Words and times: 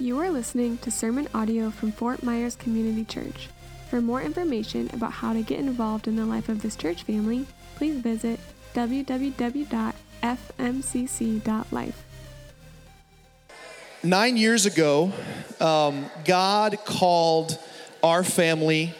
You 0.00 0.20
are 0.20 0.30
listening 0.30 0.78
to 0.78 0.92
sermon 0.92 1.26
audio 1.34 1.70
from 1.70 1.90
Fort 1.90 2.22
Myers 2.22 2.54
Community 2.54 3.04
Church. 3.04 3.48
For 3.90 4.00
more 4.00 4.22
information 4.22 4.88
about 4.92 5.10
how 5.10 5.32
to 5.32 5.42
get 5.42 5.58
involved 5.58 6.06
in 6.06 6.14
the 6.14 6.24
life 6.24 6.48
of 6.48 6.62
this 6.62 6.76
church 6.76 7.02
family, 7.02 7.46
please 7.74 7.96
visit 7.96 8.38
www.fmcc.life. 8.74 9.64
Nine 14.04 14.36
years 14.36 14.66
ago, 14.66 15.12
um, 15.60 16.06
God 16.24 16.78
called 16.84 17.58
our 18.00 18.22
family 18.22 18.94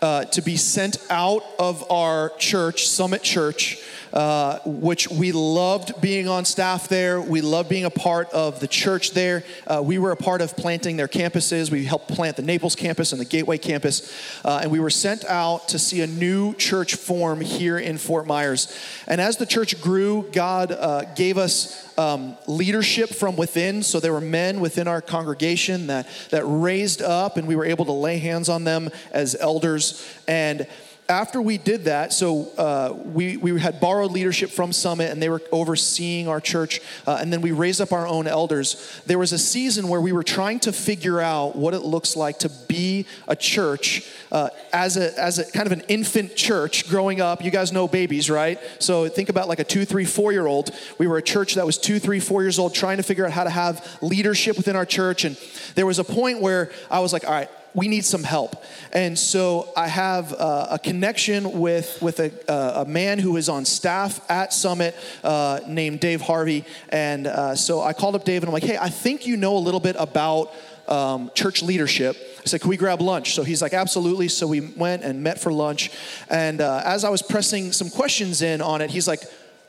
uh, 0.00 0.26
to 0.26 0.40
be 0.40 0.56
sent 0.56 0.98
out 1.10 1.42
of 1.58 1.90
our 1.90 2.30
church, 2.38 2.86
Summit 2.86 3.24
Church, 3.24 3.78
uh, 4.14 4.60
which 4.64 5.10
we 5.10 5.32
loved 5.32 6.00
being 6.00 6.28
on 6.28 6.44
staff 6.44 6.86
there. 6.86 7.20
We 7.20 7.40
loved 7.40 7.68
being 7.68 7.84
a 7.84 7.90
part 7.90 8.30
of 8.30 8.60
the 8.60 8.68
church 8.68 9.10
there. 9.10 9.42
Uh, 9.66 9.82
we 9.84 9.98
were 9.98 10.12
a 10.12 10.16
part 10.16 10.40
of 10.40 10.56
planting 10.56 10.96
their 10.96 11.08
campuses. 11.08 11.68
We 11.70 11.84
helped 11.84 12.08
plant 12.08 12.36
the 12.36 12.42
Naples 12.42 12.76
campus 12.76 13.10
and 13.10 13.20
the 13.20 13.24
Gateway 13.24 13.58
campus. 13.58 14.14
Uh, 14.44 14.60
and 14.62 14.70
we 14.70 14.78
were 14.78 14.88
sent 14.88 15.24
out 15.24 15.66
to 15.68 15.80
see 15.80 16.00
a 16.00 16.06
new 16.06 16.54
church 16.54 16.94
form 16.94 17.40
here 17.40 17.76
in 17.76 17.98
Fort 17.98 18.24
Myers. 18.26 18.72
And 19.08 19.20
as 19.20 19.36
the 19.36 19.46
church 19.46 19.80
grew, 19.82 20.30
God 20.32 20.70
uh, 20.70 21.02
gave 21.16 21.36
us 21.36 21.84
um, 21.98 22.36
leadership 22.46 23.10
from 23.10 23.34
within. 23.34 23.82
So 23.82 23.98
there 23.98 24.12
were 24.12 24.20
men 24.20 24.60
within 24.60 24.86
our 24.86 25.00
congregation 25.00 25.88
that, 25.88 26.08
that 26.30 26.44
raised 26.44 27.02
up, 27.02 27.36
and 27.36 27.48
we 27.48 27.56
were 27.56 27.64
able 27.64 27.84
to 27.86 27.92
lay 27.92 28.18
hands 28.18 28.48
on 28.48 28.64
them 28.64 28.90
as 29.10 29.36
elders. 29.40 30.06
And 30.28 30.66
after 31.08 31.42
we 31.42 31.58
did 31.58 31.84
that, 31.84 32.14
so 32.14 32.50
uh, 32.56 32.94
we, 33.04 33.36
we 33.36 33.60
had 33.60 33.78
borrowed 33.78 34.10
leadership 34.10 34.48
from 34.50 34.72
Summit 34.72 35.10
and 35.10 35.22
they 35.22 35.28
were 35.28 35.42
overseeing 35.52 36.28
our 36.28 36.40
church, 36.40 36.80
uh, 37.06 37.18
and 37.20 37.30
then 37.30 37.42
we 37.42 37.52
raised 37.52 37.80
up 37.82 37.92
our 37.92 38.06
own 38.06 38.26
elders. 38.26 39.02
There 39.04 39.18
was 39.18 39.32
a 39.32 39.38
season 39.38 39.88
where 39.88 40.00
we 40.00 40.12
were 40.12 40.22
trying 40.22 40.60
to 40.60 40.72
figure 40.72 41.20
out 41.20 41.56
what 41.56 41.74
it 41.74 41.80
looks 41.80 42.16
like 42.16 42.38
to 42.40 42.48
be 42.68 43.06
a 43.28 43.36
church 43.36 44.10
uh, 44.32 44.48
as, 44.72 44.96
a, 44.96 45.18
as 45.20 45.38
a 45.38 45.50
kind 45.52 45.66
of 45.66 45.72
an 45.72 45.82
infant 45.88 46.36
church 46.36 46.88
growing 46.88 47.20
up. 47.20 47.44
You 47.44 47.50
guys 47.50 47.70
know 47.70 47.86
babies, 47.86 48.30
right? 48.30 48.58
So 48.78 49.06
think 49.08 49.28
about 49.28 49.46
like 49.46 49.58
a 49.58 49.64
two, 49.64 49.84
three, 49.84 50.06
four 50.06 50.32
year 50.32 50.46
old. 50.46 50.70
We 50.98 51.06
were 51.06 51.18
a 51.18 51.22
church 51.22 51.54
that 51.56 51.66
was 51.66 51.76
two, 51.76 51.98
three, 51.98 52.20
four 52.20 52.42
years 52.42 52.58
old 52.58 52.74
trying 52.74 52.96
to 52.96 53.02
figure 53.02 53.26
out 53.26 53.32
how 53.32 53.44
to 53.44 53.50
have 53.50 53.98
leadership 54.00 54.56
within 54.56 54.74
our 54.74 54.86
church. 54.86 55.24
And 55.24 55.36
there 55.74 55.86
was 55.86 55.98
a 55.98 56.04
point 56.04 56.40
where 56.40 56.72
I 56.90 57.00
was 57.00 57.12
like, 57.12 57.24
all 57.24 57.32
right, 57.32 57.50
we 57.74 57.88
need 57.88 58.04
some 58.04 58.22
help. 58.22 58.62
And 58.92 59.18
so 59.18 59.68
I 59.76 59.88
have 59.88 60.32
uh, 60.32 60.68
a 60.70 60.78
connection 60.78 61.58
with, 61.58 62.00
with 62.00 62.20
a, 62.20 62.32
uh, 62.50 62.84
a 62.84 62.88
man 62.88 63.18
who 63.18 63.36
is 63.36 63.48
on 63.48 63.64
staff 63.64 64.20
at 64.30 64.52
Summit 64.52 64.94
uh, 65.24 65.60
named 65.66 66.00
Dave 66.00 66.20
Harvey. 66.20 66.64
And 66.88 67.26
uh, 67.26 67.56
so 67.56 67.82
I 67.82 67.92
called 67.92 68.14
up 68.14 68.24
Dave 68.24 68.42
and 68.42 68.48
I'm 68.48 68.52
like, 68.52 68.62
hey, 68.62 68.78
I 68.78 68.88
think 68.88 69.26
you 69.26 69.36
know 69.36 69.56
a 69.56 69.58
little 69.58 69.80
bit 69.80 69.96
about 69.98 70.54
um, 70.86 71.30
church 71.34 71.62
leadership. 71.62 72.16
I 72.40 72.44
said, 72.44 72.60
Can 72.60 72.68
we 72.68 72.76
grab 72.76 73.00
lunch? 73.00 73.34
So 73.34 73.42
he's 73.42 73.62
like, 73.62 73.72
Absolutely. 73.72 74.28
So 74.28 74.46
we 74.46 74.60
went 74.60 75.02
and 75.02 75.22
met 75.22 75.40
for 75.40 75.52
lunch. 75.52 75.90
And 76.28 76.60
uh, 76.60 76.82
as 76.84 77.04
I 77.04 77.08
was 77.08 77.22
pressing 77.22 77.72
some 77.72 77.90
questions 77.90 78.42
in 78.42 78.60
on 78.60 78.82
it, 78.82 78.90
he's 78.90 79.08
like, 79.08 79.22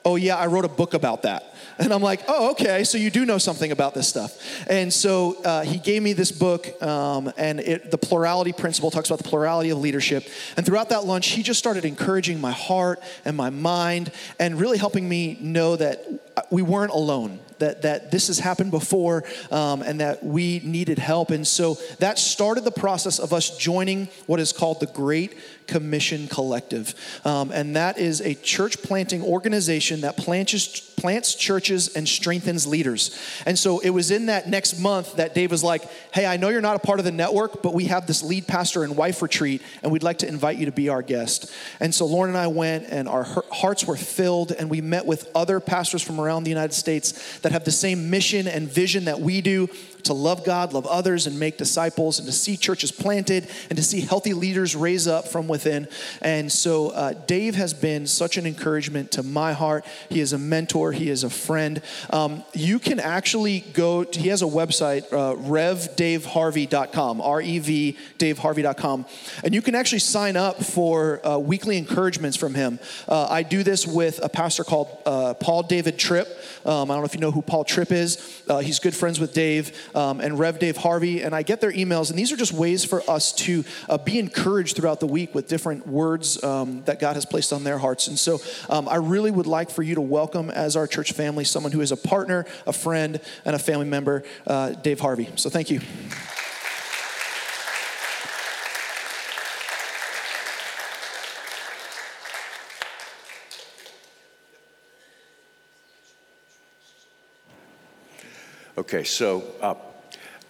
Oh, 0.05 0.15
yeah, 0.17 0.37
I 0.37 0.45
wrote 0.45 0.65
a 0.65 0.69
book 0.69 0.93
about 0.93 1.23
that. 1.23 1.55
And 1.79 1.91
I'm 1.91 2.01
like, 2.01 2.21
oh, 2.27 2.51
okay, 2.51 2.83
so 2.83 2.97
you 2.97 3.09
do 3.09 3.25
know 3.25 3.39
something 3.39 3.71
about 3.71 3.95
this 3.95 4.07
stuff. 4.07 4.39
And 4.69 4.93
so 4.93 5.41
uh, 5.43 5.63
he 5.63 5.79
gave 5.79 6.03
me 6.03 6.13
this 6.13 6.31
book, 6.31 6.81
um, 6.81 7.33
and 7.37 7.59
it, 7.59 7.91
the 7.91 7.97
plurality 7.97 8.53
principle 8.53 8.91
talks 8.91 9.09
about 9.09 9.17
the 9.17 9.27
plurality 9.27 9.71
of 9.71 9.79
leadership. 9.79 10.27
And 10.55 10.65
throughout 10.65 10.89
that 10.89 11.05
lunch, 11.05 11.29
he 11.29 11.43
just 11.43 11.59
started 11.59 11.83
encouraging 11.83 12.39
my 12.39 12.51
heart 12.51 13.01
and 13.25 13.35
my 13.35 13.49
mind 13.49 14.11
and 14.39 14.59
really 14.59 14.77
helping 14.77 15.09
me 15.09 15.37
know 15.41 15.75
that 15.75 16.05
we 16.51 16.61
weren't 16.61 16.91
alone 16.91 17.39
that, 17.59 17.83
that 17.83 18.11
this 18.11 18.27
has 18.27 18.39
happened 18.39 18.71
before 18.71 19.23
um, 19.51 19.81
and 19.81 19.99
that 20.01 20.23
we 20.23 20.59
needed 20.63 20.99
help. 20.99 21.31
And 21.31 21.47
so 21.47 21.75
that 21.99 22.19
started 22.19 22.63
the 22.63 22.71
process 22.71 23.19
of 23.19 23.33
us 23.33 23.57
joining 23.57 24.07
what 24.25 24.39
is 24.39 24.51
called 24.51 24.79
the 24.79 24.87
Great 24.87 25.37
Commission 25.67 26.27
Collective. 26.27 26.93
Um, 27.25 27.51
and 27.51 27.75
that 27.75 27.97
is 27.97 28.21
a 28.21 28.35
church 28.35 28.81
planting 28.81 29.21
organization 29.23 30.01
that 30.01 30.17
plants, 30.17 30.79
plants 30.79 31.35
churches 31.35 31.95
and 31.95 32.07
strengthens 32.07 32.65
leaders. 32.65 33.19
And 33.45 33.57
so 33.57 33.79
it 33.79 33.89
was 33.89 34.11
in 34.11 34.27
that 34.27 34.47
next 34.47 34.79
month 34.79 35.15
that 35.15 35.35
Dave 35.35 35.51
was 35.51 35.63
like, 35.63 35.83
Hey, 36.13 36.25
I 36.25 36.37
know 36.37 36.49
you're 36.49 36.61
not 36.61 36.75
a 36.75 36.79
part 36.79 36.99
of 36.99 37.05
the 37.05 37.11
network, 37.11 37.61
but 37.61 37.73
we 37.73 37.85
have 37.85 38.07
this 38.07 38.23
lead 38.23 38.47
pastor 38.47 38.83
and 38.83 38.95
wife 38.95 39.21
retreat, 39.21 39.61
and 39.83 39.91
we'd 39.91 40.03
like 40.03 40.19
to 40.19 40.27
invite 40.27 40.57
you 40.57 40.65
to 40.65 40.71
be 40.71 40.89
our 40.89 41.01
guest. 41.01 41.53
And 41.79 41.93
so 41.93 42.05
Lauren 42.05 42.29
and 42.29 42.37
I 42.37 42.47
went, 42.47 42.85
and 42.89 43.07
our 43.07 43.23
hearts 43.51 43.85
were 43.85 43.97
filled, 43.97 44.51
and 44.51 44.69
we 44.69 44.81
met 44.81 45.05
with 45.05 45.29
other 45.35 45.59
pastors 45.59 46.01
from 46.01 46.19
around 46.19 46.43
the 46.43 46.49
United 46.49 46.73
States 46.73 47.39
that 47.39 47.51
have 47.51 47.65
the 47.65 47.71
same 47.71 48.09
mission 48.09 48.47
and 48.47 48.69
vision 48.69 49.05
that 49.05 49.19
we 49.19 49.41
do 49.41 49.69
to 50.05 50.13
love 50.13 50.43
God, 50.43 50.73
love 50.73 50.87
others, 50.87 51.27
and 51.27 51.39
make 51.39 51.57
disciples, 51.57 52.19
and 52.19 52.27
to 52.27 52.31
see 52.33 52.57
churches 52.57 52.91
planted, 52.91 53.47
and 53.69 53.77
to 53.77 53.83
see 53.83 54.01
healthy 54.01 54.33
leaders 54.33 54.75
raise 54.75 55.07
up 55.07 55.27
from 55.27 55.47
within. 55.47 55.87
And 56.21 56.51
so, 56.51 56.89
uh, 56.89 57.13
Dave 57.27 57.55
has 57.55 57.73
been 57.73 58.07
such 58.07 58.37
an 58.37 58.45
encouragement 58.45 59.11
to 59.11 59.23
my 59.23 59.53
heart. 59.53 59.85
He 60.09 60.19
is 60.19 60.33
a 60.33 60.37
mentor, 60.37 60.91
he 60.91 61.09
is 61.09 61.23
a 61.23 61.29
friend. 61.29 61.81
Um, 62.09 62.43
you 62.53 62.79
can 62.79 62.99
actually 62.99 63.61
go, 63.73 64.03
to, 64.03 64.19
he 64.19 64.29
has 64.29 64.41
a 64.41 64.45
website, 64.45 65.05
uh, 65.11 65.35
revdaveharvey.com, 65.35 67.21
R 67.21 67.41
E 67.41 67.59
V, 67.59 67.97
daveharvey.com. 68.17 69.05
And 69.43 69.53
you 69.53 69.61
can 69.61 69.75
actually 69.75 69.99
sign 69.99 70.37
up 70.37 70.63
for 70.63 71.25
uh, 71.25 71.37
weekly 71.37 71.77
encouragements 71.77 72.37
from 72.37 72.53
him. 72.53 72.79
Uh, 73.07 73.27
I 73.29 73.43
do 73.43 73.63
this 73.63 73.85
with 73.85 74.23
a 74.23 74.29
pastor 74.29 74.63
called 74.63 74.97
uh, 75.05 75.33
Paul 75.35 75.63
David 75.63 75.97
Tripp. 75.97 76.27
Um, 76.65 76.89
I 76.89 76.95
don't 76.95 77.01
know 77.01 77.05
if 77.05 77.13
you 77.13 77.21
know 77.21 77.31
who 77.31 77.41
Paul 77.41 77.63
Tripp 77.63 77.91
is. 77.91 78.43
Uh, 78.47 78.59
he's 78.59 78.79
good 78.79 78.95
friends 78.95 79.19
with 79.19 79.33
Dave 79.33 79.71
um, 79.95 80.19
and 80.19 80.37
Rev 80.37 80.59
Dave 80.59 80.77
Harvey, 80.77 81.21
and 81.21 81.33
I 81.33 81.41
get 81.41 81.61
their 81.61 81.71
emails, 81.71 82.09
and 82.09 82.19
these 82.19 82.31
are 82.31 82.37
just 82.37 82.53
ways 82.53 82.85
for 82.85 83.01
us 83.09 83.31
to 83.33 83.63
uh, 83.89 83.97
be 83.97 84.19
encouraged 84.19 84.75
throughout 84.75 84.99
the 84.99 85.07
week 85.07 85.33
with 85.33 85.47
different 85.47 85.87
words 85.87 86.43
um, 86.43 86.83
that 86.83 86.99
God 86.99 87.15
has 87.15 87.25
placed 87.25 87.51
on 87.53 87.63
their 87.63 87.77
hearts. 87.77 88.07
And 88.07 88.19
so 88.19 88.39
um, 88.69 88.87
I 88.87 88.97
really 88.97 89.31
would 89.31 89.47
like 89.47 89.69
for 89.69 89.83
you 89.83 89.95
to 89.95 90.01
welcome 90.01 90.49
as 90.49 90.75
our 90.75 90.87
church 90.87 91.13
family 91.13 91.43
someone 91.43 91.71
who 91.71 91.81
is 91.81 91.91
a 91.91 91.97
partner, 91.97 92.45
a 92.67 92.73
friend, 92.73 93.19
and 93.45 93.55
a 93.55 93.59
family 93.59 93.85
member, 93.85 94.23
uh, 94.45 94.69
Dave 94.69 94.99
Harvey. 94.99 95.29
So 95.35 95.49
thank 95.49 95.69
you. 95.69 95.81
Okay, 108.77 109.05
so 109.05 109.41
uh, 109.61 109.75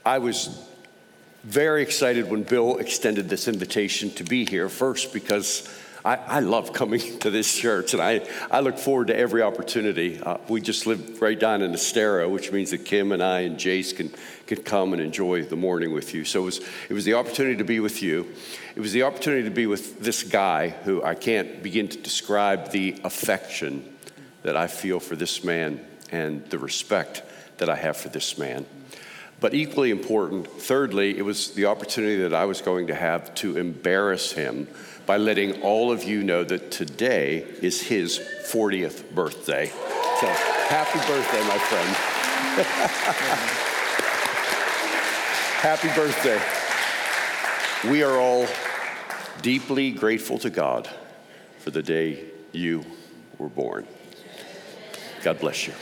I 0.03 0.17
was 0.17 0.67
very 1.43 1.83
excited 1.83 2.27
when 2.27 2.41
Bill 2.41 2.77
extended 2.77 3.29
this 3.29 3.47
invitation 3.47 4.09
to 4.15 4.23
be 4.23 4.47
here. 4.47 4.67
First, 4.67 5.13
because 5.13 5.69
I, 6.03 6.15
I 6.15 6.39
love 6.39 6.73
coming 6.73 6.99
to 7.19 7.29
this 7.29 7.55
church, 7.55 7.93
and 7.93 8.01
I, 8.01 8.27
I 8.49 8.61
look 8.61 8.79
forward 8.79 9.07
to 9.07 9.15
every 9.15 9.43
opportunity. 9.43 10.19
Uh, 10.19 10.39
we 10.47 10.59
just 10.59 10.87
live 10.87 11.21
right 11.21 11.39
down 11.39 11.61
in 11.61 11.71
Estero, 11.75 12.27
which 12.27 12.51
means 12.51 12.71
that 12.71 12.79
Kim 12.79 13.11
and 13.11 13.21
I 13.21 13.41
and 13.41 13.59
Jace 13.59 13.95
can, 13.95 14.11
can 14.47 14.63
come 14.63 14.93
and 14.93 15.03
enjoy 15.03 15.43
the 15.43 15.55
morning 15.55 15.93
with 15.93 16.15
you. 16.15 16.25
So 16.25 16.41
it 16.41 16.45
was, 16.45 16.61
it 16.89 16.93
was 16.93 17.05
the 17.05 17.13
opportunity 17.13 17.57
to 17.57 17.63
be 17.63 17.79
with 17.79 18.01
you. 18.01 18.33
It 18.75 18.79
was 18.79 18.91
the 18.91 19.03
opportunity 19.03 19.43
to 19.43 19.53
be 19.53 19.67
with 19.67 19.99
this 19.99 20.23
guy 20.23 20.69
who 20.69 21.03
I 21.03 21.13
can't 21.13 21.61
begin 21.61 21.89
to 21.89 21.97
describe 21.99 22.71
the 22.71 22.99
affection 23.03 23.87
that 24.41 24.57
I 24.57 24.65
feel 24.65 24.99
for 24.99 25.15
this 25.15 25.43
man 25.43 25.79
and 26.11 26.43
the 26.49 26.57
respect 26.57 27.21
that 27.57 27.69
I 27.69 27.75
have 27.75 27.97
for 27.97 28.09
this 28.09 28.37
man. 28.37 28.65
But 29.39 29.53
equally 29.53 29.91
important, 29.91 30.47
thirdly, 30.47 31.17
it 31.17 31.23
was 31.23 31.51
the 31.51 31.65
opportunity 31.65 32.17
that 32.23 32.33
I 32.33 32.45
was 32.45 32.61
going 32.61 32.87
to 32.87 32.95
have 32.95 33.35
to 33.35 33.57
embarrass 33.57 34.31
him 34.31 34.67
by 35.05 35.17
letting 35.17 35.61
all 35.61 35.91
of 35.91 36.03
you 36.03 36.23
know 36.23 36.43
that 36.43 36.71
today 36.71 37.45
is 37.61 37.81
his 37.81 38.17
40th 38.19 39.13
birthday. 39.13 39.67
So 39.67 40.27
happy 40.27 40.99
birthday, 41.07 41.41
my 41.47 41.57
friend. 41.57 41.95
happy 45.61 45.89
birthday. 45.89 46.39
We 47.89 48.03
are 48.03 48.17
all 48.17 48.47
deeply 49.41 49.91
grateful 49.91 50.39
to 50.39 50.49
God 50.49 50.89
for 51.59 51.71
the 51.71 51.83
day 51.83 52.23
you 52.51 52.83
were 53.37 53.49
born. 53.49 53.85
God 55.23 55.39
bless 55.39 55.67
you. 55.67 55.73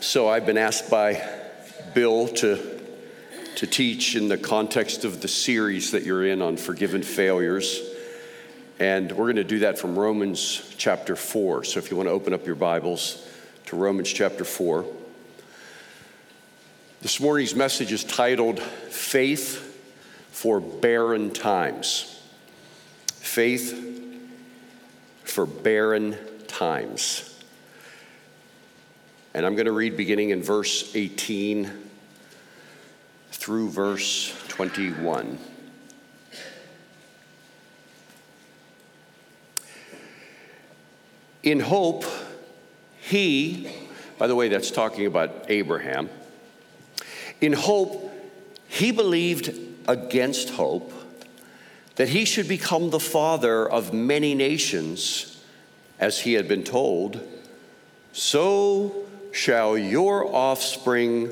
So 0.00 0.28
I've 0.28 0.44
been 0.44 0.58
asked 0.58 0.90
by 0.90 1.24
Bill 1.94 2.26
to, 2.26 2.82
to 3.54 3.66
teach 3.68 4.16
in 4.16 4.26
the 4.26 4.38
context 4.38 5.04
of 5.04 5.20
the 5.20 5.28
series 5.28 5.92
that 5.92 6.02
you're 6.02 6.26
in 6.26 6.42
on 6.42 6.56
forgiven 6.56 7.04
failures. 7.04 7.80
And 8.80 9.12
we're 9.12 9.26
going 9.26 9.36
to 9.36 9.44
do 9.44 9.60
that 9.60 9.78
from 9.78 9.96
Romans 9.96 10.74
chapter 10.78 11.14
4. 11.14 11.62
So 11.62 11.78
if 11.78 11.92
you 11.92 11.96
want 11.96 12.08
to 12.08 12.12
open 12.12 12.34
up 12.34 12.44
your 12.44 12.56
Bibles 12.56 13.24
to 13.66 13.76
Romans 13.76 14.12
chapter 14.12 14.44
4. 14.44 14.84
This 17.02 17.20
morning's 17.20 17.54
message 17.54 17.92
is 17.92 18.02
titled 18.02 18.58
Faith 18.58 19.69
for 20.40 20.58
Barren 20.58 21.30
Times 21.30 22.16
faith 23.30 23.78
for 25.22 25.46
barren 25.46 26.16
times. 26.48 27.40
And 29.34 29.46
I'm 29.46 29.54
going 29.54 29.66
to 29.66 29.72
read 29.72 29.96
beginning 29.96 30.30
in 30.30 30.42
verse 30.42 30.96
18 30.96 31.70
through 33.30 33.70
verse 33.70 34.34
21. 34.48 35.38
In 41.44 41.60
hope, 41.60 42.04
he, 42.98 43.70
by 44.18 44.26
the 44.26 44.34
way, 44.34 44.48
that's 44.48 44.72
talking 44.72 45.06
about 45.06 45.46
Abraham. 45.48 46.10
In 47.40 47.52
hope, 47.52 48.12
he 48.66 48.90
believed 48.90 49.69
against 49.90 50.50
hope 50.50 50.92
that 51.96 52.10
he 52.10 52.24
should 52.24 52.46
become 52.46 52.90
the 52.90 53.00
father 53.00 53.68
of 53.68 53.92
many 53.92 54.34
nations, 54.34 55.42
as 55.98 56.20
he 56.20 56.34
had 56.34 56.46
been 56.46 56.62
told, 56.62 57.20
so 58.12 59.04
shall 59.32 59.76
your 59.76 60.24
offspring 60.34 61.28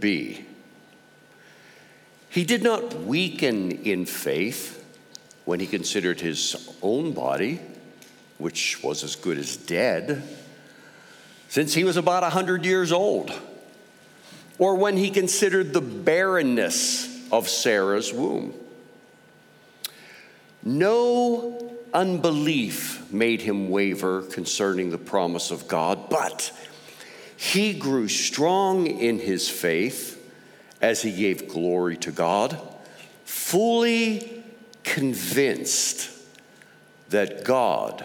be. 0.00 0.44
He 2.30 2.44
did 2.44 2.62
not 2.62 3.02
weaken 3.02 3.70
in 3.70 4.06
faith 4.06 4.84
when 5.44 5.60
he 5.60 5.66
considered 5.66 6.20
his 6.20 6.74
own 6.82 7.12
body, 7.12 7.60
which 8.38 8.82
was 8.82 9.04
as 9.04 9.16
good 9.16 9.38
as 9.38 9.56
dead, 9.56 10.22
since 11.48 11.74
he 11.74 11.84
was 11.84 11.96
about 11.96 12.22
a 12.22 12.32
100 12.32 12.64
years 12.64 12.90
old, 12.90 13.32
or 14.58 14.74
when 14.74 14.96
he 14.96 15.10
considered 15.10 15.72
the 15.72 15.80
barrenness 15.80 17.07
of 17.30 17.48
Sarah's 17.48 18.12
womb. 18.12 18.54
No 20.62 21.74
unbelief 21.94 23.10
made 23.12 23.42
him 23.42 23.70
waver 23.70 24.22
concerning 24.22 24.90
the 24.90 24.98
promise 24.98 25.50
of 25.50 25.68
God, 25.68 26.10
but 26.10 26.52
he 27.36 27.72
grew 27.72 28.08
strong 28.08 28.86
in 28.86 29.18
his 29.18 29.48
faith 29.48 30.16
as 30.80 31.02
he 31.02 31.12
gave 31.12 31.48
glory 31.48 31.96
to 31.98 32.12
God, 32.12 32.60
fully 33.24 34.44
convinced 34.84 36.10
that 37.10 37.44
God 37.44 38.04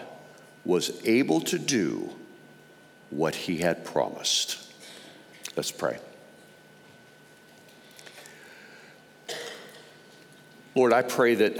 was 0.64 1.04
able 1.04 1.40
to 1.42 1.58
do 1.58 2.10
what 3.10 3.34
he 3.34 3.58
had 3.58 3.84
promised. 3.84 4.58
Let's 5.56 5.70
pray. 5.70 5.98
Lord, 10.76 10.92
I 10.92 11.02
pray 11.02 11.36
that 11.36 11.56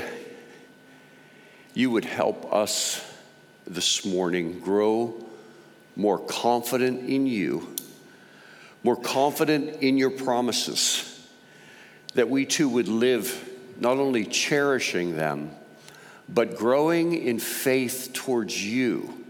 you 1.73 1.91
would 1.91 2.05
help 2.05 2.53
us 2.53 3.01
this 3.65 4.05
morning 4.05 4.59
grow 4.59 5.15
more 5.95 6.19
confident 6.19 7.09
in 7.09 7.25
you, 7.29 7.77
more 8.83 8.97
confident 8.97 9.83
in 9.83 9.99
your 9.99 10.11
promises, 10.11 11.29
that 12.15 12.29
we 12.29 12.45
too 12.45 12.69
would 12.69 12.89
live 12.89 13.51
not 13.79 13.99
only 13.99 14.25
cherishing 14.25 15.17
them, 15.17 15.53
but 16.29 16.57
growing 16.57 17.15
in 17.15 17.39
faith 17.39 18.11
towards 18.15 18.65
you 18.67 19.25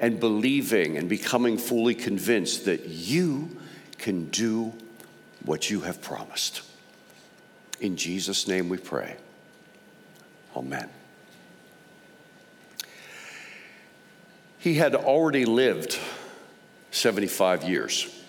and 0.00 0.20
believing 0.20 0.98
and 0.98 1.08
becoming 1.08 1.56
fully 1.56 1.94
convinced 1.94 2.66
that 2.66 2.88
you 2.88 3.56
can 3.96 4.26
do 4.26 4.74
what 5.46 5.70
you 5.70 5.80
have 5.80 6.02
promised. 6.02 6.60
In 7.80 7.96
Jesus' 7.96 8.46
name 8.46 8.68
we 8.68 8.78
pray. 8.78 9.16
Amen. 10.56 10.88
He 14.58 14.74
had 14.74 14.94
already 14.94 15.44
lived 15.44 15.98
75 16.90 17.64
years. 17.64 18.22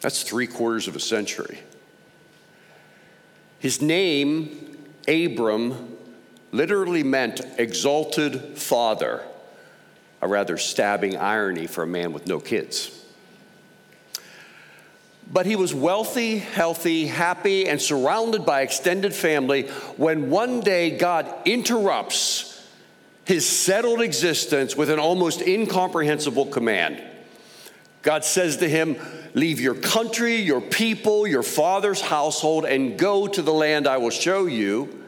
That's 0.00 0.22
three 0.22 0.46
quarters 0.46 0.86
of 0.86 0.94
a 0.94 1.00
century. 1.00 1.58
His 3.58 3.80
name, 3.80 4.76
Abram, 5.08 5.96
literally 6.52 7.02
meant 7.02 7.40
exalted 7.58 8.58
father, 8.58 9.24
a 10.20 10.28
rather 10.28 10.58
stabbing 10.58 11.16
irony 11.16 11.66
for 11.66 11.82
a 11.82 11.86
man 11.86 12.12
with 12.12 12.26
no 12.26 12.38
kids. 12.38 12.93
But 15.32 15.46
he 15.46 15.56
was 15.56 15.74
wealthy, 15.74 16.38
healthy, 16.38 17.06
happy, 17.06 17.68
and 17.68 17.80
surrounded 17.80 18.46
by 18.46 18.62
extended 18.62 19.14
family 19.14 19.62
when 19.96 20.30
one 20.30 20.60
day 20.60 20.96
God 20.96 21.32
interrupts 21.44 22.50
his 23.24 23.48
settled 23.48 24.00
existence 24.00 24.76
with 24.76 24.90
an 24.90 24.98
almost 24.98 25.40
incomprehensible 25.40 26.46
command. 26.46 27.02
God 28.02 28.24
says 28.24 28.58
to 28.58 28.68
him, 28.68 28.96
Leave 29.32 29.60
your 29.60 29.74
country, 29.74 30.36
your 30.36 30.60
people, 30.60 31.26
your 31.26 31.42
father's 31.42 32.00
household, 32.00 32.64
and 32.64 32.98
go 32.98 33.26
to 33.26 33.42
the 33.42 33.52
land 33.52 33.88
I 33.88 33.96
will 33.96 34.10
show 34.10 34.46
you, 34.46 35.02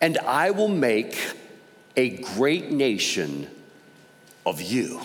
and 0.00 0.18
I 0.18 0.50
will 0.50 0.68
make 0.68 1.16
a 1.96 2.10
great 2.10 2.70
nation 2.70 3.48
of 4.44 4.60
you. 4.60 5.00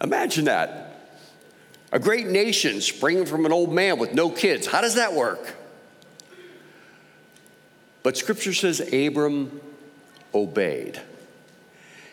Imagine 0.00 0.46
that. 0.46 0.95
A 1.92 1.98
great 1.98 2.26
nation 2.26 2.80
springing 2.80 3.26
from 3.26 3.46
an 3.46 3.52
old 3.52 3.72
man 3.72 3.98
with 3.98 4.12
no 4.12 4.30
kids. 4.30 4.66
How 4.66 4.80
does 4.80 4.96
that 4.96 5.12
work? 5.14 5.54
But 8.02 8.16
scripture 8.16 8.52
says 8.52 8.80
Abram 8.92 9.60
obeyed. 10.34 11.00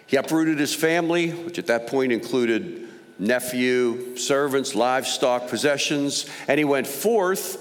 He 0.06 0.18
uprooted 0.18 0.60
his 0.60 0.76
family, 0.76 1.32
which 1.32 1.58
at 1.58 1.68
that 1.68 1.88
point 1.88 2.12
included 2.12 2.88
nephew, 3.20 4.18
servants, 4.18 4.76
livestock, 4.76 5.48
possessions, 5.48 6.26
and 6.48 6.58
he 6.58 6.66
went 6.66 6.88
forth, 6.88 7.58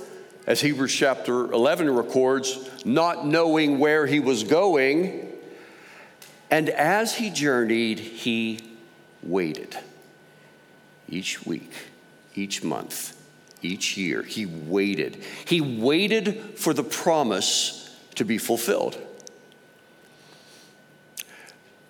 as 0.46 0.60
Hebrews 0.60 0.94
chapter 0.94 1.52
11 1.52 1.88
records, 1.94 2.68
not 2.84 3.26
knowing 3.26 3.78
where 3.78 4.06
he 4.06 4.20
was 4.20 4.44
going. 4.44 5.32
And 6.50 6.68
as 6.68 7.14
he 7.14 7.30
journeyed, 7.30 7.98
he 7.98 8.60
waited 9.22 9.76
each 11.08 11.46
week, 11.46 11.72
each 12.34 12.62
month, 12.62 13.16
each 13.62 13.96
year. 13.96 14.22
He 14.22 14.46
waited. 14.46 15.22
He 15.46 15.60
waited 15.60 16.58
for 16.58 16.74
the 16.74 16.84
promise 16.84 17.96
to 18.16 18.24
be 18.24 18.38
fulfilled. 18.38 18.98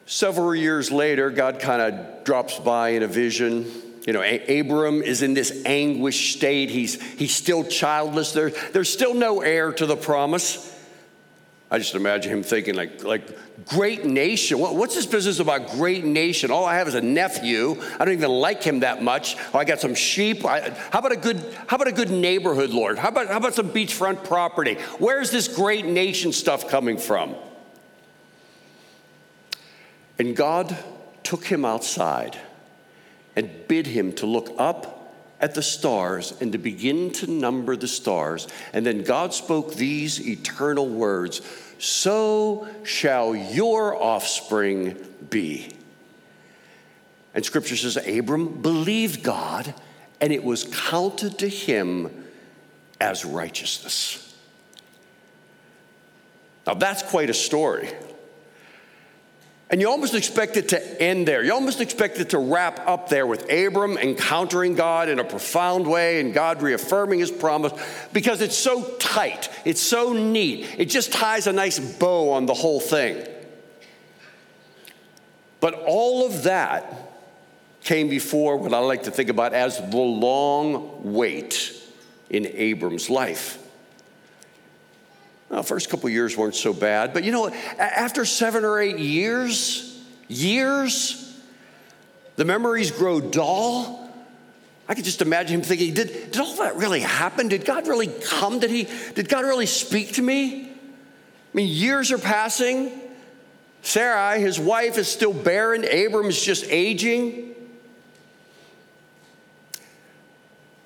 Several 0.07 0.55
years 0.55 0.91
later, 0.91 1.31
God 1.31 1.59
kind 1.59 1.81
of 1.81 2.25
drops 2.25 2.59
by 2.59 2.91
in 2.91 3.03
a 3.03 3.07
vision. 3.07 3.71
You 4.07 4.13
know, 4.13 4.23
Abram 4.23 5.03
is 5.03 5.23
in 5.23 5.33
this 5.33 5.63
anguished 5.65 6.37
state. 6.37 6.71
He's, 6.71 7.01
he's 7.01 7.35
still 7.35 7.65
childless. 7.65 8.33
There, 8.33 8.51
there's 8.73 8.93
still 8.93 9.15
no 9.15 9.41
heir 9.41 9.73
to 9.73 9.87
the 9.87 9.97
promise. 9.97 10.72
I 11.73 11.79
just 11.79 11.95
imagine 11.95 12.31
him 12.31 12.43
thinking, 12.43 12.75
like, 12.75 13.03
like 13.03 13.67
great 13.67 14.05
nation. 14.05 14.59
what's 14.59 14.95
this 14.95 15.07
business 15.07 15.39
about 15.39 15.71
great 15.71 16.05
nation? 16.05 16.51
All 16.51 16.67
I 16.67 16.75
have 16.75 16.87
is 16.87 16.95
a 16.95 17.01
nephew. 17.01 17.81
I 17.99 18.05
don't 18.05 18.13
even 18.13 18.31
like 18.31 18.63
him 18.63 18.81
that 18.81 19.03
much. 19.03 19.37
Oh, 19.55 19.59
I 19.59 19.65
got 19.65 19.81
some 19.81 19.95
sheep. 19.95 20.45
I, 20.45 20.69
how 20.91 20.99
about 20.99 21.13
a 21.13 21.17
good, 21.17 21.39
how 21.67 21.77
about 21.77 21.89
a 21.89 21.93
good 21.93 22.11
neighborhood, 22.11 22.69
Lord? 22.69 22.99
How 22.99 23.09
about, 23.09 23.29
how 23.29 23.39
about 23.39 23.55
some 23.55 23.71
beachfront 23.71 24.23
property? 24.23 24.75
Where's 24.99 25.31
this 25.31 25.49
great 25.49 25.87
nation 25.87 26.33
stuff 26.33 26.69
coming 26.69 26.99
from? 26.99 27.35
And 30.19 30.37
God 30.37 30.77
took 31.23 31.47
him 31.47 31.65
outside 31.65 32.37
and 33.35 33.51
bid 33.67 33.87
him 33.87 34.13
to 34.17 34.27
look 34.27 34.55
up 34.59 35.02
at 35.43 35.55
the 35.55 35.63
stars 35.63 36.33
and 36.41 36.53
to 36.53 36.59
begin 36.59 37.11
to 37.11 37.27
number 37.27 37.77
the 37.77 37.89
stars. 37.89 38.47
And 38.73 38.87
then 38.87 39.03
God 39.03 39.35
spoke 39.35 39.75
these 39.75 40.27
eternal 40.27 40.89
words 40.89 41.43
So 41.79 42.69
shall 42.85 43.35
your 43.35 44.01
offspring 44.01 44.97
be. 45.29 45.73
And 47.35 47.45
scripture 47.45 47.77
says 47.77 47.97
Abram 47.97 48.63
believed 48.63 49.23
God, 49.23 49.75
and 50.21 50.33
it 50.33 50.45
was 50.45 50.65
counted 50.65 51.39
to 51.39 51.49
him 51.49 52.27
as 53.01 53.25
righteousness. 53.25 54.37
Now, 56.67 56.75
that's 56.75 57.03
quite 57.03 57.31
a 57.31 57.35
story. 57.35 57.91
And 59.73 59.81
you 59.81 59.89
almost 59.89 60.15
expect 60.15 60.59
it 60.59 60.69
to 60.69 61.03
end 61.03 61.27
there. 61.27 61.43
You 61.43 61.55
almost 61.55 61.81
expect 61.81 62.19
it 62.19 62.29
to 62.31 62.39
wrap 62.39 62.87
up 62.87 63.09
there 63.09 63.27
with 63.27 63.51
Abram 63.51 63.97
encountering 63.97 64.75
God 64.75 65.09
in 65.09 65.19
a 65.19 65.25
profound 65.25 65.87
way 65.87 66.21
and 66.21 66.35
God 66.35 66.61
reaffirming 66.61 67.21
his 67.21 67.31
promise 67.31 67.73
because 68.13 68.43
it's 68.43 68.57
so 68.57 68.85
tight, 68.99 69.49
it's 69.65 69.81
so 69.81 70.13
neat. 70.13 70.67
It 70.77 70.91
just 70.91 71.11
ties 71.11 71.47
a 71.47 71.55
nice 71.55 71.79
bow 71.79 72.33
on 72.33 72.45
the 72.45 72.53
whole 72.53 72.81
thing. 72.81 73.27
But 75.61 75.73
all 75.87 76.27
of 76.27 76.43
that 76.43 77.11
came 77.83 78.11
before 78.11 78.59
what 78.59 78.75
I 78.75 78.79
like 78.79 79.05
to 79.05 79.11
think 79.11 79.31
about 79.31 79.55
as 79.55 79.79
the 79.79 79.97
long 79.97 81.15
wait 81.15 81.73
in 82.29 82.47
Abram's 82.47 83.09
life. 83.09 83.59
Well, 85.53 85.63
first 85.63 85.91
couple 85.91 86.09
years 86.09 86.35
weren't 86.35 86.55
so 86.55 86.73
bad, 86.73 87.13
but 87.13 87.25
you 87.25 87.31
know, 87.31 87.51
after 87.79 88.25
seven 88.25 88.65
or 88.65 88.81
eight 88.81 88.99
years, 88.99 90.03
years, 90.27 91.39
the 92.37 92.47
memories 92.47 92.91
grow 92.91 93.21
dull. 93.21 94.11
I 94.89 94.95
could 94.95 95.05
just 95.05 95.21
imagine 95.21 95.61
him 95.61 95.63
thinking, 95.63 95.93
did, 95.93 96.31
did 96.33 96.41
all 96.41 96.57
that 96.57 96.77
really 96.77 97.01
happen? 97.01 97.49
Did 97.49 97.67
God 97.67 97.87
really 97.87 98.07
come? 98.07 98.61
Did 98.61 98.71
he 98.71 98.89
did 99.15 99.29
God 99.29 99.45
really 99.45 99.67
speak 99.67 100.15
to 100.15 100.23
me? 100.23 100.71
I 100.71 100.71
mean, 101.53 101.69
years 101.69 102.13
are 102.13 102.19
passing. 102.19 102.91
Sarai, 103.83 104.41
his 104.41 104.59
wife, 104.59 104.97
is 104.97 105.07
still 105.07 105.35
barren. 105.35 105.85
Abram 105.85 106.29
is 106.29 106.43
just 106.43 106.65
aging. 106.71 107.55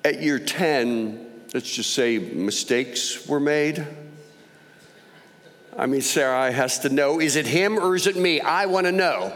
At 0.03 0.21
year 0.21 0.39
10, 0.39 1.25
let's 1.53 1.73
just 1.73 1.93
say 1.93 2.17
mistakes 2.17 3.29
were 3.29 3.39
made. 3.39 3.87
I 5.77 5.85
mean, 5.85 6.01
Sarai 6.01 6.51
has 6.51 6.79
to 6.79 6.89
know 6.89 7.19
is 7.19 7.35
it 7.35 7.45
him 7.45 7.77
or 7.77 7.95
is 7.95 8.07
it 8.07 8.15
me? 8.15 8.41
I 8.41 8.65
want 8.65 8.87
to 8.87 8.91
know. 8.91 9.31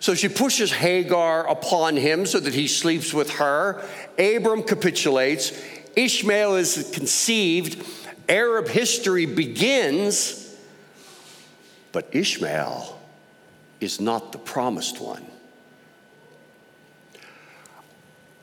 So 0.00 0.14
she 0.14 0.28
pushes 0.28 0.70
Hagar 0.70 1.48
upon 1.48 1.96
him 1.96 2.26
so 2.26 2.38
that 2.38 2.54
he 2.54 2.68
sleeps 2.68 3.12
with 3.12 3.30
her. 3.30 3.84
Abram 4.18 4.62
capitulates. 4.62 5.52
Ishmael 5.96 6.54
is 6.56 6.90
conceived. 6.94 7.84
Arab 8.28 8.68
history 8.68 9.26
begins. 9.26 10.56
But 11.90 12.10
Ishmael 12.12 12.96
is 13.80 14.00
not 14.00 14.30
the 14.32 14.38
promised 14.38 15.00
one. 15.00 15.26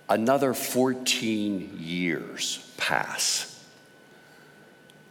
Another 0.10 0.54
14 0.54 1.78
years 1.80 2.74
pass. 2.78 3.55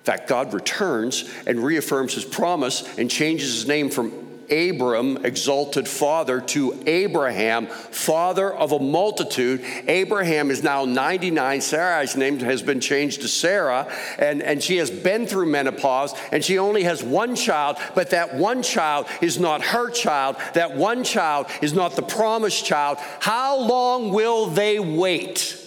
In 0.04 0.12
fact, 0.12 0.28
God 0.28 0.52
returns 0.52 1.24
and 1.46 1.58
reaffirms 1.58 2.12
his 2.12 2.26
promise 2.26 2.86
and 2.98 3.10
changes 3.10 3.54
his 3.54 3.66
name 3.66 3.88
from 3.88 4.12
Abram, 4.50 5.24
exalted 5.24 5.88
father, 5.88 6.42
to 6.42 6.78
Abraham, 6.86 7.68
father 7.68 8.52
of 8.52 8.72
a 8.72 8.78
multitude. 8.78 9.64
Abraham 9.88 10.50
is 10.50 10.62
now 10.62 10.84
99. 10.84 11.62
Sarai's 11.62 12.18
name 12.18 12.38
has 12.40 12.60
been 12.60 12.80
changed 12.80 13.22
to 13.22 13.28
Sarah, 13.28 13.90
and, 14.18 14.42
and 14.42 14.62
she 14.62 14.76
has 14.76 14.90
been 14.90 15.26
through 15.26 15.46
menopause, 15.46 16.14
and 16.30 16.44
she 16.44 16.58
only 16.58 16.82
has 16.82 17.02
one 17.02 17.34
child, 17.34 17.78
but 17.94 18.10
that 18.10 18.34
one 18.34 18.62
child 18.62 19.06
is 19.22 19.38
not 19.38 19.62
her 19.62 19.88
child. 19.88 20.36
That 20.52 20.76
one 20.76 21.02
child 21.02 21.46
is 21.62 21.72
not 21.72 21.96
the 21.96 22.02
promised 22.02 22.66
child. 22.66 22.98
How 23.20 23.58
long 23.58 24.12
will 24.12 24.48
they 24.48 24.78
wait? 24.78 25.63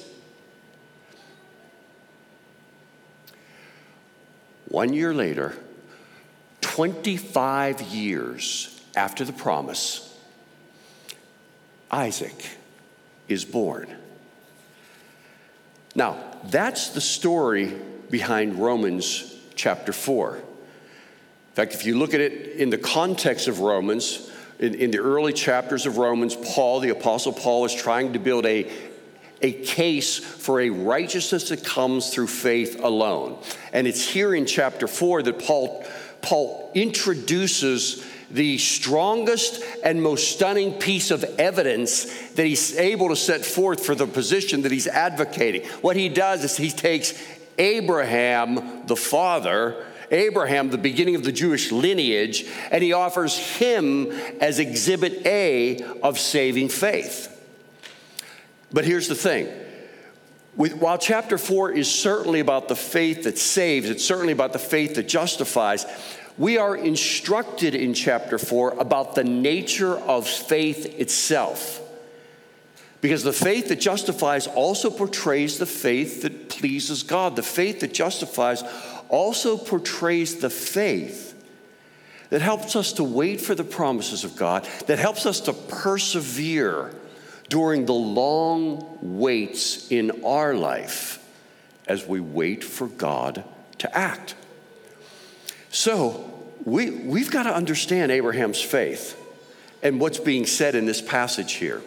One 4.70 4.94
year 4.94 5.14
later, 5.14 5.56
25 6.62 7.82
years 7.82 8.82
after 8.96 9.24
the 9.24 9.34
promise, 9.34 10.04
Isaac 11.90 12.58
is 13.28 13.46
born. 13.46 13.88
Now, 15.96 16.18
that's 16.44 16.90
the 16.90 17.02
story 17.02 17.74
behind 18.10 18.60
Romans 18.60 19.36
chapter 19.56 19.94
4. 19.94 20.36
In 20.36 20.44
fact, 21.54 21.74
if 21.74 21.86
you 21.86 21.98
look 21.98 22.14
at 22.14 22.22
it 22.22 22.58
in 22.58 22.70
the 22.70 22.78
context 22.78 23.48
of 23.48 23.62
Romans, 23.62 24.30
in, 24.60 24.76
in, 24.76 24.92
the 24.92 25.00
early 25.00 25.34
chapters 25.34 25.86
of 25.86 25.98
Romans, 25.98 26.36
Paul, 26.36 26.80
the 26.82 26.90
Apostle 26.90 27.34
Paul, 27.34 27.66
is 27.66 27.74
trying 27.74 28.14
to 28.14 28.20
build 28.20 28.46
a, 28.46 28.72
a 29.42 29.52
case 29.52 30.18
for 30.18 30.62
a 30.62 30.70
righteousness 30.70 31.50
that 31.50 31.64
comes 31.64 32.10
through 32.10 32.28
faith 32.28 32.80
alone. 32.84 33.38
And 33.74 33.88
it's 33.88 34.08
here 34.08 34.34
in 34.34 34.46
chapter 34.46 34.88
4 34.88 35.24
that 35.24 35.40
Paul 35.40 35.86
Paul 36.22 36.72
introduces 36.74 38.06
the 38.30 38.58
strongest 38.58 39.64
and 39.84 40.02
most 40.02 40.32
stunning 40.32 40.74
piece 40.74 41.12
of 41.12 41.24
evidence 41.40 42.06
that 42.32 42.46
he's 42.46 42.76
able 42.78 43.10
to 43.10 43.16
set 43.16 43.46
forth 43.46 43.86
for 43.86 43.96
the 43.96 44.08
position 44.08 44.64
that 44.64 44.72
he's 44.72 44.88
advocating. 44.88 45.66
What 45.82 45.96
he 45.96 46.10
does 46.10 46.44
is 46.44 46.58
he 46.58 46.70
takes 46.70 47.14
Abraham, 47.58 48.86
the 48.86 48.96
father, 48.96 49.86
Abraham, 50.12 50.70
the 50.70 50.78
beginning 50.78 51.16
of 51.16 51.24
the 51.24 51.32
Jewish 51.32 51.72
lineage, 51.72 52.46
and 52.72 52.84
he 52.84 52.94
offers 52.94 53.38
him 53.38 54.12
as 54.42 54.60
exhibit 54.60 55.26
A 55.26 55.82
of 56.04 56.20
saving 56.20 56.70
faith. 56.70 57.34
But 58.72 58.86
here's 58.86 59.08
the 59.08 59.16
thing. 59.16 59.48
While 60.56 60.98
chapter 60.98 61.38
four 61.38 61.72
is 61.72 61.90
certainly 61.90 62.40
about 62.40 62.68
the 62.68 62.76
faith 62.76 63.24
that 63.24 63.38
saves, 63.38 63.90
it's 63.90 64.04
certainly 64.04 64.34
about 64.34 64.54
the 64.54 64.60
faith 64.60 64.96
that 64.96 65.08
justifies, 65.08 65.86
we 66.38 66.58
are 66.58 66.76
instructed 66.76 67.74
in 67.74 67.94
chapter 67.94 68.38
4 68.38 68.80
about 68.80 69.16
the 69.16 69.24
nature 69.24 69.98
of 69.98 70.28
faith 70.28 71.00
itself. 71.00 71.82
Because 73.02 73.24
the 73.24 73.34
faith 73.34 73.70
that 73.70 73.80
justifies 73.80 74.48
also 74.48 74.90
portrays 74.90 75.58
the 75.58 75.66
faith 75.66 76.22
that 76.24 76.50
pleases 76.50 77.04
God. 77.04 77.36
The 77.36 77.44
faith 77.44 77.80
that 77.80 77.94
justifies 77.94 78.64
also 79.10 79.58
portrays 79.58 80.38
the 80.38 80.50
faith 80.50 81.34
that 82.30 82.42
helps 82.42 82.76
us 82.76 82.94
to 82.94 83.04
wait 83.04 83.40
for 83.40 83.56
the 83.56 83.64
promises 83.64 84.24
of 84.24 84.36
God, 84.36 84.68
that 84.88 85.00
helps 85.00 85.26
us 85.26 85.40
to 85.42 85.54
persevere 85.54 86.94
during 87.50 87.86
the 87.86 87.94
long 87.94 88.98
waits 89.02 89.92
in 89.92 90.24
our 90.24 90.54
life 90.54 91.24
as 91.88 92.06
we 92.06 92.20
wait 92.20 92.64
for 92.64 92.88
God 92.88 93.44
to 93.80 93.98
act. 93.98 94.36
So, 95.70 96.34
we, 96.66 96.90
we've 96.90 97.32
got 97.32 97.44
to 97.44 97.54
understand 97.54 98.12
Abraham's 98.12 98.62
faith 98.62 99.18
and 99.82 100.02
what's 100.02 100.20
being 100.20 100.46
said 100.46 100.76
in 100.76 100.86
this 100.86 101.02
passage 101.02 101.54
here. 101.54 101.82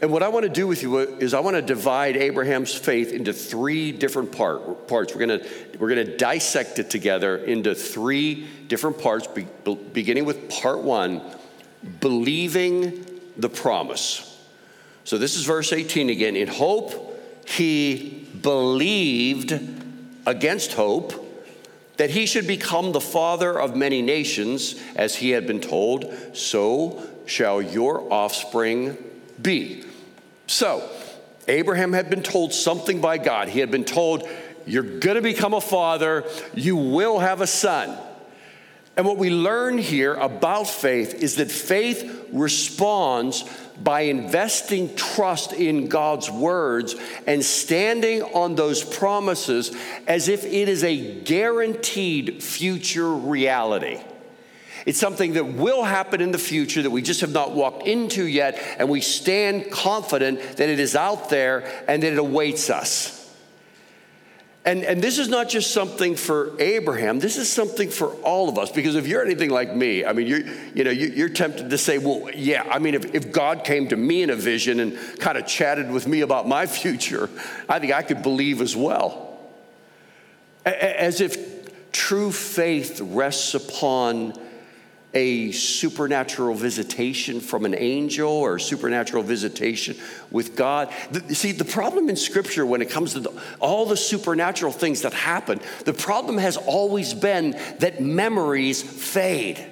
And 0.00 0.10
what 0.10 0.22
I 0.22 0.28
want 0.28 0.44
to 0.44 0.50
do 0.50 0.66
with 0.66 0.82
you 0.82 0.98
is 0.98 1.32
I 1.32 1.40
want 1.40 1.56
to 1.56 1.62
divide 1.62 2.16
Abraham's 2.16 2.74
faith 2.74 3.12
into 3.12 3.32
three 3.32 3.92
different 3.92 4.32
part, 4.32 4.88
parts. 4.88 5.14
We're 5.14 5.26
going 5.26 5.40
to, 5.40 5.48
we're 5.78 5.94
going 5.94 6.06
to 6.06 6.16
dissect 6.16 6.78
it 6.78 6.90
together 6.90 7.36
into 7.36 7.74
three 7.74 8.46
different 8.66 8.98
parts, 8.98 9.26
be, 9.28 9.46
beginning 9.92 10.24
with 10.24 10.50
part 10.50 10.80
one 10.80 11.22
believing 12.00 13.04
the 13.36 13.48
promise. 13.48 14.33
So 15.04 15.18
this 15.18 15.36
is 15.36 15.44
verse 15.44 15.72
18 15.72 16.10
again. 16.10 16.34
In 16.34 16.48
hope, 16.48 17.20
he 17.46 18.26
believed 18.40 19.58
against 20.26 20.72
hope 20.72 21.20
that 21.96 22.10
he 22.10 22.26
should 22.26 22.46
become 22.46 22.92
the 22.92 23.00
father 23.00 23.58
of 23.58 23.76
many 23.76 24.02
nations, 24.02 24.74
as 24.96 25.14
he 25.14 25.30
had 25.30 25.46
been 25.46 25.60
told, 25.60 26.12
so 26.32 27.06
shall 27.26 27.62
your 27.62 28.12
offspring 28.12 28.96
be. 29.40 29.84
So, 30.46 30.88
Abraham 31.46 31.92
had 31.92 32.10
been 32.10 32.22
told 32.22 32.52
something 32.52 33.00
by 33.00 33.18
God. 33.18 33.48
He 33.48 33.60
had 33.60 33.70
been 33.70 33.84
told, 33.84 34.28
You're 34.66 34.82
going 34.82 35.16
to 35.16 35.22
become 35.22 35.54
a 35.54 35.60
father, 35.60 36.24
you 36.54 36.76
will 36.76 37.20
have 37.20 37.40
a 37.40 37.46
son. 37.46 37.96
And 38.96 39.06
what 39.06 39.16
we 39.16 39.30
learn 39.30 39.78
here 39.78 40.14
about 40.14 40.68
faith 40.68 41.14
is 41.14 41.36
that 41.36 41.50
faith 41.50 42.28
responds 42.32 43.44
by 43.82 44.02
investing 44.02 44.94
trust 44.94 45.52
in 45.52 45.88
God's 45.88 46.30
words 46.30 46.94
and 47.26 47.44
standing 47.44 48.22
on 48.22 48.54
those 48.54 48.84
promises 48.84 49.76
as 50.06 50.28
if 50.28 50.44
it 50.44 50.68
is 50.68 50.84
a 50.84 51.20
guaranteed 51.22 52.42
future 52.42 53.12
reality. 53.12 54.00
It's 54.86 54.98
something 54.98 55.32
that 55.34 55.54
will 55.54 55.82
happen 55.82 56.20
in 56.20 56.30
the 56.30 56.38
future 56.38 56.82
that 56.82 56.90
we 56.90 57.02
just 57.02 57.22
have 57.22 57.32
not 57.32 57.52
walked 57.52 57.86
into 57.86 58.24
yet, 58.24 58.60
and 58.78 58.88
we 58.88 59.00
stand 59.00 59.70
confident 59.70 60.40
that 60.58 60.68
it 60.68 60.78
is 60.78 60.94
out 60.94 61.30
there 61.30 61.64
and 61.88 62.02
that 62.02 62.12
it 62.12 62.18
awaits 62.18 62.68
us. 62.68 63.13
And, 64.66 64.82
and 64.82 65.02
this 65.02 65.18
is 65.18 65.28
not 65.28 65.50
just 65.50 65.72
something 65.72 66.16
for 66.16 66.58
Abraham, 66.58 67.18
this 67.18 67.36
is 67.36 67.52
something 67.52 67.90
for 67.90 68.08
all 68.22 68.48
of 68.48 68.58
us. 68.58 68.70
Because 68.70 68.96
if 68.96 69.06
you're 69.06 69.22
anything 69.22 69.50
like 69.50 69.74
me, 69.74 70.06
I 70.06 70.14
mean, 70.14 70.26
you're, 70.26 70.40
you 70.74 70.84
know, 70.84 70.90
you're 70.90 71.28
tempted 71.28 71.68
to 71.68 71.76
say, 71.76 71.98
well, 71.98 72.30
yeah, 72.34 72.66
I 72.70 72.78
mean, 72.78 72.94
if, 72.94 73.14
if 73.14 73.30
God 73.30 73.64
came 73.64 73.88
to 73.88 73.96
me 73.96 74.22
in 74.22 74.30
a 74.30 74.36
vision 74.36 74.80
and 74.80 74.98
kind 75.18 75.36
of 75.36 75.46
chatted 75.46 75.90
with 75.90 76.06
me 76.08 76.22
about 76.22 76.48
my 76.48 76.66
future, 76.80 77.28
I 77.68 77.78
think 77.78 77.92
I 77.92 78.02
could 78.02 78.22
believe 78.22 78.62
as 78.62 78.74
well. 78.74 79.38
As 80.64 81.20
if 81.20 81.92
true 81.92 82.32
faith 82.32 83.00
rests 83.02 83.54
upon 83.54 84.32
a 85.14 85.52
supernatural 85.52 86.54
visitation 86.54 87.40
from 87.40 87.64
an 87.64 87.74
angel 87.74 88.30
or 88.30 88.58
supernatural 88.58 89.22
visitation 89.22 89.96
with 90.30 90.56
God. 90.56 90.92
The, 91.12 91.34
see, 91.34 91.52
the 91.52 91.64
problem 91.64 92.08
in 92.08 92.16
Scripture 92.16 92.66
when 92.66 92.82
it 92.82 92.90
comes 92.90 93.12
to 93.12 93.20
the, 93.20 93.42
all 93.60 93.86
the 93.86 93.96
supernatural 93.96 94.72
things 94.72 95.02
that 95.02 95.12
happen, 95.12 95.60
the 95.84 95.94
problem 95.94 96.38
has 96.38 96.56
always 96.56 97.14
been 97.14 97.52
that 97.78 98.00
memories 98.00 98.82
fade. 98.82 99.64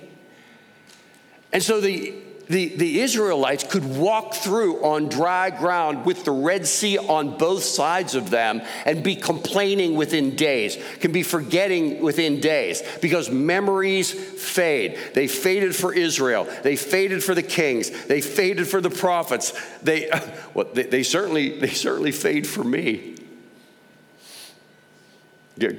And 1.52 1.62
so 1.62 1.80
the 1.80 2.14
the, 2.52 2.68
the 2.68 3.00
Israelites 3.00 3.64
could 3.64 3.96
walk 3.96 4.34
through 4.34 4.84
on 4.84 5.08
dry 5.08 5.48
ground 5.48 6.04
with 6.04 6.26
the 6.26 6.32
Red 6.32 6.66
Sea 6.66 6.98
on 6.98 7.38
both 7.38 7.64
sides 7.64 8.14
of 8.14 8.28
them 8.28 8.60
and 8.84 9.02
be 9.02 9.16
complaining 9.16 9.94
within 9.94 10.36
days, 10.36 10.76
can 11.00 11.12
be 11.12 11.22
forgetting 11.22 12.02
within 12.02 12.40
days 12.40 12.82
because 13.00 13.30
memories 13.30 14.12
fade. 14.12 14.98
They 15.14 15.28
faded 15.28 15.74
for 15.74 15.94
Israel, 15.94 16.46
they 16.62 16.76
faded 16.76 17.24
for 17.24 17.34
the 17.34 17.42
kings, 17.42 17.90
they 18.04 18.20
faded 18.20 18.68
for 18.68 18.82
the 18.82 18.90
prophets. 18.90 19.54
They, 19.82 20.10
well, 20.54 20.66
they, 20.74 20.82
they 20.82 21.02
certainly, 21.04 21.58
they 21.58 21.70
certainly 21.70 22.12
fade 22.12 22.46
for 22.46 22.62
me. 22.62 23.14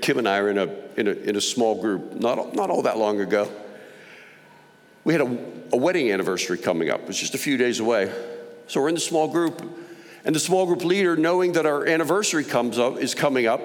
Kim 0.02 0.18
and 0.18 0.28
I 0.28 0.40
are 0.40 0.50
in 0.50 0.58
a, 0.58 0.76
in 0.98 1.08
a, 1.08 1.12
in 1.12 1.36
a 1.36 1.42
small 1.42 1.80
group 1.80 2.16
not, 2.16 2.56
not 2.56 2.72
all 2.72 2.82
that 2.82 2.98
long 2.98 3.22
ago. 3.22 3.48
We 5.04 5.14
had 5.14 5.22
a, 5.22 5.53
a 5.74 5.78
wedding 5.78 6.12
anniversary 6.12 6.58
coming 6.58 6.90
up. 6.90 7.10
It's 7.10 7.20
just 7.20 7.34
a 7.34 7.40
few 7.40 7.58
days 7.58 7.80
away. 7.80 8.14
So 8.68 8.80
we're 8.80 8.90
in 8.90 8.96
the 8.96 9.02
small 9.02 9.28
group, 9.28 9.62
and 10.24 10.34
the 10.34 10.40
small 10.40 10.68
group 10.68 10.86
leader, 10.86 11.18
knowing 11.18 11.54
that 11.54 11.66
our 11.66 11.86
anniversary 11.86 12.44
comes 12.44 12.78
up, 12.78 12.98
is 12.98 13.16
coming 13.16 13.48
up, 13.48 13.62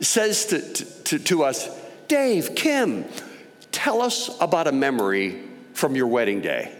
says 0.00 0.46
to, 0.46 0.60
to, 1.04 1.18
to 1.18 1.44
us, 1.44 1.68
Dave, 2.08 2.54
Kim, 2.56 3.04
tell 3.70 4.00
us 4.00 4.30
about 4.40 4.66
a 4.66 4.72
memory 4.72 5.42
from 5.74 5.94
your 5.94 6.06
wedding 6.06 6.40
day. 6.40 6.74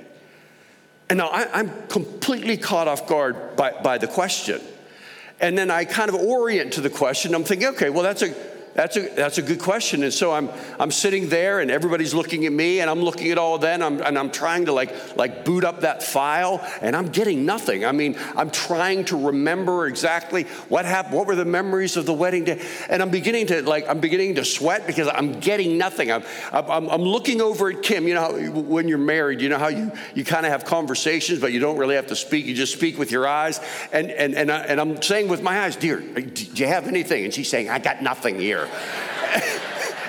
And 1.11 1.19
now 1.19 1.29
I, 1.29 1.61
am 1.61 1.71
completely 1.89 2.57
caught 2.57 2.89
off 2.89 3.07
guard 3.07 3.57
by, 3.57 3.73
by 3.73 3.99
the 3.99 4.07
question. 4.07 4.61
And 5.41 5.57
then 5.57 5.71
I 5.71 5.85
kind 5.85 6.09
of 6.09 6.15
orient 6.15 6.75
to 6.75 6.81
the 6.81 6.91
question. 6.91 7.35
I'm 7.35 7.45
thinking, 7.45 7.69
okay, 7.69 7.91
well, 7.91 8.03
that's 8.03 8.23
a 8.23 8.35
that's 8.75 8.97
a, 8.97 9.09
that's 9.09 9.39
a 9.39 9.43
good 9.43 9.61
question. 9.61 10.05
And 10.05 10.13
so 10.13 10.33
I'm, 10.33 10.49
I'm 10.79 10.91
sitting 10.91 11.29
there 11.29 11.61
and 11.61 11.71
everybody's 11.71 12.15
looking 12.15 12.47
at 12.47 12.53
me 12.53 12.81
and 12.81 12.89
I'm 12.89 13.01
looking 13.01 13.31
at 13.31 13.39
all 13.39 13.57
of 13.57 13.63
that 13.63 13.75
and 13.75 13.85
I'm, 13.85 14.01
and 14.01 14.19
I'm 14.19 14.31
trying 14.31 14.67
to 14.67 14.73
like, 14.73 15.17
like 15.17 15.45
boot 15.45 15.65
up 15.65 15.81
that 15.81 16.03
file 16.03 16.65
and 16.81 16.95
I'm 16.95 17.09
getting 17.09 17.45
nothing. 17.45 17.85
I 17.85 17.93
mean, 17.93 18.17
I'm 18.37 18.51
trying 18.51 19.05
to 19.07 19.27
remember 19.27 19.87
exactly 19.87 20.45
what 20.69 20.85
happened, 20.85 21.17
what 21.17 21.27
were 21.27 21.35
the 21.35 21.45
memories 21.45 21.97
of 21.97 22.07
the 22.07 22.15
wedding 22.15 22.45
day. 22.45 22.65
And 22.89 23.03
I'm 23.03 23.11
beginning 23.11 23.49
to 23.49 23.63
like, 23.63 23.89
I'm 23.89 23.99
beginning 23.99 24.37
to 24.37 24.45
sweat 24.45 24.87
because 24.87 25.09
I'm 25.09 25.41
getting 25.41 25.77
nothing. 25.77 26.13
I'm, 26.13 26.23
I'm, 26.53 26.89
I'm 26.89 27.03
looking 27.03 27.41
over 27.41 27.71
at 27.71 27.83
Kim. 27.83 28.07
You 28.07 28.15
know, 28.15 28.21
how, 28.21 28.61
when 28.61 28.87
you're 28.87 28.99
married, 28.99 29.41
you 29.41 29.49
know 29.49 29.59
how 29.59 29.69
you, 29.69 29.91
you 30.15 30.25
kind 30.25 30.47
of 30.47 30.53
have 30.53 30.65
conversations, 30.65 31.41
but 31.41 31.53
you 31.53 31.59
don't 31.59 31.77
really 31.77 31.97
have 31.97 32.07
to 32.09 32.17
speak. 32.17 32.47
You 32.47 32.55
just 32.55 32.73
speak 32.73 32.99
with 32.99 33.11
your 33.11 33.27
eyes. 33.27 33.61
And, 33.93 34.11
and, 34.13 34.35
and, 34.35 34.51
I, 34.51 34.61
and 34.61 34.81
I'm 34.81 35.03
saying 35.03 35.29
with 35.29 35.43
my 35.43 35.61
eyes, 35.63 35.75
dear, 35.75 36.01
do 36.01 36.45
you 36.55 36.67
have 36.67 36.87
anything? 36.87 37.25
And 37.25 37.35
she's 37.35 37.49
saying, 37.49 37.69
I 37.69 37.81
got 37.81 38.03
nothing 38.03 38.39
here. 38.39 38.60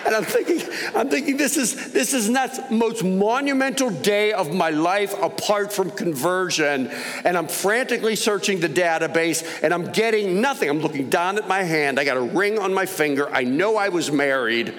And 0.05 0.15
I'm 0.15 0.23
thinking, 0.23 0.61
I'm 0.95 1.09
thinking 1.09 1.37
this 1.37 1.57
is 1.57 1.91
this 1.91 2.13
is 2.13 2.29
not 2.29 2.53
the 2.53 2.75
most 2.75 3.03
monumental 3.03 3.89
day 3.89 4.33
of 4.33 4.53
my 4.53 4.69
life 4.69 5.13
apart 5.21 5.71
from 5.71 5.91
conversion. 5.91 6.87
And 7.23 7.37
I'm 7.37 7.47
frantically 7.47 8.15
searching 8.15 8.59
the 8.59 8.69
database 8.69 9.45
and 9.63 9.73
I'm 9.73 9.91
getting 9.91 10.41
nothing. 10.41 10.69
I'm 10.69 10.79
looking 10.79 11.09
down 11.09 11.37
at 11.37 11.47
my 11.47 11.63
hand. 11.63 11.99
I 11.99 12.03
got 12.03 12.17
a 12.17 12.21
ring 12.21 12.59
on 12.59 12.73
my 12.73 12.85
finger. 12.85 13.29
I 13.29 13.43
know 13.43 13.77
I 13.77 13.89
was 13.89 14.11
married. 14.11 14.73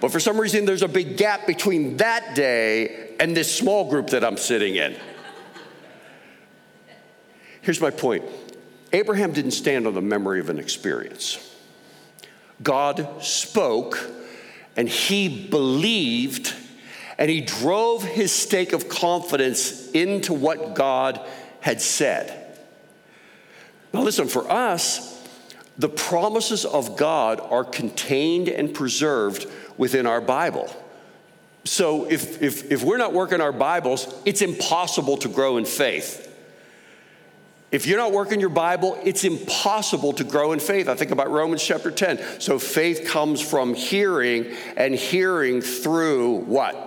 But 0.00 0.12
for 0.12 0.20
some 0.20 0.38
reason, 0.38 0.66
there's 0.66 0.82
a 0.82 0.88
big 0.88 1.16
gap 1.16 1.46
between 1.46 1.96
that 1.98 2.34
day 2.34 3.14
and 3.18 3.36
this 3.36 3.54
small 3.54 3.88
group 3.88 4.08
that 4.08 4.24
I'm 4.24 4.36
sitting 4.36 4.76
in. 4.76 4.96
Here's 7.62 7.80
my 7.80 7.90
point 7.90 8.24
Abraham 8.92 9.32
didn't 9.32 9.52
stand 9.52 9.86
on 9.86 9.94
the 9.94 10.02
memory 10.02 10.40
of 10.40 10.50
an 10.50 10.58
experience. 10.58 11.55
God 12.62 13.22
spoke 13.22 14.10
and 14.76 14.88
he 14.88 15.28
believed 15.48 16.54
and 17.18 17.30
he 17.30 17.40
drove 17.40 18.02
his 18.02 18.32
stake 18.32 18.72
of 18.72 18.88
confidence 18.88 19.90
into 19.92 20.32
what 20.32 20.74
God 20.74 21.20
had 21.60 21.80
said. 21.80 22.54
Now, 23.92 24.02
listen, 24.02 24.28
for 24.28 24.50
us, 24.50 25.16
the 25.78 25.88
promises 25.88 26.64
of 26.64 26.96
God 26.96 27.40
are 27.40 27.64
contained 27.64 28.48
and 28.48 28.72
preserved 28.72 29.46
within 29.76 30.06
our 30.06 30.20
Bible. 30.20 30.74
So, 31.64 32.04
if, 32.04 32.42
if, 32.42 32.70
if 32.70 32.84
we're 32.84 32.98
not 32.98 33.12
working 33.12 33.40
our 33.40 33.52
Bibles, 33.52 34.14
it's 34.24 34.42
impossible 34.42 35.16
to 35.18 35.28
grow 35.28 35.56
in 35.56 35.64
faith. 35.64 36.25
If 37.72 37.86
you're 37.86 37.98
not 37.98 38.12
working 38.12 38.38
your 38.38 38.48
Bible, 38.48 38.98
it's 39.02 39.24
impossible 39.24 40.12
to 40.14 40.24
grow 40.24 40.52
in 40.52 40.60
faith. 40.60 40.88
I 40.88 40.94
think 40.94 41.10
about 41.10 41.30
Romans 41.30 41.62
chapter 41.64 41.90
10. 41.90 42.40
So 42.40 42.58
faith 42.58 43.08
comes 43.08 43.40
from 43.40 43.74
hearing, 43.74 44.54
and 44.76 44.94
hearing 44.94 45.60
through 45.60 46.36
what? 46.44 46.84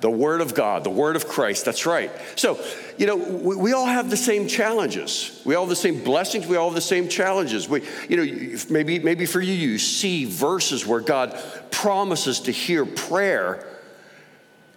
The 0.00 0.10
Word 0.10 0.42
of 0.42 0.54
God, 0.54 0.84
the 0.84 0.90
Word 0.90 1.16
of 1.16 1.26
Christ. 1.26 1.64
That's 1.64 1.86
right. 1.86 2.12
So, 2.36 2.64
you 2.98 3.06
know, 3.06 3.16
we, 3.16 3.56
we, 3.56 3.72
all 3.72 3.86
have 3.86 4.10
the 4.10 4.16
same 4.16 4.46
challenges. 4.46 5.42
We 5.44 5.56
all 5.56 5.64
have 5.64 5.70
the 5.70 5.74
same 5.74 6.04
blessings. 6.04 6.46
We 6.46 6.56
all 6.56 6.68
have 6.68 6.76
the 6.76 6.80
same 6.80 7.08
challenges. 7.08 7.68
We, 7.68 7.82
you 8.08 8.16
know, 8.16 8.58
maybe, 8.70 9.00
maybe 9.00 9.26
for 9.26 9.40
you, 9.40 9.52
you 9.52 9.78
see 9.78 10.24
verses 10.24 10.86
where 10.86 11.00
God 11.00 11.36
promises 11.72 12.38
to 12.40 12.52
hear 12.52 12.86
prayer. 12.86 13.66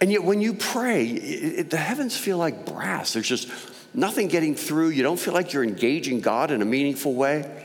And 0.00 0.10
yet, 0.10 0.24
when 0.24 0.40
you 0.40 0.54
pray, 0.54 1.06
it, 1.06 1.58
it, 1.60 1.70
the 1.70 1.76
heavens 1.76 2.16
feel 2.16 2.36
like 2.36 2.66
brass. 2.66 3.12
There's 3.12 3.28
just 3.28 3.48
nothing 3.94 4.28
getting 4.28 4.54
through, 4.54 4.88
you 4.88 5.02
don't 5.02 5.18
feel 5.18 5.34
like 5.34 5.52
you're 5.52 5.64
engaging 5.64 6.20
God 6.20 6.50
in 6.50 6.62
a 6.62 6.64
meaningful 6.64 7.14
way. 7.14 7.61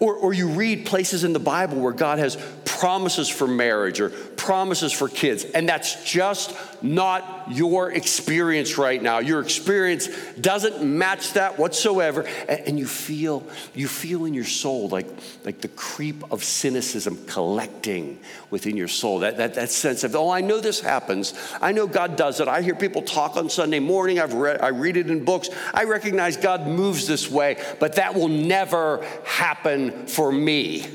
Or, 0.00 0.14
or 0.14 0.32
you 0.32 0.48
read 0.48 0.86
places 0.86 1.24
in 1.24 1.32
the 1.32 1.40
Bible 1.40 1.80
where 1.80 1.92
God 1.92 2.20
has 2.20 2.36
promises 2.64 3.28
for 3.28 3.48
marriage 3.48 4.00
or 4.00 4.10
promises 4.10 4.92
for 4.92 5.08
kids, 5.08 5.44
and 5.44 5.68
that's 5.68 6.04
just 6.04 6.56
not 6.80 7.46
your 7.48 7.90
experience 7.90 8.78
right 8.78 9.02
now. 9.02 9.18
Your 9.18 9.40
experience 9.40 10.08
doesn't 10.40 10.84
match 10.84 11.32
that 11.32 11.58
whatsoever, 11.58 12.24
and, 12.48 12.60
and 12.60 12.78
you 12.78 12.86
feel 12.86 13.44
you 13.74 13.88
feel 13.88 14.24
in 14.26 14.34
your 14.34 14.44
soul 14.44 14.88
like 14.88 15.08
like 15.44 15.60
the 15.60 15.68
creep 15.68 16.30
of 16.30 16.44
cynicism 16.44 17.18
collecting 17.26 18.20
within 18.50 18.76
your 18.76 18.86
soul. 18.86 19.18
That 19.20 19.38
that, 19.38 19.54
that 19.54 19.70
sense 19.70 20.04
of 20.04 20.14
oh, 20.14 20.30
I 20.30 20.40
know 20.40 20.60
this 20.60 20.80
happens. 20.80 21.34
I 21.60 21.72
know 21.72 21.88
God 21.88 22.14
does 22.14 22.38
it. 22.38 22.46
I 22.46 22.62
hear 22.62 22.76
people 22.76 23.02
talk 23.02 23.36
on 23.36 23.50
Sunday 23.50 23.80
morning. 23.80 24.20
I've 24.20 24.34
read 24.34 24.60
I 24.60 24.68
read 24.68 24.96
it 24.96 25.10
in 25.10 25.24
books. 25.24 25.48
I 25.74 25.84
recognize 25.84 26.36
God 26.36 26.68
moves 26.68 27.08
this 27.08 27.28
way, 27.28 27.60
but 27.80 27.96
that 27.96 28.14
will 28.14 28.28
never 28.28 29.04
happen 29.24 29.87
for 30.08 30.32
me. 30.32 30.86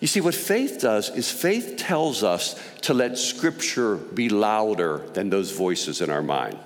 You 0.00 0.06
see, 0.06 0.20
what 0.20 0.34
faith 0.34 0.80
does 0.80 1.10
is 1.10 1.30
faith 1.30 1.76
tells 1.76 2.22
us 2.24 2.58
to 2.82 2.94
let 2.94 3.18
Scripture 3.18 3.96
be 3.96 4.30
louder 4.30 4.98
than 5.12 5.28
those 5.28 5.50
voices 5.50 6.00
in 6.00 6.08
our 6.08 6.22
mind. 6.22 6.58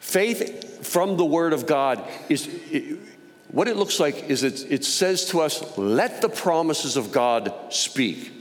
Faith 0.00 0.86
from 0.86 1.16
the 1.16 1.24
Word 1.24 1.52
of 1.52 1.66
God 1.66 2.02
is 2.28 2.48
it, 2.70 2.98
what 3.50 3.68
it 3.68 3.76
looks 3.76 4.00
like 4.00 4.28
is 4.28 4.42
it, 4.42 4.70
it 4.70 4.84
says 4.84 5.26
to 5.26 5.40
us, 5.40 5.78
let 5.78 6.20
the 6.20 6.28
promises 6.28 6.96
of 6.96 7.12
God 7.12 7.52
speak. 7.70 8.32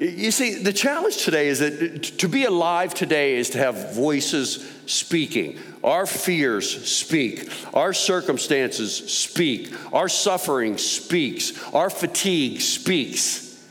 You 0.00 0.30
see, 0.30 0.54
the 0.54 0.72
challenge 0.72 1.18
today 1.18 1.48
is 1.48 1.58
that 1.58 2.02
to 2.20 2.26
be 2.26 2.46
alive 2.46 2.94
today 2.94 3.36
is 3.36 3.50
to 3.50 3.58
have 3.58 3.92
voices 3.94 4.66
speaking. 4.86 5.58
Our 5.84 6.06
fears 6.06 6.88
speak. 6.90 7.52
Our 7.74 7.92
circumstances 7.92 8.96
speak. 8.96 9.74
Our 9.92 10.08
suffering 10.08 10.78
speaks. 10.78 11.52
Our 11.74 11.90
fatigue 11.90 12.62
speaks. 12.62 13.62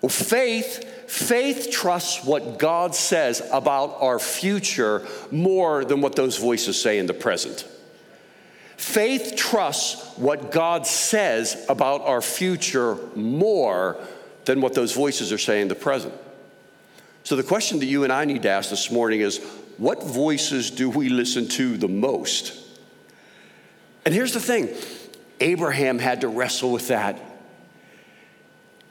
Well, 0.00 0.10
faith, 0.10 0.84
faith 1.10 1.72
trusts 1.72 2.24
what 2.24 2.60
God 2.60 2.94
says 2.94 3.42
about 3.52 4.00
our 4.00 4.20
future 4.20 5.04
more 5.32 5.84
than 5.84 6.02
what 6.02 6.14
those 6.14 6.38
voices 6.38 6.80
say 6.80 7.00
in 7.00 7.06
the 7.06 7.14
present. 7.14 7.66
Faith 8.76 9.34
trusts 9.34 10.16
what 10.18 10.52
God 10.52 10.86
says 10.86 11.66
about 11.68 12.02
our 12.02 12.22
future 12.22 12.96
more 13.16 13.98
than 14.46 14.60
what 14.60 14.74
those 14.74 14.92
voices 14.92 15.32
are 15.32 15.38
saying 15.38 15.62
in 15.62 15.68
the 15.68 15.74
present. 15.74 16.14
So, 17.24 17.36
the 17.36 17.42
question 17.42 17.80
that 17.80 17.86
you 17.86 18.04
and 18.04 18.12
I 18.12 18.24
need 18.24 18.42
to 18.42 18.48
ask 18.48 18.70
this 18.70 18.90
morning 18.90 19.20
is 19.20 19.38
what 19.76 20.02
voices 20.02 20.70
do 20.70 20.88
we 20.88 21.08
listen 21.08 21.48
to 21.48 21.76
the 21.76 21.88
most? 21.88 22.56
And 24.04 24.14
here's 24.14 24.32
the 24.32 24.40
thing 24.40 24.74
Abraham 25.40 25.98
had 25.98 26.22
to 26.22 26.28
wrestle 26.28 26.72
with 26.72 26.88
that. 26.88 27.20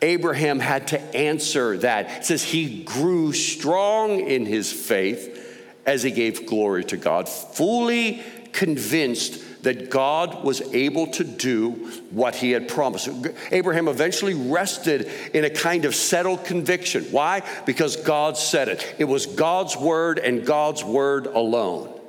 Abraham 0.02 0.60
had 0.60 0.90
to 0.90 1.00
answer 1.16 1.78
that. 1.78 2.20
It 2.20 2.26
says 2.26 2.44
he 2.44 2.84
grew 2.84 3.32
strong 3.32 4.20
in 4.20 4.46
his 4.46 4.72
faith 4.72 5.42
as 5.86 6.04
he 6.04 6.12
gave 6.12 6.46
glory 6.46 6.84
to 6.86 6.98
God, 6.98 7.30
fully 7.30 8.22
convinced 8.52 9.45
that 9.66 9.90
God 9.90 10.44
was 10.44 10.62
able 10.74 11.08
to 11.08 11.24
do 11.24 11.72
what 12.12 12.36
he 12.36 12.52
had 12.52 12.68
promised. 12.68 13.10
Abraham 13.52 13.88
eventually 13.88 14.36
rested 14.36 15.10
in 15.34 15.44
a 15.44 15.50
kind 15.50 15.86
of 15.86 15.96
settled 15.96 16.46
conviction. 16.46 17.06
Why? 17.06 17.42
Because 17.66 17.96
God 17.96 18.38
said 18.38 18.70
it. 18.70 18.96
It 19.00 19.06
was 19.06 19.26
God's 19.26 19.76
word 19.76 20.20
and 20.20 20.46
God's 20.46 20.84
word 20.84 21.26
alone. 21.26 22.00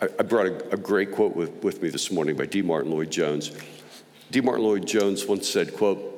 I, 0.00 0.22
brought 0.22 0.46
a, 0.46 0.78
great 0.78 1.12
quote 1.12 1.36
with 1.36 1.82
me 1.82 1.90
this 1.90 2.10
morning 2.10 2.34
by 2.34 2.46
D. 2.46 2.62
Martyn 2.62 2.90
Lloyd 2.90 3.10
Jones. 3.10 3.52
D. 4.30 4.40
Martyn 4.40 4.64
Lloyd 4.64 4.86
Jones 4.86 5.26
once 5.26 5.46
said, 5.46 5.76
quote, 5.76 6.10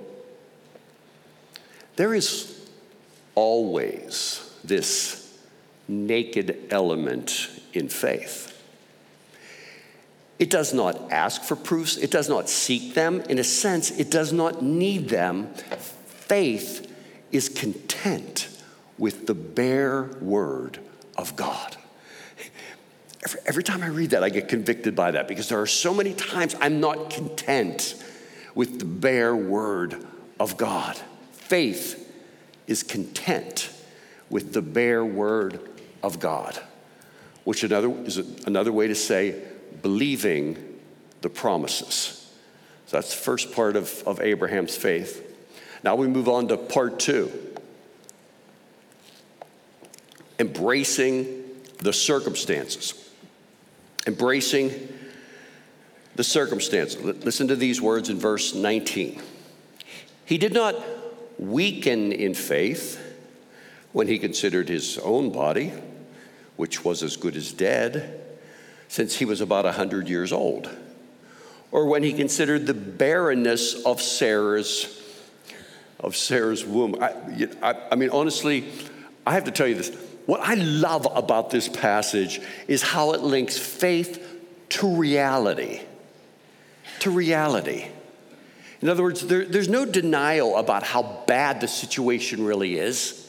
there 1.97 2.15
is 2.15 2.65
always 3.35 4.57
this 4.63 5.37
naked 5.89 6.69
element 6.71 7.51
in 7.77 7.89
faith. 7.89 8.53
It 10.39 10.51
does 10.51 10.75
not 10.75 11.11
ask 11.11 11.43
for 11.43 11.57
proofs, 11.57 11.97
it 11.97 12.11
does 12.11 12.29
not 12.29 12.49
seek 12.49 12.95
them. 12.95 13.21
In 13.23 13.39
a 13.39 13.45
sense, 13.45 13.91
it 13.91 14.11
does 14.11 14.33
not 14.33 14.63
need 14.63 15.09
them. 15.09 15.49
Faith 16.09 16.93
is 17.33 17.49
content 17.49 18.49
with 18.99 19.27
the 19.27 19.35
bare 19.35 20.05
word 20.21 20.79
of 21.17 21.37
God. 21.37 21.77
Every, 23.47 23.65
time 23.65 23.83
I 23.83 23.89
read 23.89 24.11
that, 24.11 24.23
I 24.23 24.29
get 24.29 24.49
convicted 24.49 24.95
by 24.95 25.11
that 25.13 25.27
because 25.27 25.49
there 25.49 25.61
are 25.61 25.67
so 25.67 25.93
many 25.93 26.15
times 26.15 26.55
I'm 26.61 26.81
not 26.81 27.11
content 27.11 28.01
with 28.55 28.79
the 28.79 28.85
bare 28.85 29.35
word 29.35 30.07
of 30.39 30.57
God. 30.57 30.97
Faith 31.33 32.13
is 32.67 32.83
content 32.83 33.71
with 34.31 34.53
the 34.53 34.63
bare 34.63 35.05
word 35.05 35.61
of 36.03 36.21
God, 36.21 36.61
which 37.47 37.63
another, 37.63 37.89
is 38.05 38.19
another 38.45 38.73
way 38.73 38.89
to 38.89 38.95
say 38.97 39.41
believing 39.81 40.81
the 41.21 41.31
promises. 41.31 42.29
So 42.87 42.97
that's 42.97 43.15
the 43.15 43.23
first 43.23 43.53
part 43.53 43.77
of, 43.77 44.03
of 44.05 44.21
Abraham's 44.21 44.77
faith. 44.77 45.23
Now 45.85 45.95
we 45.95 46.09
move 46.09 46.29
on 46.29 46.49
to 46.49 46.57
part 46.57 46.99
two 46.99 47.31
embracing 50.41 51.45
the 51.79 51.93
circumstances. 51.93 53.11
Embracing 54.09 54.93
the 56.17 56.25
circumstances. 56.25 57.01
Listen 57.01 57.47
to 57.47 57.55
these 57.55 57.81
words 57.81 58.11
in 58.11 58.19
verse 58.19 58.55
19. 58.57 59.23
He 60.25 60.37
did 60.37 60.53
not 60.53 60.75
weaken 61.39 62.11
in 62.11 62.35
faith 62.35 63.01
when 63.93 64.09
he 64.09 64.19
considered 64.19 64.69
his 64.69 64.99
own 64.99 65.31
body, 65.31 65.73
which 66.57 66.85
was 66.85 67.03
as 67.03 67.17
good 67.17 67.37
as 67.37 67.53
dead, 67.53 68.21
since 68.89 69.17
he 69.17 69.25
was 69.25 69.41
about 69.41 69.65
a 69.65 69.69
100 69.69 70.09
years 70.09 70.33
old, 70.33 70.69
or 71.71 71.87
when 71.87 72.03
he 72.03 72.13
considered 72.13 72.67
the 72.67 72.75
barrenness 72.75 73.85
of 73.85 74.01
Sarah's 74.01 75.03
of 76.01 76.17
Sarah's 76.17 76.65
womb. 76.65 76.97
I, 77.01 77.15
I, 77.63 77.75
I 77.93 77.95
mean, 77.95 78.11
honestly, 78.11 78.71
I 79.27 79.33
have 79.33 79.45
to 79.45 79.51
tell 79.51 79.67
you 79.67 79.75
this. 79.75 79.95
What 80.27 80.41
I 80.41 80.55
love 80.55 81.07
about 81.11 81.51
this 81.51 81.69
passage 81.69 82.41
is 82.69 82.83
how 82.83 83.13
it 83.13 83.23
links 83.23 83.57
faith 83.59 84.23
to 84.71 84.97
reality. 84.97 85.81
To 87.01 87.11
reality. 87.11 87.87
In 88.81 88.89
other 88.89 89.03
words, 89.03 89.27
there, 89.27 89.45
there's 89.45 89.69
no 89.69 89.85
denial 89.85 90.57
about 90.57 90.83
how 90.83 91.25
bad 91.27 91.61
the 91.61 91.69
situation 91.69 92.45
really 92.45 92.79
is. 92.79 93.26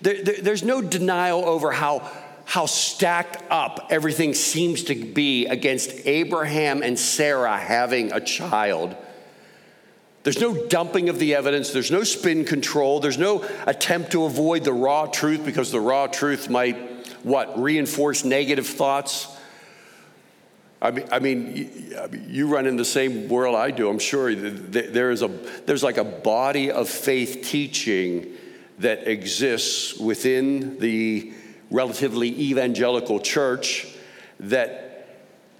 There, 0.00 0.22
there, 0.22 0.36
there's 0.42 0.62
no 0.62 0.82
denial 0.82 1.44
over 1.44 1.72
how, 1.72 2.10
how 2.44 2.66
stacked 2.66 3.42
up 3.50 3.88
everything 3.90 4.34
seems 4.34 4.84
to 4.84 4.94
be 4.94 5.46
against 5.46 6.06
Abraham 6.06 6.82
and 6.82 6.98
Sarah 6.98 7.56
having 7.56 8.12
a 8.12 8.20
child. 8.20 8.96
There's 10.22 10.40
no 10.40 10.66
dumping 10.66 11.08
of 11.08 11.20
the 11.20 11.36
evidence. 11.36 11.72
There's 11.72 11.92
no 11.92 12.02
spin 12.02 12.44
control. 12.44 12.98
There's 12.98 13.18
no 13.18 13.48
attempt 13.66 14.10
to 14.12 14.24
avoid 14.24 14.64
the 14.64 14.72
raw 14.72 15.06
truth 15.06 15.44
because 15.44 15.70
the 15.70 15.80
raw 15.80 16.08
truth 16.08 16.50
might, 16.50 16.76
what, 17.22 17.60
reinforce 17.60 18.24
negative 18.24 18.66
thoughts? 18.66 19.28
I 20.82 20.90
mean, 20.90 21.06
I 21.10 21.20
mean, 21.20 21.92
you 22.28 22.48
run 22.48 22.66
in 22.66 22.76
the 22.76 22.84
same 22.84 23.28
world 23.28 23.54
I 23.54 23.70
do. 23.70 23.88
I'm 23.88 23.98
sure 23.98 24.34
there 24.34 25.10
is 25.10 25.22
a 25.22 25.28
there's 25.64 25.82
like 25.82 25.96
a 25.96 26.04
body 26.04 26.70
of 26.70 26.88
faith 26.88 27.42
teaching 27.44 28.35
that 28.78 29.08
exists 29.08 29.98
within 29.98 30.78
the 30.78 31.32
relatively 31.70 32.28
evangelical 32.28 33.18
church 33.18 33.86
that 34.38 35.08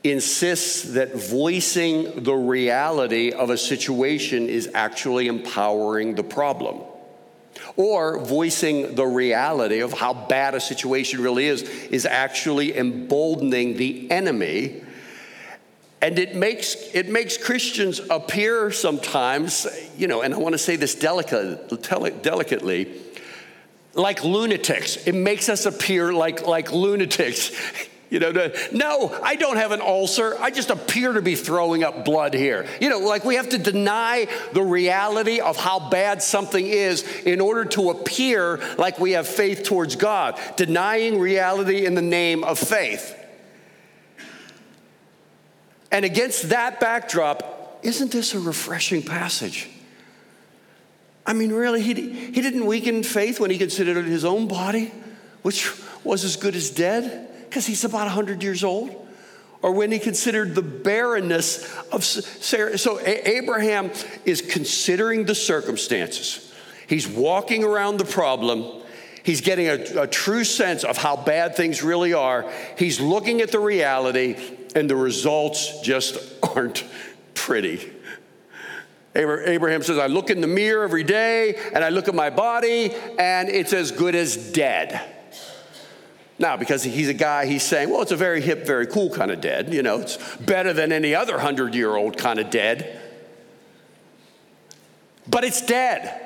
insists 0.05 0.83
that 0.93 1.15
voicing 1.15 2.23
the 2.23 2.35
reality 2.35 3.33
of 3.33 3.51
a 3.51 3.59
situation 3.59 4.49
is 4.49 4.71
actually 4.75 5.27
empowering 5.27 6.15
the 6.15 6.23
problem. 6.23 6.83
Or 7.77 8.21
voicing 8.21 8.95
the 8.95 9.07
reality 9.07 9.81
of 9.81 9.93
how 9.93 10.13
bad 10.15 10.55
a 10.55 10.61
situation 10.61 11.23
really 11.23 11.47
is 11.47 11.63
is 11.63 12.07
actually 12.07 12.77
emboldening 12.77 13.77
the 13.77 14.11
enemy 14.11 14.83
and 16.03 16.19
it 16.19 16.37
makes, 16.37 16.77
it 16.95 17.09
makes 17.09 17.37
Christians 17.39 18.01
appear 18.11 18.71
sometimes, 18.71 19.67
you 19.97 20.07
know, 20.07 20.23
and 20.23 20.35
I 20.35 20.37
want 20.37 20.53
to 20.53 20.59
say 20.59 20.77
this 20.77 20.95
delicate, 20.95 21.69
delicately, 22.23 23.01
like 23.97 24.23
lunatics. 24.23 24.97
It 25.07 25.15
makes 25.15 25.49
us 25.49 25.67
appear 25.67 26.13
like, 26.13 26.47
like 26.47 26.73
lunatics. 26.73 27.51
You 28.09 28.21
know, 28.21 28.53
no, 28.71 29.19
I 29.21 29.35
don't 29.35 29.57
have 29.57 29.73
an 29.73 29.81
ulcer. 29.81 30.37
I 30.39 30.53
just 30.53 30.71
appear 30.71 31.15
to 31.15 31.23
be 31.23 31.35
throwing 31.35 31.83
up 31.83 32.05
blood 32.05 32.35
here. 32.35 32.65
You 32.81 32.89
know, 32.89 33.01
like 33.01 33.25
we 33.25 33.35
have 33.35 33.49
to 33.49 33.59
deny 33.59 34.29
the 34.53 34.63
reality 34.63 35.41
of 35.41 35.57
how 35.57 35.91
bad 35.91 36.23
something 36.23 36.65
is 36.65 37.03
in 37.25 37.41
order 37.41 37.65
to 37.65 37.91
appear 37.91 38.61
like 38.79 39.01
we 39.01 39.13
have 39.13 39.27
faith 39.27 39.65
towards 39.65 39.97
God, 39.97 40.41
denying 40.57 41.19
reality 41.19 41.85
in 41.85 41.97
the 41.97 42.01
name 42.01 42.45
of 42.45 42.61
faith. 42.61 43.13
And 45.91 46.05
against 46.05 46.51
that 46.51 46.79
backdrop, 46.79 47.81
isn't 47.83 48.13
this 48.13 48.35
a 48.35 48.39
refreshing 48.39 49.03
passage? 49.03 49.69
I 51.27 51.33
mean, 51.33 51.53
really, 51.53 51.83
he, 51.83 51.95
he 51.95 52.41
didn't 52.41 52.67
weaken 52.67 53.03
faith 53.03 53.41
when 53.41 53.51
he 53.51 53.59
considered 53.59 54.07
his 54.07 54.25
own 54.25 54.47
body, 54.47 54.93
which 55.43 55.71
was 56.05 56.25
as 56.25 56.37
good 56.37 56.55
as 56.55 56.71
dead, 56.71 57.29
because 57.45 57.67
he's 57.67 57.85
about 57.85 58.07
100 58.07 58.43
years 58.43 58.63
old. 58.63 59.03
Or 59.63 59.73
when 59.73 59.91
he 59.91 59.99
considered 59.99 60.55
the 60.55 60.63
barrenness 60.63 61.75
of 61.91 62.05
Sarah. 62.05 62.79
So 62.79 63.01
Abraham 63.01 63.91
is 64.25 64.41
considering 64.41 65.25
the 65.25 65.35
circumstances. 65.35 66.55
He's 66.87 67.09
walking 67.09 67.65
around 67.65 67.97
the 67.97 68.05
problem. 68.05 68.83
He's 69.25 69.41
getting 69.41 69.67
a, 69.67 70.03
a 70.03 70.07
true 70.07 70.45
sense 70.45 70.85
of 70.85 70.97
how 70.97 71.17
bad 71.17 71.57
things 71.57 71.83
really 71.83 72.13
are. 72.13 72.49
He's 72.79 73.01
looking 73.01 73.41
at 73.41 73.51
the 73.51 73.59
reality 73.59 74.37
and 74.77 74.89
the 74.89 74.95
results 74.95 75.81
just 75.81 76.17
aren't 76.57 76.85
pretty. 77.35 77.93
Abraham 79.17 79.83
says, 79.83 79.99
I 79.99 80.07
look 80.07 80.31
in 80.31 80.41
the 80.41 80.47
mirror 80.47 80.85
every 80.85 81.05
day 81.05 81.57
and 81.73 81.83
I 81.83 81.89
look 81.89 82.09
at 82.09 82.15
my 82.15 82.31
body 82.31 82.93
and 83.19 83.49
it's 83.49 83.73
as 83.73 83.91
good 83.91 84.15
as 84.15 84.37
dead. 84.37 85.01
Now, 86.39 86.57
because 86.59 86.83
he's 86.83 87.09
a 87.09 87.15
guy, 87.15 87.47
he's 87.47 87.63
saying, 87.63 87.89
well, 87.89 88.03
it's 88.03 88.13
a 88.13 88.17
very 88.17 88.43
hip, 88.43 88.67
very 88.67 88.87
cool 88.87 89.09
kind 89.11 89.31
of 89.31 89.41
dead. 89.41 89.73
You 89.73 89.83
know, 89.83 90.01
it's 90.01 90.19
better 90.37 90.75
than 90.75 90.93
any 90.93 91.15
other 91.15 91.39
hundred 91.39 91.75
year 91.75 91.97
old 91.97 92.19
kind 92.19 92.39
of 92.39 92.51
dead. 92.51 93.01
But 95.27 95.45
it's 95.45 95.65
dead. 95.65 96.23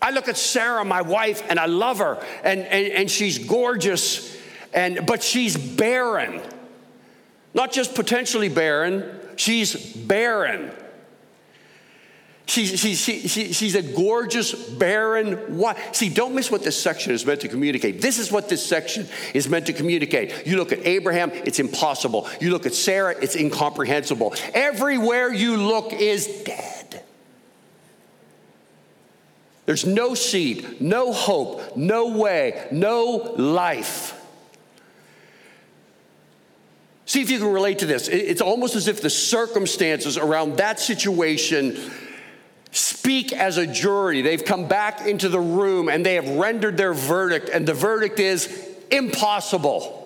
I 0.00 0.10
look 0.10 0.28
at 0.28 0.36
Sarah, 0.36 0.84
my 0.84 1.02
wife, 1.02 1.42
and 1.48 1.58
I 1.58 1.66
love 1.66 1.98
her, 1.98 2.24
and, 2.44 2.60
and, 2.60 2.92
and 2.92 3.10
she's 3.10 3.38
gorgeous, 3.38 4.36
and, 4.72 5.04
but 5.06 5.22
she's 5.22 5.56
barren. 5.56 6.42
Not 7.54 7.72
just 7.72 7.94
potentially 7.94 8.48
barren, 8.48 9.18
she's 9.36 9.74
barren. 9.74 10.70
She, 12.48 12.64
she's 12.94 13.74
a 13.74 13.82
gorgeous, 13.82 14.54
barren 14.54 15.58
wife. 15.58 15.94
See, 15.94 16.08
don't 16.08 16.32
miss 16.32 16.48
what 16.48 16.62
this 16.62 16.80
section 16.80 17.12
is 17.12 17.26
meant 17.26 17.40
to 17.40 17.48
communicate. 17.48 18.00
This 18.00 18.20
is 18.20 18.30
what 18.30 18.48
this 18.48 18.64
section 18.64 19.08
is 19.34 19.48
meant 19.48 19.66
to 19.66 19.72
communicate. 19.72 20.46
You 20.46 20.56
look 20.56 20.70
at 20.70 20.86
Abraham, 20.86 21.32
it's 21.32 21.58
impossible. 21.58 22.28
You 22.40 22.50
look 22.50 22.64
at 22.64 22.72
Sarah, 22.72 23.16
it's 23.20 23.34
incomprehensible. 23.34 24.34
Everywhere 24.54 25.32
you 25.32 25.56
look 25.56 25.92
is 25.92 26.28
dead. 26.44 27.02
There's 29.66 29.84
no 29.84 30.14
seed, 30.14 30.80
no 30.80 31.12
hope, 31.12 31.76
no 31.76 32.16
way, 32.16 32.68
no 32.70 33.34
life. 33.36 34.12
See 37.06 37.22
if 37.22 37.30
you 37.30 37.40
can 37.40 37.52
relate 37.52 37.80
to 37.80 37.86
this. 37.86 38.06
It's 38.06 38.40
almost 38.40 38.76
as 38.76 38.86
if 38.86 39.02
the 39.02 39.10
circumstances 39.10 40.16
around 40.16 40.58
that 40.58 40.78
situation 40.78 41.76
speak 42.70 43.32
as 43.32 43.56
a 43.56 43.66
jury. 43.66 44.22
They've 44.22 44.44
come 44.44 44.68
back 44.68 45.06
into 45.06 45.28
the 45.28 45.40
room 45.40 45.88
and 45.88 46.04
they 46.04 46.14
have 46.14 46.28
rendered 46.28 46.76
their 46.76 46.94
verdict, 46.94 47.48
and 47.48 47.66
the 47.66 47.74
verdict 47.74 48.20
is 48.20 48.68
impossible. 48.90 50.02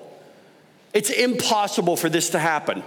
It's 0.93 1.11
impossible 1.11 1.97
for 1.97 2.09
this 2.09 2.31
to 2.31 2.39
happen. 2.39 2.83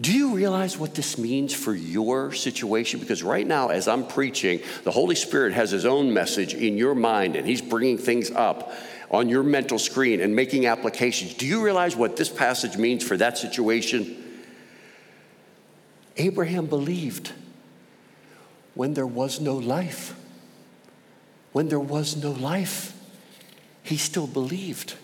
Do 0.00 0.12
you 0.12 0.34
realize 0.34 0.76
what 0.76 0.96
this 0.96 1.16
means 1.16 1.54
for 1.54 1.72
your 1.74 2.32
situation? 2.32 2.98
Because 2.98 3.22
right 3.22 3.46
now, 3.46 3.68
as 3.68 3.86
I'm 3.86 4.04
preaching, 4.04 4.60
the 4.82 4.90
Holy 4.90 5.14
Spirit 5.14 5.52
has 5.52 5.70
His 5.70 5.86
own 5.86 6.12
message 6.12 6.54
in 6.54 6.76
your 6.76 6.96
mind 6.96 7.36
and 7.36 7.46
He's 7.46 7.62
bringing 7.62 7.98
things 7.98 8.30
up 8.30 8.72
on 9.12 9.28
your 9.28 9.44
mental 9.44 9.78
screen 9.78 10.20
and 10.20 10.34
making 10.34 10.66
applications. 10.66 11.34
Do 11.34 11.46
you 11.46 11.62
realize 11.62 11.94
what 11.94 12.16
this 12.16 12.28
passage 12.28 12.76
means 12.76 13.06
for 13.06 13.16
that 13.18 13.38
situation? 13.38 14.21
Abraham 16.16 16.66
believed. 16.66 17.32
when 18.74 18.94
there 18.94 19.06
was 19.06 19.40
no 19.40 19.54
life. 19.54 20.14
When 21.52 21.68
there 21.68 21.80
was 21.80 22.16
no 22.16 22.30
life, 22.30 22.94
he 23.82 23.96
still 23.96 24.26
believed. 24.26 24.94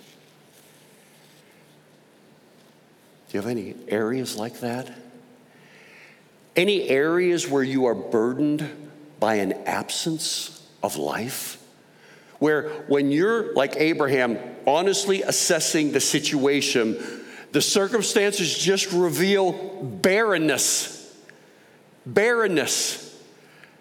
Do 3.29 3.37
you 3.37 3.41
have 3.43 3.51
any 3.51 3.75
areas 3.89 4.37
like 4.37 4.61
that? 4.61 4.91
Any 6.57 6.89
areas 6.89 7.47
where 7.47 7.63
you 7.63 7.87
are 7.87 7.95
burdened 7.95 8.69
by 9.21 9.35
an 9.35 9.53
absence 9.67 10.67
of 10.83 10.97
life? 10.97 11.63
Where, 12.39 12.71
when 12.89 13.11
you're 13.11 13.53
like 13.53 13.77
Abraham, 13.77 14.39
honestly 14.67 15.23
assessing 15.23 15.93
the 15.93 16.01
situation, 16.01 16.97
the 17.53 17.61
circumstances 17.61 18.57
just 18.57 18.93
reveal 18.93 19.53
barrenness. 19.83 20.95
Barrenness. 22.15 23.05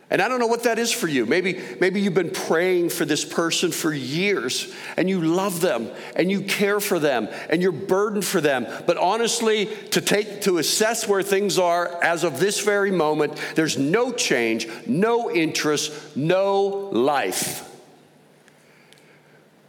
And 0.10 0.22
I 0.22 0.30
don't 0.30 0.40
know 0.40 0.48
what 0.48 0.64
that 0.64 0.80
is 0.80 0.92
for 0.92 1.08
you. 1.08 1.26
Maybe, 1.26 1.62
maybe 1.82 2.00
you've 2.00 2.14
been 2.14 2.30
praying 2.30 2.90
for 2.92 3.04
this 3.04 3.26
person 3.26 3.72
for 3.72 3.92
years 3.92 4.74
and 4.96 5.10
you 5.10 5.22
love 5.22 5.60
them 5.60 5.90
and 6.16 6.32
you 6.32 6.44
care 6.44 6.80
for 6.80 6.98
them 6.98 7.28
and 7.50 7.62
you're 7.62 7.74
burdened 7.74 8.24
for 8.24 8.40
them. 8.40 8.68
But 8.86 8.96
honestly, 8.96 9.66
to 9.92 10.00
take 10.00 10.42
to 10.42 10.60
assess 10.60 11.10
where 11.10 11.24
things 11.24 11.60
are 11.60 12.02
as 12.02 12.24
of 12.24 12.40
this 12.40 12.62
very 12.62 12.92
moment, 12.92 13.38
there's 13.56 13.78
no 13.78 14.14
change, 14.14 14.70
no 14.86 15.30
interest, 15.30 16.16
no 16.16 16.90
life. 16.94 17.67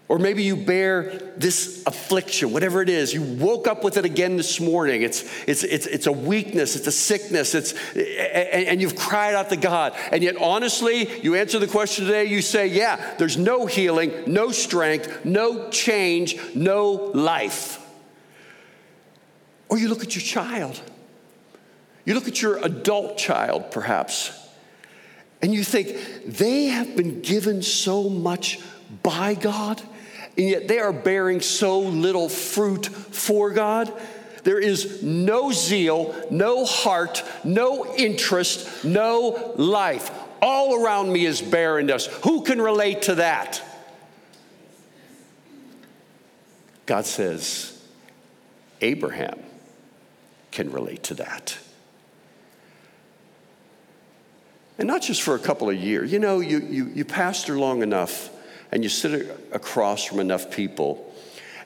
Or 0.09 0.19
maybe 0.19 0.43
you 0.43 0.57
bear 0.57 1.11
this 1.37 1.83
affliction, 1.87 2.51
whatever 2.51 2.81
it 2.81 2.89
is. 2.89 3.13
You 3.13 3.23
woke 3.23 3.69
up 3.69 3.85
with 3.85 3.99
it 3.99 4.07
again 4.07 4.39
this 4.39 4.59
morning. 4.59 5.03
It's, 5.03 5.23
it's, 5.47 5.65
it's, 5.65 5.87
it's 5.87 6.07
a 6.07 6.13
weakness, 6.13 6.77
it's 6.77 6.87
a 6.87 6.93
sickness, 6.93 7.55
it's, 7.55 7.75
and, 7.95 8.81
you've 8.81 8.97
cried 8.97 9.35
out 9.35 9.51
to 9.51 9.57
God. 9.57 9.95
And 10.11 10.23
yet, 10.23 10.37
honestly, 10.39 11.21
you 11.21 11.35
answer 11.35 11.59
the 11.59 11.67
question 11.67 12.07
today, 12.07 12.25
you 12.25 12.41
say, 12.41 12.69
Yeah, 12.69 13.17
there's 13.19 13.37
no 13.37 13.67
healing, 13.67 14.13
no 14.27 14.51
strength, 14.51 15.27
no 15.27 15.69
change, 15.69 16.39
no 16.55 16.93
life. 17.13 17.79
Or 19.69 19.77
you 19.77 19.89
look 19.89 20.03
at 20.03 20.15
your 20.15 20.23
child. 20.23 20.81
You 22.07 22.15
look 22.15 22.29
at 22.29 22.41
your 22.41 22.57
adult 22.65 23.19
child, 23.19 23.71
perhaps, 23.71 24.33
and 25.43 25.53
you 25.53 25.63
think, 25.63 26.25
they 26.25 26.67
have 26.67 26.97
been 26.97 27.21
given 27.21 27.63
so 27.63 28.09
much 28.09 28.59
by 29.03 29.35
God 29.35 29.83
and 30.39 30.49
yet 30.49 30.69
they 30.69 30.79
are 30.79 30.93
bearing 30.93 31.41
so 31.41 31.81
little 31.81 32.29
fruit 32.29 32.87
for 32.87 33.51
God. 33.51 33.93
There 34.45 34.61
is 34.61 35.03
no 35.03 35.51
zeal, 35.51 36.15
no 36.31 36.65
heart, 36.65 37.25
no 37.43 37.93
interest, 37.97 38.85
no 38.85 39.53
life. 39.57 40.13
All 40.41 40.81
around 40.83 41.13
me 41.13 41.27
is 41.27 41.43
barrenness. 41.43 42.07
Who 42.23 42.43
can 42.45 42.61
relate 42.61 43.03
to 43.03 43.17
that? 43.17 43.61
God 46.87 47.05
says, 47.05 47.77
Abraham 48.81 49.43
can 50.53 50.71
relate 50.71 51.03
to 51.05 51.15
that. 51.15 51.59
And 54.79 54.87
not 54.87 55.03
just 55.03 55.21
for 55.23 55.35
a 55.35 55.41
couple 55.41 55.69
of 55.69 55.77
years. 55.77 56.13
You 56.13 56.21
know, 56.21 56.39
you, 56.39 56.61
you, 56.61 56.85
you 56.95 57.05
pastor 57.05 57.59
long 57.59 57.83
enough 57.83 58.31
and 58.71 58.83
you 58.83 58.89
sit 58.89 59.31
across 59.53 60.05
from 60.05 60.21
enough 60.21 60.51
people, 60.51 61.15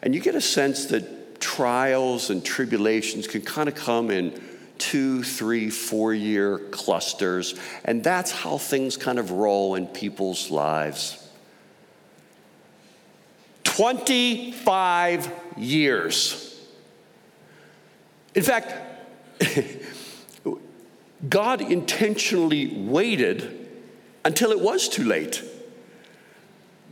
and 0.03 0.15
you 0.15 0.21
get 0.21 0.35
a 0.35 0.41
sense 0.41 0.87
that 0.87 1.41
trials 1.41 2.31
and 2.31 2.45
tribulations 2.45 3.27
can 3.27 3.43
kind 3.43 3.69
of 3.69 3.75
come 3.75 4.11
in 4.11 4.41
two, 4.79 5.23
three, 5.23 5.71
four 5.71 6.13
year 6.13 6.59
clusters, 6.59 7.55
and 7.85 8.03
that's 8.03 8.31
how 8.31 8.59
things 8.59 8.97
kind 8.97 9.19
of 9.19 9.31
roll 9.31 9.75
in 9.75 9.87
people's 9.87 10.51
lives. 10.51 11.19
25 13.65 15.33
years. 15.57 16.61
In 18.35 18.43
fact, 18.43 18.75
God 21.29 21.61
intentionally 21.61 22.67
waited 22.77 23.69
until 24.25 24.51
it 24.51 24.61
was 24.61 24.89
too 24.89 25.05
late. 25.05 25.43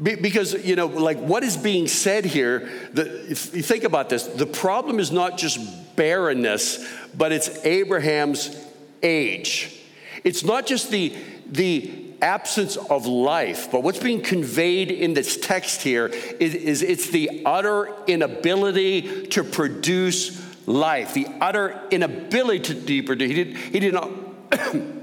Because, 0.02 0.54
you 0.64 0.76
know, 0.76 0.86
like 0.86 1.18
what 1.18 1.44
is 1.44 1.58
being 1.58 1.86
said 1.86 2.24
here, 2.24 2.70
the, 2.92 3.30
if 3.30 3.54
you 3.54 3.62
think 3.62 3.84
about 3.84 4.08
this, 4.08 4.24
the 4.24 4.46
problem 4.46 4.98
is 4.98 5.12
not 5.12 5.36
just 5.36 5.60
barrenness, 5.94 6.86
but 7.14 7.32
it's 7.32 7.64
Abraham's 7.66 8.56
age. 9.02 9.78
It's 10.24 10.42
not 10.42 10.66
just 10.66 10.90
the, 10.90 11.14
the 11.46 12.06
absence 12.22 12.76
of 12.76 13.06
life, 13.06 13.70
but 13.70 13.82
what's 13.82 13.98
being 13.98 14.22
conveyed 14.22 14.90
in 14.90 15.12
this 15.12 15.36
text 15.36 15.82
here 15.82 16.06
is, 16.06 16.54
is 16.54 16.82
it's 16.82 17.10
the 17.10 17.42
utter 17.44 17.92
inability 18.06 19.26
to 19.28 19.44
produce 19.44 20.40
life, 20.66 21.12
the 21.12 21.26
utter 21.40 21.78
inability 21.90 22.74
to 22.86 23.02
produce. 23.02 23.28
He 23.28 23.44
did, 23.44 23.56
he 23.56 23.80
did 23.80 23.94
not. 23.94 24.10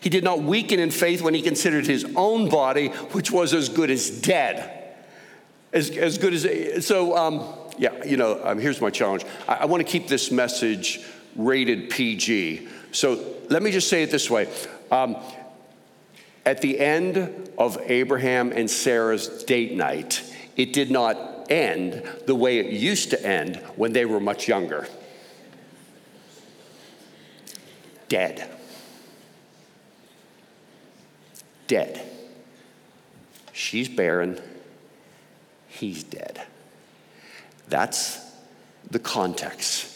He 0.00 0.08
did 0.08 0.24
not 0.24 0.42
weaken 0.42 0.80
in 0.80 0.90
faith 0.90 1.22
when 1.22 1.34
he 1.34 1.42
considered 1.42 1.86
his 1.86 2.06
own 2.16 2.48
body, 2.48 2.88
which 2.88 3.30
was 3.30 3.52
as 3.52 3.68
good 3.68 3.90
as 3.90 4.10
dead. 4.10 4.78
As, 5.72 5.90
as 5.90 6.18
good 6.18 6.34
as, 6.34 6.86
so, 6.86 7.16
um, 7.16 7.46
yeah, 7.78 8.04
you 8.04 8.16
know, 8.16 8.40
um, 8.42 8.58
here's 8.58 8.80
my 8.80 8.90
challenge. 8.90 9.24
I, 9.46 9.56
I 9.56 9.64
want 9.66 9.86
to 9.86 9.90
keep 9.90 10.08
this 10.08 10.30
message 10.30 11.00
rated 11.36 11.90
PG. 11.90 12.66
So 12.92 13.36
let 13.48 13.62
me 13.62 13.70
just 13.70 13.88
say 13.88 14.02
it 14.02 14.10
this 14.10 14.28
way. 14.30 14.48
Um, 14.90 15.16
at 16.44 16.62
the 16.62 16.80
end 16.80 17.50
of 17.58 17.78
Abraham 17.84 18.52
and 18.52 18.68
Sarah's 18.70 19.44
date 19.44 19.72
night, 19.72 20.22
it 20.56 20.72
did 20.72 20.90
not 20.90 21.46
end 21.50 22.02
the 22.26 22.34
way 22.34 22.58
it 22.58 22.72
used 22.72 23.10
to 23.10 23.26
end 23.26 23.56
when 23.76 23.92
they 23.92 24.04
were 24.04 24.20
much 24.20 24.48
younger. 24.48 24.88
Dead. 28.08 28.50
Dead. 31.70 32.04
She's 33.52 33.88
barren. 33.88 34.40
He's 35.68 36.02
dead. 36.02 36.42
That's 37.68 38.20
the 38.90 38.98
context. 38.98 39.86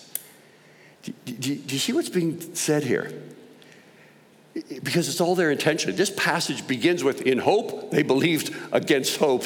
Do, 1.02 1.12
do, 1.24 1.34
do, 1.34 1.74
you 1.74 1.78
see 1.80 1.92
what's 1.92 2.08
being 2.08 2.54
said 2.54 2.84
here? 2.84 3.12
Because 4.84 5.08
it's 5.08 5.20
all 5.20 5.34
their 5.34 5.50
intention. 5.50 5.96
This 5.96 6.10
passage 6.10 6.64
begins 6.68 7.02
with, 7.02 7.22
in 7.22 7.38
hope, 7.40 7.90
they 7.90 8.04
believed 8.04 8.54
against 8.70 9.16
hope. 9.16 9.44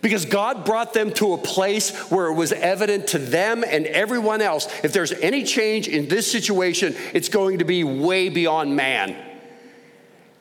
Because 0.00 0.24
God 0.24 0.64
brought 0.64 0.94
them 0.94 1.12
to 1.14 1.34
a 1.34 1.38
place 1.38 1.94
where 2.10 2.28
it 2.28 2.34
was 2.34 2.52
evident 2.52 3.08
to 3.08 3.18
them 3.18 3.64
and 3.66 3.84
everyone 3.84 4.40
else 4.40 4.66
if 4.82 4.94
there's 4.94 5.12
any 5.12 5.44
change 5.44 5.88
in 5.88 6.08
this 6.08 6.32
situation, 6.32 6.96
it's 7.12 7.28
going 7.28 7.58
to 7.58 7.66
be 7.66 7.84
way 7.84 8.30
beyond 8.30 8.74
man. 8.74 9.29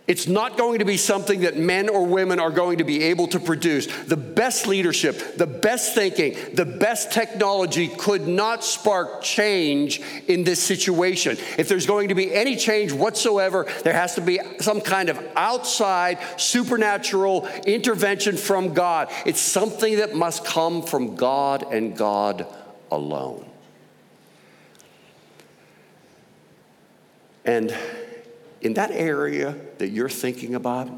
It's 0.10 0.28
not 0.28 0.58
going 0.58 0.80
to 0.80 0.86
be 0.86 0.98
something 0.98 1.42
that 1.42 1.56
men 1.56 1.88
or 1.88 2.04
women 2.04 2.40
are 2.40 2.50
going 2.50 2.80
to 2.80 2.84
be 2.84 3.04
able 3.04 3.28
to 3.28 3.40
produce. 3.40 3.86
The 4.06 4.18
best 4.18 4.66
leadership, 4.66 5.38
the 5.38 5.46
best 5.46 5.94
thinking, 5.94 6.36
the 6.56 6.66
best 6.66 7.12
technology 7.12 7.90
could 7.90 8.28
not 8.28 8.64
spark 8.64 9.22
change 9.22 10.02
in 10.28 10.44
this 10.44 10.64
situation. 10.64 11.38
If 11.60 11.70
there's 11.70 11.86
going 11.86 12.08
to 12.08 12.16
be 12.16 12.34
any 12.34 12.56
change 12.56 12.92
whatsoever, 12.92 13.68
there 13.84 13.94
has 13.94 14.16
to 14.16 14.22
be 14.22 14.40
some 14.60 14.82
kind 14.82 15.10
of 15.10 15.24
outside 15.36 16.18
supernatural 16.38 17.48
intervention 17.68 18.36
from 18.36 18.74
God. 18.74 19.12
It's 19.28 19.40
something 19.40 19.98
that 19.98 20.16
must 20.16 20.44
come 20.44 20.82
from 20.82 21.18
God 21.18 21.72
and 21.72 21.96
God 21.96 22.48
alone. 22.90 23.48
And 27.46 27.78
in 28.62 28.74
that 28.74 28.90
area 28.90 29.56
that 29.80 29.90
you're 29.90 30.10
thinking 30.10 30.56
about, 30.56 30.90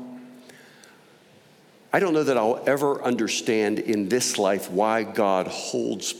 I 1.94 2.00
don't 2.00 2.14
know 2.14 2.24
that 2.24 2.38
I'll 2.38 2.64
ever 2.68 3.02
understand 3.02 3.80
in 3.80 4.10
this 4.10 4.38
life 4.38 4.70
why 4.70 5.04
God 5.04 5.48
holds 5.48 6.14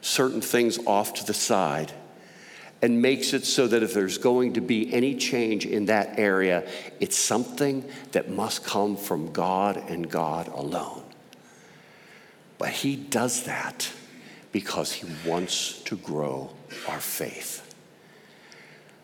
certain 0.00 0.40
things 0.40 0.78
off 0.86 1.14
to 1.14 1.24
the 1.24 1.34
side 1.34 1.92
and 2.82 3.00
makes 3.00 3.32
it 3.32 3.44
so 3.44 3.66
that 3.66 3.82
if 3.82 3.94
there's 3.94 4.18
going 4.18 4.52
to 4.52 4.60
be 4.60 4.92
any 4.92 5.14
change 5.14 5.64
in 5.64 5.86
that 5.86 6.18
area, 6.18 6.68
it's 7.00 7.16
something 7.16 7.88
that 8.12 8.30
must 8.30 8.64
come 8.64 8.96
from 8.96 9.32
God 9.32 9.76
and 9.88 10.10
God 10.10 10.48
alone. 10.48 11.02
But 12.58 12.68
He 12.68 12.96
does 12.96 13.44
that 13.44 13.90
because 14.52 14.92
He 14.92 15.06
wants 15.28 15.80
to 15.84 15.96
grow 15.96 16.50
our 16.88 17.00
faith. 17.00 17.62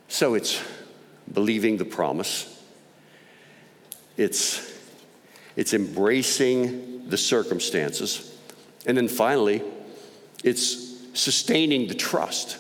So 0.09 0.35
it's 0.35 0.63
believing 1.33 1.79
the 1.79 1.87
promise, 1.87 2.52
it's, 4.17 4.79
it's 5.57 5.75
embracing 5.75 7.09
the 7.09 7.17
circumstances, 7.17 8.37
and 8.87 8.97
then 8.97 9.09
finally, 9.09 9.63
it's 10.45 10.99
sustaining 11.15 11.89
the 11.89 11.95
trust. 11.95 12.59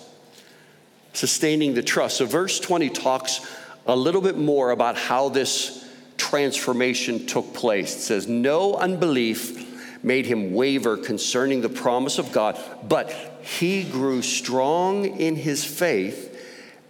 Sustaining 1.13 1.75
the 1.75 1.83
trust. 1.83 2.19
So, 2.19 2.27
verse 2.27 2.59
20 2.61 2.91
talks 2.91 3.41
a 3.87 3.97
little 3.97 4.21
bit 4.21 4.37
more 4.37 4.71
about 4.71 4.97
how 4.97 5.29
this 5.29 5.89
transformation 6.17 7.27
took 7.27 7.53
place. 7.53 7.97
It 7.97 8.01
says, 8.01 8.29
No 8.29 8.75
unbelief 8.75 9.69
made 10.05 10.27
him 10.27 10.53
waver 10.53 10.97
concerning 10.97 11.61
the 11.61 11.69
promise 11.69 12.19
of 12.19 12.33
God, 12.33 12.59
but 12.89 13.11
he 13.43 13.85
grew 13.85 14.23
strong 14.23 15.05
in 15.05 15.37
his 15.37 15.65
faith 15.65 16.29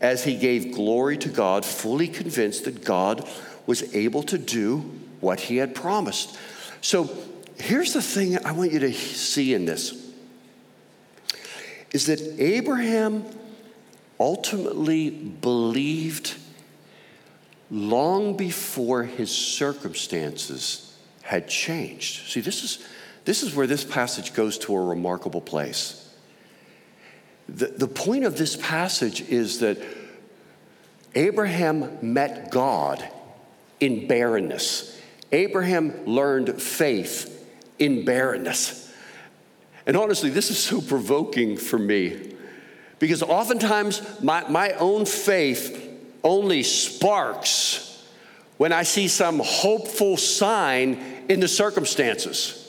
as 0.00 0.24
he 0.24 0.36
gave 0.36 0.74
glory 0.74 1.16
to 1.18 1.28
God, 1.28 1.64
fully 1.64 2.08
convinced 2.08 2.64
that 2.64 2.84
God 2.84 3.28
was 3.66 3.94
able 3.94 4.22
to 4.24 4.38
do 4.38 4.78
what 5.20 5.40
he 5.40 5.56
had 5.56 5.74
promised. 5.74 6.36
So 6.80 7.10
here's 7.58 7.92
the 7.92 8.02
thing 8.02 8.44
I 8.44 8.52
want 8.52 8.72
you 8.72 8.80
to 8.80 8.92
see 8.92 9.54
in 9.54 9.64
this 9.64 9.98
is 11.92 12.06
that 12.06 12.20
Abraham 12.38 13.24
ultimately 14.18 15.10
believed 15.10 16.36
long 17.70 18.36
before 18.36 19.04
his 19.04 19.30
circumstances 19.30 20.96
had 21.22 21.48
changed. 21.48 22.30
See, 22.30 22.40
this 22.40 22.64
is, 22.64 22.86
this 23.24 23.42
is 23.42 23.54
where 23.54 23.66
this 23.66 23.84
passage 23.84 24.34
goes 24.34 24.58
to 24.58 24.74
a 24.74 24.80
remarkable 24.80 25.40
place. 25.40 26.14
The, 27.48 27.66
the 27.66 27.88
point 27.88 28.24
of 28.24 28.36
this 28.36 28.56
passage 28.56 29.20
is 29.22 29.60
that 29.60 29.78
Abraham 31.14 31.98
met 32.00 32.50
God 32.50 33.06
in 33.82 34.06
barrenness. 34.06 34.96
Abraham 35.32 36.06
learned 36.06 36.62
faith 36.62 37.44
in 37.80 38.04
barrenness. 38.04 38.92
And 39.86 39.96
honestly, 39.96 40.30
this 40.30 40.50
is 40.50 40.58
so 40.58 40.80
provoking 40.80 41.56
for 41.56 41.78
me 41.78 42.36
because 43.00 43.24
oftentimes 43.24 44.00
my, 44.22 44.48
my 44.48 44.70
own 44.72 45.04
faith 45.04 45.98
only 46.22 46.62
sparks 46.62 48.06
when 48.56 48.72
I 48.72 48.84
see 48.84 49.08
some 49.08 49.40
hopeful 49.44 50.16
sign 50.16 51.24
in 51.28 51.40
the 51.40 51.48
circumstances. 51.48 52.62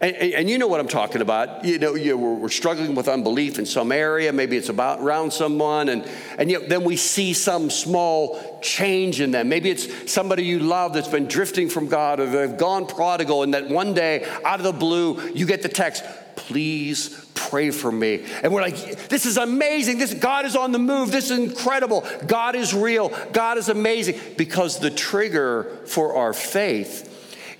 And, 0.00 0.16
and, 0.16 0.50
you 0.50 0.58
know 0.58 0.66
what 0.66 0.80
I'm 0.80 0.88
talking 0.88 1.22
about. 1.22 1.64
You 1.64 1.78
know, 1.78 1.94
you, 1.94 2.18
we're, 2.18 2.34
we're, 2.34 2.48
struggling 2.50 2.94
with 2.94 3.08
unbelief 3.08 3.58
in 3.58 3.64
some 3.64 3.90
area. 3.90 4.32
Maybe 4.32 4.56
it's 4.56 4.68
about 4.68 5.00
around 5.00 5.32
someone, 5.32 5.88
and, 5.88 6.06
and 6.36 6.50
yet 6.50 6.68
then 6.68 6.84
we 6.84 6.96
see 6.96 7.32
some 7.32 7.70
small 7.70 8.53
change 8.64 9.20
in 9.20 9.30
them. 9.30 9.48
Maybe 9.48 9.70
it's 9.70 10.10
somebody 10.10 10.44
you 10.44 10.58
love 10.58 10.94
that's 10.94 11.06
been 11.06 11.28
drifting 11.28 11.68
from 11.68 11.86
God, 11.86 12.18
or 12.18 12.26
they've 12.26 12.56
gone 12.56 12.86
prodigal, 12.86 13.44
and 13.44 13.54
that 13.54 13.68
one 13.68 13.94
day, 13.94 14.26
out 14.44 14.58
of 14.58 14.64
the 14.64 14.72
blue, 14.72 15.20
you 15.32 15.46
get 15.46 15.62
the 15.62 15.68
text, 15.68 16.02
please 16.34 17.24
pray 17.34 17.70
for 17.70 17.92
me. 17.92 18.24
And 18.42 18.52
we're 18.52 18.62
like, 18.62 19.08
this 19.08 19.26
is 19.26 19.36
amazing. 19.36 19.98
This 19.98 20.14
God 20.14 20.46
is 20.46 20.56
on 20.56 20.72
the 20.72 20.78
move. 20.78 21.12
This 21.12 21.30
is 21.30 21.38
incredible. 21.38 22.04
God 22.26 22.56
is 22.56 22.74
real. 22.74 23.10
God 23.32 23.58
is 23.58 23.68
amazing. 23.68 24.18
Because 24.36 24.80
the 24.80 24.90
trigger 24.90 25.64
for 25.86 26.16
our 26.16 26.32
faith 26.32 27.10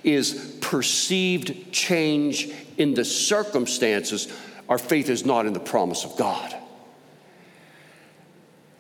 is 0.03 0.59
perceived 0.61 1.71
change 1.71 2.51
in 2.79 2.95
the 2.95 3.05
circumstances. 3.05 4.33
Our 4.69 4.79
faith 4.79 5.09
is 5.11 5.25
not 5.25 5.47
in 5.47 5.53
the 5.53 5.61
promise 5.61 6.05
of 6.05 6.17
God. 6.17 6.57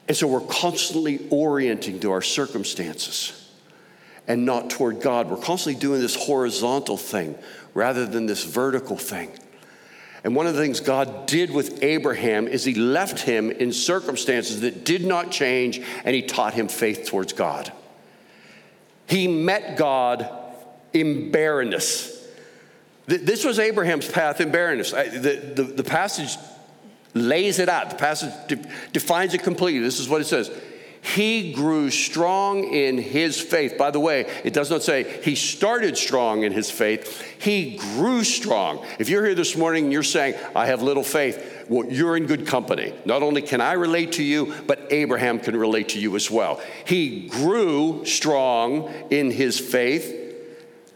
And 0.07 0.17
so 0.17 0.27
we're 0.27 0.40
constantly 0.40 1.27
orienting 1.31 2.01
to 2.01 2.12
our 2.12 2.23
circumstances 2.23 3.51
and 4.27 4.45
not 4.45 4.71
toward 4.71 5.01
God. 5.01 5.31
We're 5.31 5.37
constantly 5.37 5.81
doing 5.81 6.01
this 6.01 6.14
horizontal 6.14 6.97
thing 6.97 7.37
rather 7.73 8.07
than 8.07 8.27
this 8.27 8.45
vertical 8.45 8.97
thing. 8.97 9.31
And 10.23 10.35
one 10.35 10.47
of 10.47 10.55
the 10.55 10.61
things 10.61 10.81
God 10.81 11.27
did 11.27 11.51
with 11.51 11.83
Abraham 11.83 12.49
is 12.49 12.64
he 12.64 12.75
left 12.75 13.21
him 13.21 13.51
in 13.51 13.73
circumstances 13.73 14.62
that 14.62 14.85
did 14.85 15.05
not 15.05 15.31
change 15.31 15.83
and 16.05 16.14
he 16.14 16.23
taught 16.23 16.55
him 16.55 16.69
faith 16.69 17.07
towards 17.07 17.35
God. 17.35 17.71
He 19.07 19.29
met 19.29 19.77
God 19.77 20.29
in 20.95 21.31
barrenness. 21.31 22.11
This 23.07 23.45
was 23.45 23.59
Abraham's 23.59 24.11
path 24.11 24.40
in 24.40 24.51
barrenness. 24.51 24.93
The, 24.93 25.53
the, 25.55 25.62
the 25.62 25.85
passage 25.85 26.38
lays 27.14 27.59
it 27.59 27.68
out, 27.68 27.90
the 27.90 27.96
passage 27.96 28.33
de- 28.48 28.68
defines 28.92 29.35
it 29.35 29.42
completely. 29.42 29.81
This 29.81 30.00
is 30.00 30.09
what 30.09 30.20
it 30.20 30.27
says 30.27 30.50
he 31.05 31.53
grew 31.53 31.90
strong 31.90 32.64
in 32.64 32.96
his 32.96 33.38
faith. 33.38 33.77
By 33.77 33.90
the 33.90 34.00
way, 34.00 34.22
it 34.42 34.55
does 34.55 34.70
not 34.70 34.83
say 34.83 35.20
he 35.22 35.35
started 35.35 35.98
strong 35.98 36.44
in 36.44 36.53
his 36.53 36.70
faith, 36.70 37.20
he 37.38 37.77
grew 37.77 38.24
strong. 38.24 38.85
If 38.98 39.11
you're 39.11 39.24
here 39.24 39.35
this 39.35 39.55
morning 39.55 39.85
and 39.85 39.92
you're 39.92 40.03
saying, 40.03 40.35
I 40.57 40.66
have 40.66 40.83
little 40.83 41.05
faith, 41.05 41.66
well, 41.68 41.87
you're 41.90 42.16
in 42.16 42.24
good 42.24 42.46
company. 42.46 42.94
Not 43.05 43.22
only 43.22 43.42
can 43.42 43.61
I 43.61 43.72
relate 43.72 44.12
to 44.12 44.22
you, 44.22 44.55
but 44.66 44.87
Abraham 44.90 45.38
can 45.38 45.57
relate 45.57 45.90
to 45.90 46.00
you 46.00 46.16
as 46.16 46.31
well. 46.31 46.61
He 46.87 47.29
grew 47.29 48.07
strong 48.07 48.88
in 49.11 49.31
his 49.31 49.61
faith. 49.61 50.22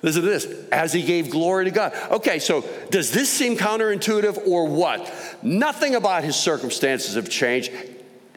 Listen 0.01 0.23
to 0.23 0.29
this 0.29 0.47
as 0.71 0.93
he 0.93 1.03
gave 1.03 1.31
glory 1.31 1.65
to 1.65 1.71
God. 1.71 1.93
Okay, 2.11 2.39
so 2.39 2.65
does 2.91 3.11
this 3.11 3.29
seem 3.29 3.57
counterintuitive 3.57 4.47
or 4.47 4.69
what? 4.69 5.13
Nothing 5.43 5.97
about 5.97 6.23
his 6.23 6.37
circumstances 6.37 7.15
have 7.15 7.29
changed. 7.29 7.73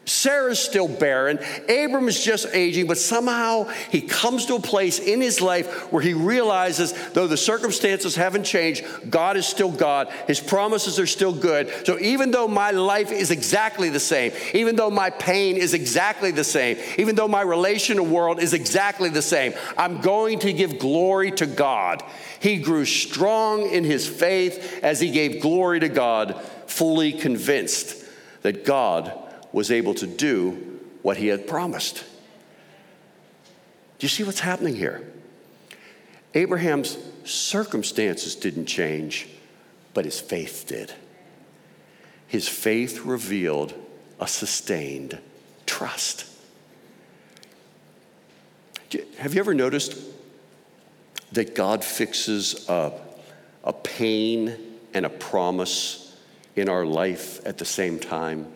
Sarah's 0.04 0.58
still 0.58 0.88
barren. 0.88 1.38
Abram 1.68 2.08
is 2.08 2.22
just 2.22 2.46
aging, 2.52 2.88
but 2.88 2.98
somehow 2.98 3.64
he 3.90 4.00
comes 4.00 4.46
to 4.46 4.56
a 4.56 4.60
place 4.60 4.98
in 4.98 5.20
his 5.20 5.40
life 5.40 5.92
where 5.92 6.02
he 6.02 6.12
realizes, 6.12 6.92
though 7.10 7.28
the 7.28 7.36
circumstances 7.36 8.16
haven't 8.16 8.42
changed, 8.42 8.84
God 9.08 9.36
is 9.36 9.46
still 9.46 9.70
God. 9.70 10.08
His 10.26 10.40
promises 10.40 10.98
are 10.98 11.06
still 11.06 11.32
good. 11.32 11.86
So 11.86 12.00
even 12.00 12.32
though 12.32 12.48
my 12.48 12.72
life 12.72 13.12
is 13.12 13.30
exactly 13.30 13.90
the 13.90 14.00
same, 14.00 14.32
even 14.54 14.74
though 14.74 14.90
my 14.90 15.10
pain 15.10 15.56
is 15.56 15.72
exactly 15.72 16.32
the 16.32 16.44
same, 16.44 16.78
even 16.98 17.14
though 17.14 17.28
my 17.28 17.42
relational 17.42 18.04
world 18.04 18.40
is 18.40 18.54
exactly 18.54 19.08
the 19.08 19.22
same, 19.22 19.54
I'm 19.78 20.00
going 20.00 20.40
to 20.40 20.52
give 20.52 20.80
glory 20.80 21.30
to 21.32 21.46
God. 21.46 22.02
He 22.40 22.56
grew 22.56 22.86
strong 22.86 23.70
in 23.70 23.84
his 23.84 24.08
faith 24.08 24.80
as 24.82 24.98
he 24.98 25.12
gave 25.12 25.40
glory 25.40 25.78
to 25.78 25.88
God, 25.88 26.42
fully 26.66 27.12
convinced 27.12 28.04
that 28.42 28.64
God 28.64 29.16
was 29.52 29.70
able 29.70 29.94
to 29.94 30.06
do 30.06 30.80
what 31.02 31.16
he 31.16 31.28
had 31.28 31.46
promised. 31.46 32.04
Do 33.98 34.04
you 34.04 34.08
see 34.08 34.24
what's 34.24 34.40
happening 34.40 34.76
here? 34.76 35.02
Abraham's 36.34 36.96
circumstances 37.24 38.34
didn't 38.34 38.66
change, 38.66 39.28
but 39.94 40.04
his 40.04 40.20
faith 40.20 40.64
did. 40.66 40.94
His 42.26 42.48
faith 42.48 43.04
revealed 43.04 43.74
a 44.18 44.26
sustained 44.26 45.18
trust. 45.66 46.26
Have 49.18 49.34
you 49.34 49.40
ever 49.40 49.54
noticed 49.54 49.98
that 51.32 51.54
God 51.54 51.84
fixes 51.84 52.68
a, 52.68 52.92
a 53.64 53.72
pain 53.72 54.56
and 54.94 55.06
a 55.06 55.10
promise 55.10 56.16
in 56.56 56.68
our 56.68 56.84
life 56.84 57.44
at 57.46 57.58
the 57.58 57.64
same 57.64 57.98
time? 57.98 58.46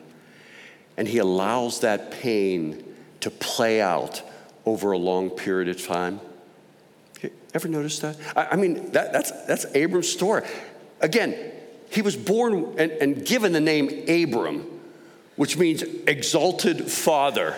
And 0.96 1.06
he 1.06 1.18
allows 1.18 1.80
that 1.80 2.10
pain 2.10 2.82
to 3.20 3.30
play 3.30 3.80
out 3.80 4.22
over 4.64 4.92
a 4.92 4.98
long 4.98 5.30
period 5.30 5.68
of 5.68 5.84
time. 5.84 6.20
Ever 7.54 7.68
notice 7.68 7.98
that? 8.00 8.16
I, 8.36 8.48
I 8.52 8.56
mean, 8.56 8.92
that, 8.92 9.12
that's, 9.12 9.30
that's 9.46 9.64
Abram's 9.74 10.08
story. 10.08 10.46
Again, 11.00 11.36
he 11.90 12.02
was 12.02 12.16
born 12.16 12.74
and, 12.78 12.92
and 12.92 13.24
given 13.24 13.52
the 13.52 13.60
name 13.60 14.04
Abram, 14.08 14.66
which 15.36 15.56
means 15.56 15.82
exalted 15.82 16.90
father. 16.90 17.56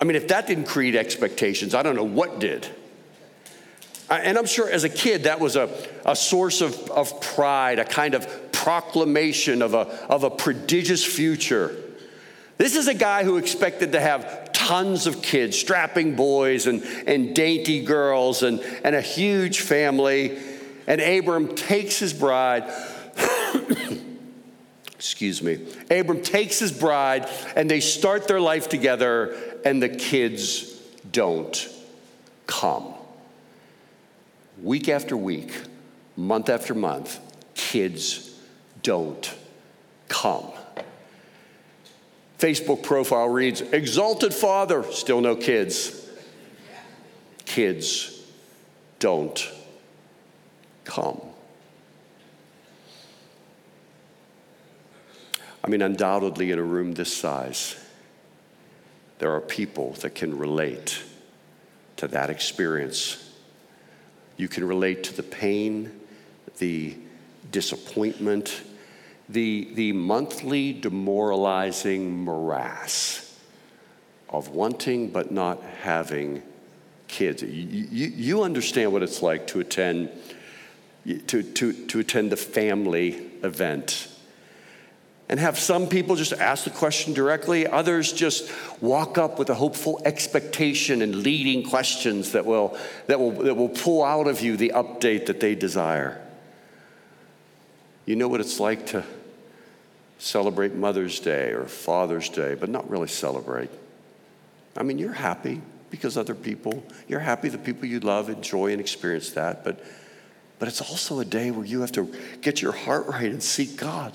I 0.00 0.04
mean, 0.04 0.16
if 0.16 0.28
that 0.28 0.46
didn't 0.46 0.64
create 0.64 0.96
expectations, 0.96 1.74
I 1.74 1.82
don't 1.82 1.94
know 1.94 2.04
what 2.04 2.40
did. 2.40 2.66
And 4.08 4.36
I'm 4.36 4.46
sure 4.46 4.68
as 4.68 4.82
a 4.82 4.88
kid, 4.88 5.24
that 5.24 5.38
was 5.38 5.54
a, 5.54 5.70
a 6.04 6.16
source 6.16 6.60
of, 6.62 6.90
of 6.90 7.20
pride, 7.20 7.78
a 7.78 7.84
kind 7.84 8.14
of 8.14 8.50
proclamation 8.50 9.62
of 9.62 9.74
a, 9.74 9.86
of 10.08 10.24
a 10.24 10.30
prodigious 10.30 11.04
future. 11.04 11.76
This 12.60 12.76
is 12.76 12.88
a 12.88 12.94
guy 12.94 13.24
who 13.24 13.38
expected 13.38 13.92
to 13.92 14.00
have 14.00 14.52
tons 14.52 15.06
of 15.06 15.22
kids, 15.22 15.58
strapping 15.58 16.14
boys 16.14 16.66
and, 16.66 16.82
and 17.06 17.34
dainty 17.34 17.82
girls 17.82 18.42
and, 18.42 18.60
and 18.84 18.94
a 18.94 19.00
huge 19.00 19.60
family. 19.60 20.38
And 20.86 21.00
Abram 21.00 21.54
takes 21.54 21.98
his 21.98 22.12
bride. 22.12 22.70
Excuse 24.94 25.42
me. 25.42 25.66
Abram 25.90 26.20
takes 26.20 26.58
his 26.58 26.70
bride 26.70 27.30
and 27.56 27.70
they 27.70 27.80
start 27.80 28.28
their 28.28 28.42
life 28.42 28.68
together, 28.68 29.34
and 29.64 29.82
the 29.82 29.88
kids 29.88 30.70
don't 31.10 31.66
come. 32.46 32.92
Week 34.62 34.90
after 34.90 35.16
week, 35.16 35.50
month 36.14 36.50
after 36.50 36.74
month, 36.74 37.20
kids 37.54 38.38
don't 38.82 39.34
come. 40.08 40.52
Facebook 42.40 42.82
profile 42.82 43.28
reads 43.28 43.60
Exalted 43.60 44.32
Father, 44.32 44.82
still 44.84 45.20
no 45.20 45.36
kids. 45.36 46.08
Kids 47.44 48.18
don't 48.98 49.50
come. 50.84 51.20
I 55.62 55.68
mean, 55.68 55.82
undoubtedly, 55.82 56.50
in 56.50 56.58
a 56.58 56.62
room 56.62 56.94
this 56.94 57.14
size, 57.14 57.76
there 59.18 59.32
are 59.32 59.40
people 59.42 59.92
that 60.00 60.14
can 60.14 60.38
relate 60.38 61.02
to 61.96 62.08
that 62.08 62.30
experience. 62.30 63.30
You 64.38 64.48
can 64.48 64.64
relate 64.64 65.04
to 65.04 65.14
the 65.14 65.22
pain, 65.22 66.00
the 66.56 66.96
disappointment, 67.52 68.62
the, 69.32 69.68
the 69.74 69.92
monthly 69.92 70.72
demoralizing 70.72 72.24
morass 72.24 73.38
of 74.28 74.48
wanting 74.48 75.10
but 75.10 75.30
not 75.30 75.62
having 75.82 76.42
kids. 77.08 77.42
You, 77.42 77.48
you, 77.48 78.06
you 78.08 78.42
understand 78.42 78.92
what 78.92 79.02
it's 79.02 79.22
like 79.22 79.46
to 79.48 79.60
attend, 79.60 80.10
to, 81.26 81.42
to, 81.42 81.72
to 81.72 81.98
attend 81.98 82.32
the 82.32 82.36
family 82.36 83.30
event 83.42 84.08
and 85.30 85.38
have 85.38 85.60
some 85.60 85.86
people 85.86 86.16
just 86.16 86.32
ask 86.32 86.64
the 86.64 86.70
question 86.70 87.14
directly, 87.14 87.64
others 87.64 88.12
just 88.12 88.50
walk 88.80 89.16
up 89.16 89.38
with 89.38 89.48
a 89.48 89.54
hopeful 89.54 90.02
expectation 90.04 91.02
and 91.02 91.14
leading 91.22 91.62
questions 91.62 92.32
that 92.32 92.44
will, 92.44 92.76
that 93.06 93.20
will, 93.20 93.30
that 93.30 93.54
will 93.54 93.68
pull 93.68 94.02
out 94.02 94.26
of 94.26 94.40
you 94.40 94.56
the 94.56 94.72
update 94.74 95.26
that 95.26 95.38
they 95.38 95.54
desire. 95.54 96.20
You 98.10 98.16
know 98.16 98.26
what 98.26 98.40
it's 98.40 98.58
like 98.58 98.86
to 98.86 99.04
celebrate 100.18 100.74
Mother's 100.74 101.20
Day 101.20 101.52
or 101.52 101.66
Father's 101.66 102.28
Day, 102.28 102.56
but 102.56 102.68
not 102.68 102.90
really 102.90 103.06
celebrate. 103.06 103.70
I 104.76 104.82
mean, 104.82 104.98
you're 104.98 105.12
happy 105.12 105.62
because 105.92 106.18
other 106.18 106.34
people, 106.34 106.82
you're 107.06 107.20
happy 107.20 107.50
the 107.50 107.56
people 107.56 107.86
you 107.86 108.00
love 108.00 108.28
enjoy 108.28 108.72
and 108.72 108.80
experience 108.80 109.30
that, 109.34 109.62
but, 109.62 109.80
but 110.58 110.66
it's 110.66 110.80
also 110.80 111.20
a 111.20 111.24
day 111.24 111.52
where 111.52 111.64
you 111.64 111.82
have 111.82 111.92
to 111.92 112.12
get 112.40 112.60
your 112.60 112.72
heart 112.72 113.06
right 113.06 113.30
and 113.30 113.40
seek 113.40 113.76
God. 113.76 114.12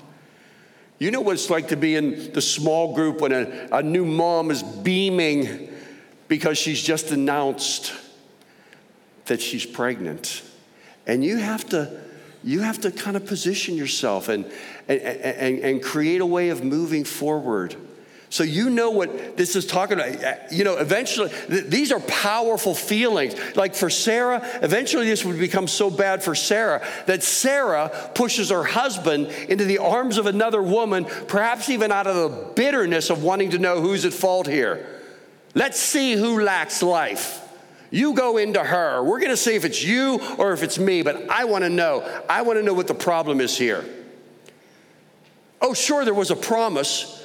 You 0.98 1.10
know 1.10 1.22
what 1.22 1.32
it's 1.32 1.48
like 1.48 1.68
to 1.68 1.76
be 1.78 1.96
in 1.96 2.34
the 2.34 2.42
small 2.42 2.94
group 2.94 3.22
when 3.22 3.32
a, 3.32 3.68
a 3.72 3.82
new 3.82 4.04
mom 4.04 4.50
is 4.50 4.62
beaming 4.62 5.70
because 6.28 6.58
she's 6.58 6.82
just 6.82 7.12
announced 7.12 7.94
that 9.24 9.40
she's 9.40 9.64
pregnant. 9.64 10.42
And 11.06 11.24
you 11.24 11.38
have 11.38 11.66
to, 11.70 12.04
you 12.44 12.60
have 12.60 12.80
to 12.82 12.90
kind 12.90 13.16
of 13.16 13.26
position 13.26 13.76
yourself 13.76 14.28
and, 14.28 14.44
and, 14.88 15.00
and, 15.00 15.58
and 15.60 15.82
create 15.82 16.20
a 16.20 16.26
way 16.26 16.50
of 16.50 16.62
moving 16.62 17.04
forward. 17.04 17.76
So 18.28 18.42
you 18.42 18.70
know 18.70 18.90
what 18.90 19.36
this 19.36 19.54
is 19.54 19.66
talking 19.66 20.00
about. 20.00 20.52
You 20.52 20.64
know, 20.64 20.76
eventually, 20.78 21.30
th- 21.48 21.66
these 21.66 21.92
are 21.92 22.00
powerful 22.00 22.74
feelings. 22.74 23.34
Like 23.56 23.74
for 23.74 23.88
Sarah, 23.88 24.42
eventually 24.62 25.06
this 25.06 25.24
would 25.24 25.38
become 25.38 25.68
so 25.68 25.90
bad 25.90 26.22
for 26.22 26.34
Sarah 26.34 26.84
that 27.06 27.22
Sarah 27.22 28.10
pushes 28.14 28.50
her 28.50 28.64
husband 28.64 29.28
into 29.48 29.64
the 29.64 29.78
arms 29.78 30.18
of 30.18 30.26
another 30.26 30.62
woman, 30.62 31.04
perhaps 31.28 31.70
even 31.70 31.92
out 31.92 32.06
of 32.06 32.16
the 32.16 32.52
bitterness 32.54 33.10
of 33.10 33.22
wanting 33.22 33.50
to 33.50 33.58
know 33.58 33.80
who's 33.80 34.04
at 34.04 34.12
fault 34.12 34.46
here. 34.46 34.84
Let's 35.54 35.78
see 35.78 36.14
who 36.14 36.42
lacks 36.42 36.82
life. 36.82 37.45
You 37.96 38.12
go 38.14 38.36
into 38.36 38.62
her. 38.62 39.02
We're 39.02 39.20
going 39.20 39.30
to 39.30 39.36
see 39.36 39.54
if 39.54 39.64
it's 39.64 39.82
you 39.82 40.20
or 40.38 40.52
if 40.52 40.62
it's 40.62 40.78
me, 40.78 41.02
but 41.02 41.30
I 41.30 41.44
want 41.44 41.64
to 41.64 41.70
know. 41.70 42.06
I 42.28 42.42
want 42.42 42.58
to 42.58 42.62
know 42.62 42.74
what 42.74 42.86
the 42.86 42.94
problem 42.94 43.40
is 43.40 43.56
here. 43.56 43.84
Oh, 45.62 45.72
sure, 45.72 46.04
there 46.04 46.14
was 46.14 46.30
a 46.30 46.36
promise 46.36 47.16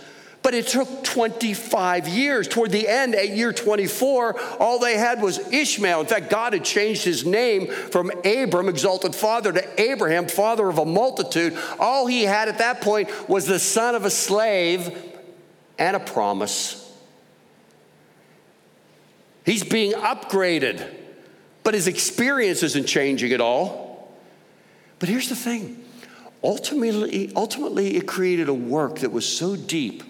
but 0.43 0.53
it 0.53 0.67
took 0.67 1.03
25 1.03 2.07
years. 2.07 2.47
Toward 2.47 2.72
the 2.72 2.88
end, 2.88 3.15
at 3.15 3.30
year 3.30 3.53
24, 3.53 4.39
all 4.59 4.80
they 4.80 4.97
had 4.97 5.22
was 5.22 5.38
Ishmael. 5.51 6.01
In 6.01 6.07
fact, 6.07 6.30
God 6.30 6.53
had 6.53 6.63
changed 6.63 7.03
his 7.03 7.26
name 7.26 7.67
from 7.67 8.11
Abram, 8.26 8.67
exalted 8.67 9.13
father, 9.13 9.51
to 9.51 9.82
Abraham, 9.82 10.28
father 10.28 10.67
of 10.67 10.80
a 10.80 10.86
multitude. 10.86 11.57
All 11.80 12.07
he 12.07 12.24
had 12.24 12.47
at 12.47 12.57
that 12.57 12.82
point 12.82 13.30
was 13.30 13.45
the 13.45 13.59
son 13.59 13.93
of 13.93 14.03
a 14.03 14.09
slave 14.09 14.91
and 15.78 15.95
a 15.95 15.99
promise. 15.99 16.80
He's 19.52 19.66
being 19.66 19.91
upgraded, 19.91 20.89
but 21.64 21.74
his 21.74 21.86
experience 21.86 22.64
isn't 22.64 22.88
changing 22.88 23.34
at 23.34 23.41
all. 23.41 24.10
But 24.97 25.10
here's 25.10 25.28
the 25.28 25.36
thing 25.36 25.84
ultimately, 26.41 27.34
ultimately 27.36 27.97
it 27.97 28.08
created 28.08 28.47
a 28.47 28.54
work 28.54 28.99
that 28.99 29.12
was 29.12 29.28
so 29.28 29.58
deep 29.58 30.04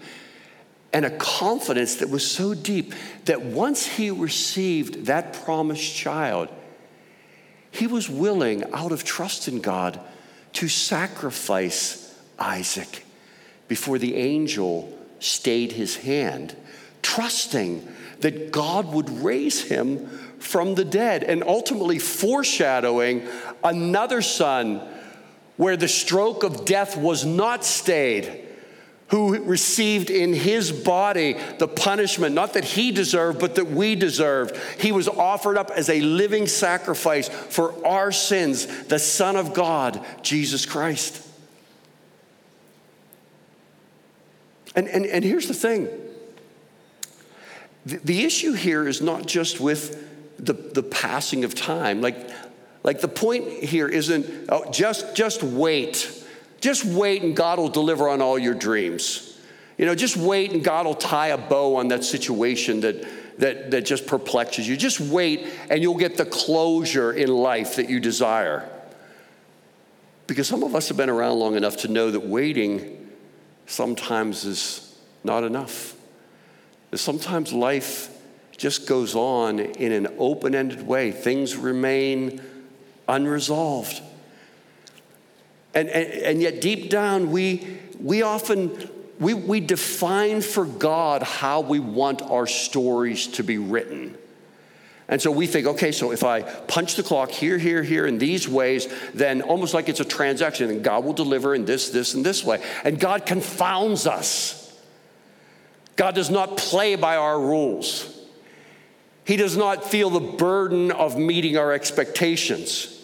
and 0.93 1.05
a 1.05 1.17
confidence 1.17 1.95
that 1.95 2.09
was 2.11 2.29
so 2.29 2.53
deep 2.53 2.93
that 3.25 3.41
once 3.41 3.83
he 3.83 4.11
received 4.11 5.07
that 5.07 5.33
promised 5.43 5.95
child, 5.95 6.47
he 7.71 7.87
was 7.87 8.07
willing, 8.07 8.71
out 8.73 8.91
of 8.91 9.03
trust 9.03 9.47
in 9.47 9.59
God, 9.59 9.99
to 10.53 10.67
sacrifice 10.67 12.15
Isaac 12.37 13.07
before 13.67 13.97
the 13.97 14.17
angel 14.17 14.95
stayed 15.17 15.71
his 15.71 15.95
hand, 15.95 16.55
trusting 17.01 17.87
that 18.21 18.51
God 18.51 18.93
would 18.93 19.09
raise 19.21 19.61
him 19.61 20.07
from 20.39 20.75
the 20.75 20.85
dead, 20.85 21.23
and 21.23 21.43
ultimately 21.43 21.99
foreshadowing 21.99 23.27
another 23.63 24.21
son 24.21 24.81
where 25.57 25.77
the 25.77 25.87
stroke 25.87 26.43
of 26.43 26.65
death 26.65 26.97
was 26.97 27.23
not 27.23 27.63
stayed 27.63 28.47
who 29.11 29.43
received 29.43 30.09
in 30.09 30.33
his 30.33 30.71
body 30.71 31.35
the 31.59 31.67
punishment, 31.67 32.33
not 32.33 32.53
that 32.53 32.63
he 32.63 32.93
deserved, 32.93 33.39
but 33.39 33.55
that 33.55 33.67
we 33.67 33.93
deserved. 33.93 34.55
He 34.79 34.93
was 34.93 35.09
offered 35.09 35.57
up 35.57 35.69
as 35.69 35.89
a 35.89 35.99
living 35.99 36.47
sacrifice 36.47 37.27
for 37.27 37.85
our 37.85 38.13
sins, 38.13 38.65
the 38.85 38.99
Son 38.99 39.35
of 39.35 39.53
God, 39.53 40.03
Jesus 40.21 40.65
Christ. 40.65 41.27
And, 44.75 44.87
and, 44.87 45.05
and 45.05 45.25
here's 45.25 45.49
the 45.49 45.53
thing 45.53 45.89
the, 47.85 47.97
the 47.97 48.23
issue 48.23 48.53
here 48.53 48.87
is 48.87 49.01
not 49.01 49.25
just 49.25 49.59
with 49.59 50.07
the, 50.37 50.53
the 50.53 50.83
passing 50.83 51.43
of 51.43 51.55
time. 51.55 52.01
Like, 52.01 52.29
like 52.83 53.01
the 53.01 53.07
point 53.07 53.47
here 53.63 53.87
isn't, 53.87 54.49
oh, 54.49 54.69
just, 54.71 55.15
just 55.15 55.43
wait 55.43 56.21
just 56.61 56.85
wait 56.85 57.23
and 57.23 57.35
God 57.35 57.57
will 57.57 57.69
deliver 57.69 58.07
on 58.07 58.21
all 58.21 58.37
your 58.37 58.53
dreams. 58.53 59.39
You 59.77 59.87
know, 59.87 59.95
just 59.95 60.15
wait 60.15 60.51
and 60.51 60.63
God 60.63 60.85
will 60.85 60.95
tie 60.95 61.29
a 61.29 61.37
bow 61.37 61.75
on 61.75 61.87
that 61.87 62.03
situation 62.03 62.81
that, 62.81 63.03
that, 63.39 63.71
that 63.71 63.81
just 63.81 64.05
perplexes 64.05 64.69
you. 64.69 64.77
Just 64.77 64.99
wait 64.99 65.47
and 65.71 65.81
you'll 65.81 65.97
get 65.97 66.17
the 66.17 66.25
closure 66.25 67.11
in 67.11 67.29
life 67.29 67.75
that 67.77 67.89
you 67.89 67.99
desire. 67.99 68.69
Because 70.27 70.47
some 70.47 70.63
of 70.63 70.75
us 70.75 70.87
have 70.87 70.97
been 70.97 71.09
around 71.09 71.39
long 71.39 71.55
enough 71.55 71.77
to 71.77 71.87
know 71.87 72.11
that 72.11 72.21
waiting 72.21 73.09
sometimes 73.65 74.45
is 74.45 74.99
not 75.23 75.43
enough. 75.43 75.95
That 76.91 76.99
sometimes 76.99 77.51
life 77.51 78.09
just 78.57 78.87
goes 78.87 79.15
on 79.15 79.59
in 79.59 79.91
an 79.91 80.07
open 80.19 80.53
ended 80.53 80.85
way, 80.85 81.11
things 81.11 81.55
remain 81.55 82.41
unresolved. 83.07 84.01
And, 85.73 85.89
and, 85.89 86.07
and 86.07 86.41
yet, 86.41 86.61
deep 86.61 86.89
down, 86.89 87.31
we, 87.31 87.79
we 87.99 88.21
often 88.21 88.89
we, 89.21 89.35
we 89.35 89.59
define 89.59 90.41
for 90.41 90.65
God 90.65 91.21
how 91.21 91.61
we 91.61 91.79
want 91.79 92.23
our 92.23 92.47
stories 92.47 93.27
to 93.27 93.43
be 93.43 93.59
written. 93.59 94.17
And 95.07 95.21
so 95.21 95.29
we 95.29 95.45
think, 95.45 95.67
okay, 95.67 95.91
so 95.91 96.11
if 96.11 96.23
I 96.23 96.41
punch 96.41 96.95
the 96.95 97.03
clock 97.03 97.29
here, 97.29 97.59
here, 97.59 97.83
here 97.83 98.07
in 98.07 98.17
these 98.17 98.49
ways, 98.49 98.87
then 99.13 99.43
almost 99.43 99.75
like 99.75 99.89
it's 99.89 99.99
a 99.99 100.05
transaction, 100.05 100.71
and 100.71 100.83
God 100.83 101.05
will 101.05 101.13
deliver 101.13 101.53
in 101.53 101.65
this, 101.65 101.91
this, 101.91 102.15
and 102.15 102.25
this 102.25 102.43
way. 102.43 102.63
And 102.83 102.99
God 102.99 103.27
confounds 103.27 104.07
us. 104.07 104.57
God 106.01 106.15
does 106.15 106.31
not 106.31 106.57
play 106.57 106.95
by 106.95 107.15
our 107.15 107.39
rules. 107.39 108.11
He 109.23 109.35
does 109.35 109.55
not 109.55 109.87
feel 109.87 110.09
the 110.09 110.19
burden 110.19 110.91
of 110.91 111.15
meeting 111.15 111.57
our 111.57 111.71
expectations. 111.71 112.99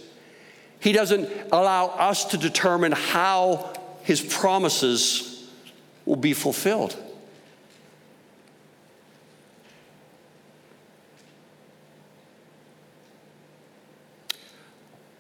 He 0.80 0.93
doesn't 0.93 1.30
allow 1.52 1.89
us 1.89 2.26
to 2.32 2.39
determine 2.39 2.93
how 2.93 3.72
his 4.02 4.20
promises 4.20 5.48
will 6.06 6.16
be 6.16 6.34
fulfilled. 6.34 6.98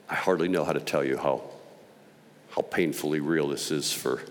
I 0.09 0.15
hardly 0.15 0.47
know 0.47 0.63
how 0.63 0.73
to 0.73 0.79
tell 0.79 1.03
you 1.03 1.17
how, 1.17 1.43
how 2.49 2.63
painfully 2.63 3.19
real 3.19 3.47
this 3.47 3.69
is 3.69 3.93
for, 3.93 4.23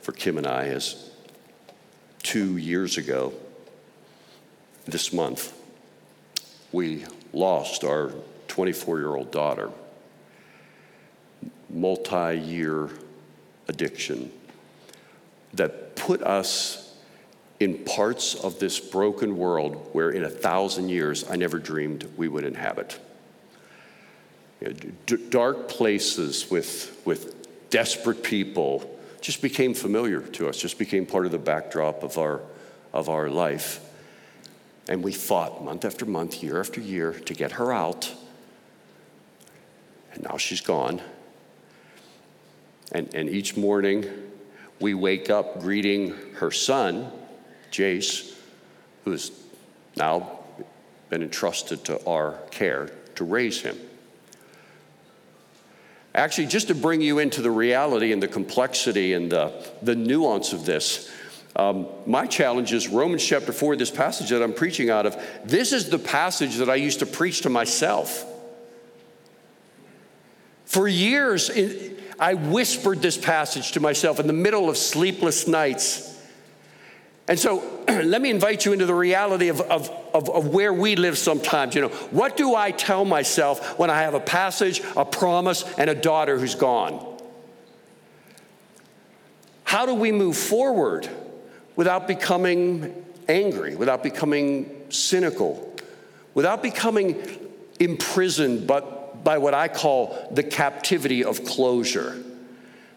for 0.00 0.12
Kim 0.12 0.38
and 0.38 0.46
I, 0.46 0.66
as 0.68 1.09
two 2.22 2.56
years 2.56 2.96
ago, 2.96 3.32
this 4.86 5.12
month, 5.12 5.52
we 6.72 7.04
lost 7.32 7.84
our 7.84 8.12
24 8.48 8.98
year 8.98 9.14
old 9.14 9.30
daughter 9.30 9.70
multi 11.68 12.36
year 12.36 12.90
addiction 13.68 14.30
that 15.54 15.96
put 15.96 16.22
us 16.22 16.94
in 17.60 17.78
parts 17.84 18.34
of 18.34 18.58
this 18.58 18.80
broken 18.80 19.36
world 19.36 19.88
where 19.92 20.10
in 20.10 20.24
a 20.24 20.30
thousand 20.30 20.88
years 20.88 21.28
I 21.28 21.36
never 21.36 21.58
dreamed 21.58 22.10
we 22.16 22.28
would 22.28 22.44
inhabit. 22.44 22.98
You 24.60 24.68
know, 24.68 24.74
d- 25.06 25.28
dark 25.28 25.68
places 25.68 26.50
with, 26.50 27.00
with 27.04 27.70
desperate 27.70 28.22
people 28.22 28.98
just 29.20 29.42
became 29.42 29.74
familiar 29.74 30.20
to 30.20 30.48
us, 30.48 30.56
just 30.56 30.78
became 30.78 31.06
part 31.06 31.26
of 31.26 31.32
the 31.32 31.38
backdrop 31.38 32.02
of 32.02 32.18
our, 32.18 32.40
of 32.92 33.08
our 33.08 33.28
life. 33.28 33.80
And 34.88 35.02
we 35.02 35.12
fought 35.12 35.62
month 35.62 35.84
after 35.84 36.06
month, 36.06 36.42
year 36.42 36.58
after 36.58 36.80
year 36.80 37.12
to 37.12 37.34
get 37.34 37.52
her 37.52 37.72
out. 37.72 38.12
And 40.12 40.24
now 40.24 40.36
she's 40.36 40.60
gone. 40.60 41.00
And, 42.92 43.14
and 43.14 43.28
each 43.28 43.56
morning, 43.56 44.06
we 44.80 44.94
wake 44.94 45.30
up 45.30 45.60
greeting 45.60 46.14
her 46.36 46.50
son, 46.50 47.10
Jace, 47.70 48.34
who's 49.04 49.30
now 49.96 50.40
been 51.10 51.22
entrusted 51.22 51.84
to 51.84 52.04
our 52.06 52.38
care 52.50 52.90
to 53.16 53.24
raise 53.24 53.60
him. 53.60 53.78
Actually, 56.14 56.46
just 56.46 56.68
to 56.68 56.74
bring 56.74 57.00
you 57.00 57.18
into 57.18 57.40
the 57.40 57.50
reality 57.50 58.12
and 58.12 58.22
the 58.22 58.28
complexity 58.28 59.12
and 59.12 59.30
the, 59.30 59.52
the 59.82 59.94
nuance 59.94 60.52
of 60.52 60.66
this, 60.66 61.10
um, 61.56 61.86
my 62.06 62.26
challenge 62.26 62.72
is 62.72 62.88
Romans 62.88 63.24
chapter 63.24 63.52
4, 63.52 63.76
this 63.76 63.90
passage 63.90 64.30
that 64.30 64.42
I'm 64.42 64.52
preaching 64.52 64.90
out 64.90 65.06
of. 65.06 65.16
This 65.44 65.72
is 65.72 65.88
the 65.88 65.98
passage 65.98 66.56
that 66.56 66.70
I 66.70 66.76
used 66.76 67.00
to 67.00 67.06
preach 67.06 67.42
to 67.42 67.50
myself. 67.50 68.24
For 70.64 70.86
years, 70.86 71.50
I 72.18 72.34
whispered 72.34 73.02
this 73.02 73.16
passage 73.16 73.72
to 73.72 73.80
myself 73.80 74.20
in 74.20 74.26
the 74.26 74.32
middle 74.32 74.68
of 74.68 74.76
sleepless 74.76 75.48
nights. 75.48 76.06
And 77.26 77.38
so 77.38 77.84
let 77.88 78.22
me 78.22 78.30
invite 78.30 78.64
you 78.64 78.72
into 78.72 78.86
the 78.86 78.94
reality 78.94 79.48
of, 79.48 79.60
of, 79.60 79.90
of, 80.14 80.28
of, 80.30 80.48
where 80.48 80.72
we 80.72 80.96
live 80.96 81.18
sometimes. 81.18 81.74
You 81.74 81.82
know, 81.82 81.88
what 81.88 82.36
do 82.36 82.54
I 82.54 82.70
tell 82.70 83.04
myself 83.04 83.78
when 83.78 83.90
I 83.90 84.02
have 84.02 84.14
a 84.14 84.20
passage, 84.20 84.82
a 84.96 85.04
promise, 85.04 85.64
and 85.78 85.88
a 85.90 85.94
daughter 85.94 86.38
who's 86.38 86.54
gone? 86.54 87.06
How 89.64 89.86
do 89.86 89.94
we 89.94 90.12
move 90.12 90.36
forward 90.36 91.08
without 91.76 92.08
becoming 92.08 93.04
angry, 93.28 93.76
without 93.76 94.02
becoming 94.02 94.70
cynical, 94.88 95.74
without 96.34 96.62
becoming 96.62 97.22
imprisoned 97.78 98.66
but 98.66 99.24
by 99.24 99.38
what 99.38 99.54
I 99.54 99.68
call 99.68 100.28
the 100.30 100.42
captivity 100.42 101.24
of 101.24 101.44
closure. 101.44 102.22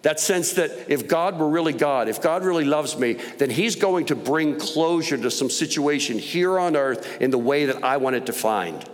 That 0.03 0.19
sense 0.19 0.53
that 0.53 0.91
if 0.91 1.07
God 1.07 1.39
were 1.39 1.49
really 1.49 1.73
God, 1.73 2.07
if 2.07 2.21
God 2.21 2.43
really 2.43 2.65
loves 2.65 2.97
me, 2.97 3.13
then 3.37 3.49
He's 3.49 3.75
going 3.75 4.05
to 4.07 4.15
bring 4.15 4.59
closure 4.59 5.17
to 5.17 5.31
some 5.31 5.49
situation 5.49 6.19
here 6.19 6.59
on 6.59 6.75
earth 6.75 7.21
in 7.21 7.31
the 7.31 7.37
way 7.37 7.65
that 7.65 7.83
I 7.83 7.97
want 7.97 8.15
it 8.15 8.25
defined. 8.25 8.87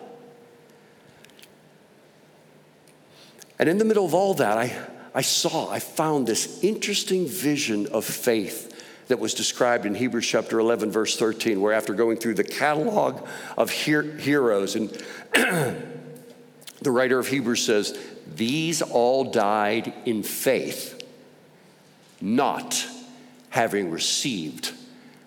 And 3.58 3.68
in 3.68 3.78
the 3.78 3.86
middle 3.86 4.06
of 4.06 4.14
all 4.14 4.36
that, 4.36 4.58
I, 4.58 4.76
I 5.14 5.22
saw, 5.22 5.70
I 5.70 5.80
found 5.80 6.28
this 6.28 6.64
interesting 6.64 7.28
vision 7.28 7.88
of 7.88 8.06
faith 8.06 8.68
that 9.08 9.20
was 9.20 9.34
described 9.34 9.86
in 9.86 9.96
Hebrews 9.96 10.28
chapter 10.28 10.60
11, 10.60 10.92
verse 10.92 11.18
13, 11.18 11.60
where 11.60 11.74
after 11.74 11.94
going 11.94 12.18
through 12.18 12.36
the 12.36 12.44
catalog 12.44 13.28
of 13.58 13.72
heroes 13.72 14.76
and 14.76 15.04
The 16.82 16.92
writer 16.92 17.20
of 17.20 17.28
Hebrews 17.28 17.66
says, 17.66 17.98
These 18.36 18.82
all 18.82 19.26
died 19.26 19.94
in 20.06 20.24
faith, 20.24 20.99
not 22.22 22.86
having 23.50 23.92
received 23.92 24.74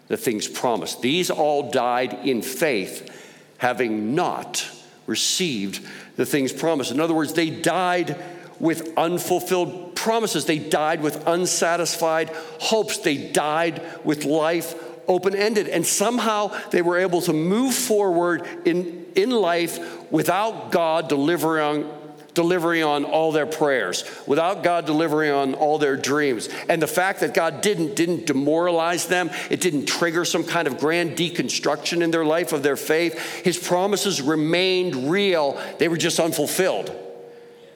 the 0.09 0.17
things 0.17 0.47
promised. 0.47 1.01
These 1.01 1.31
all 1.31 1.71
died 1.71 2.27
in 2.27 2.43
faith, 2.43 3.11
having 3.59 4.15
not 4.15 4.69
received 5.07 5.85
the 6.17 6.27
things 6.27 6.53
promised. 6.53 6.93
In 6.93 7.01
other 7.01 7.15
words, 7.15 7.33
they 7.33 7.51
died 7.51 8.17
with 8.61 8.97
unfulfilled 8.97 9.97
promises, 9.97 10.45
they 10.45 10.59
died 10.59 11.03
with 11.03 11.27
unsatisfied 11.27 12.29
hopes, 12.61 12.99
they 12.99 13.17
died 13.17 13.83
with 14.05 14.25
life 14.25 14.75
open 15.09 15.35
ended. 15.35 15.69
And 15.69 15.87
somehow 15.87 16.49
they 16.71 16.83
were 16.83 16.99
able 16.99 17.21
to 17.23 17.33
move 17.33 17.75
forward 17.75 18.47
in, 18.65 19.07
in 19.17 19.31
life 19.31 20.13
without 20.13 20.71
God 20.71 21.09
delivering 21.09 21.89
delivering 22.35 22.83
on 22.83 23.05
all 23.05 23.33
their 23.33 23.47
prayers, 23.47 24.05
without 24.27 24.63
God 24.63 24.87
delivering 24.87 25.31
on 25.31 25.55
all 25.55 25.79
their 25.79 25.97
dreams. 25.97 26.49
And 26.69 26.81
the 26.81 26.87
fact 26.87 27.21
that 27.21 27.35
God 27.35 27.61
didn't 27.61 27.95
didn't 27.95 28.27
demoralize 28.27 29.07
them, 29.07 29.31
it 29.51 29.61
didn't 29.61 29.87
trigger 29.87 30.25
some 30.25 30.45
kind 30.45 30.67
of 30.67 30.79
grand 30.79 31.17
deconstruction 31.17 32.03
in 32.03 32.11
their 32.11 32.25
life 32.25 32.53
of 32.53 32.63
their 32.63 32.77
faith. 32.77 33.19
His 33.45 33.59
promises 33.59 34.23
remained 34.23 35.11
real. 35.11 35.61
They 35.79 35.89
were 35.89 35.97
just 35.97 36.19
unfulfilled. 36.19 36.95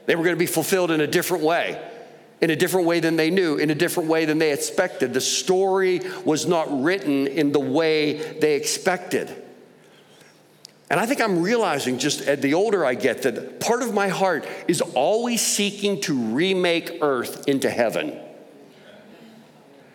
They 0.07 0.17
were 0.17 0.25
going 0.25 0.37
to 0.37 0.41
be 0.41 0.47
fulfilled 0.47 0.91
in 0.91 1.01
a 1.01 1.07
different 1.07 1.45
way. 1.45 1.81
In 2.41 2.51
a 2.51 2.57
different 2.57 2.87
way 2.87 3.01
than 3.01 3.17
they 3.17 3.31
knew, 3.31 3.57
in 3.57 3.71
a 3.71 3.75
different 3.75 4.11
way 4.11 4.27
than 4.27 4.39
they 4.39 4.53
expected. 4.53 5.15
The 5.15 5.23
story 5.23 6.03
was 6.25 6.47
not 6.47 6.83
written 6.83 7.27
in 7.27 7.51
the 7.51 7.61
way 7.61 8.39
they 8.39 8.57
expected. 8.57 9.45
And 10.89 11.01
I 11.01 11.07
think 11.07 11.21
I'm 11.21 11.43
realizing 11.43 11.99
just 11.99 12.23
at 12.23 12.43
the 12.43 12.55
older 12.55 12.85
I 12.85 12.95
get 12.95 13.23
that 13.23 13.59
part 13.59 13.83
of 13.83 13.93
my 13.93 14.09
heart 14.09 14.47
is 14.69 14.81
always 14.81 15.41
seeking 15.45 16.01
to 16.03 16.17
remake 16.17 16.99
earth 17.01 17.49
into 17.49 17.69
heaven. 17.69 18.21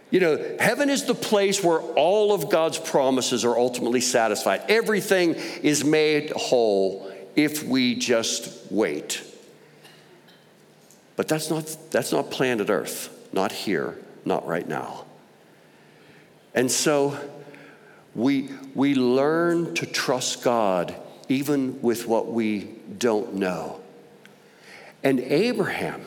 You 0.09 0.19
know, 0.19 0.55
heaven 0.59 0.89
is 0.89 1.05
the 1.05 1.15
place 1.15 1.63
where 1.63 1.79
all 1.79 2.33
of 2.33 2.49
God's 2.49 2.77
promises 2.77 3.45
are 3.45 3.57
ultimately 3.57 4.01
satisfied. 4.01 4.63
Everything 4.67 5.35
is 5.63 5.85
made 5.85 6.31
whole 6.31 7.09
if 7.37 7.63
we 7.63 7.95
just 7.95 8.69
wait. 8.69 9.23
But 11.15 11.29
that's 11.29 11.49
not, 11.49 11.77
that's 11.91 12.11
not 12.11 12.29
planet 12.29 12.69
earth, 12.69 13.09
not 13.31 13.53
here, 13.53 13.97
not 14.25 14.45
right 14.45 14.67
now. 14.67 15.05
And 16.53 16.69
so, 16.69 17.17
we, 18.15 18.49
we 18.75 18.95
learn 18.95 19.73
to 19.75 19.85
trust 19.85 20.43
God 20.43 20.95
even 21.29 21.81
with 21.81 22.07
what 22.07 22.31
we 22.31 22.69
don't 22.97 23.35
know. 23.35 23.79
And 25.03 25.19
Abraham 25.19 26.01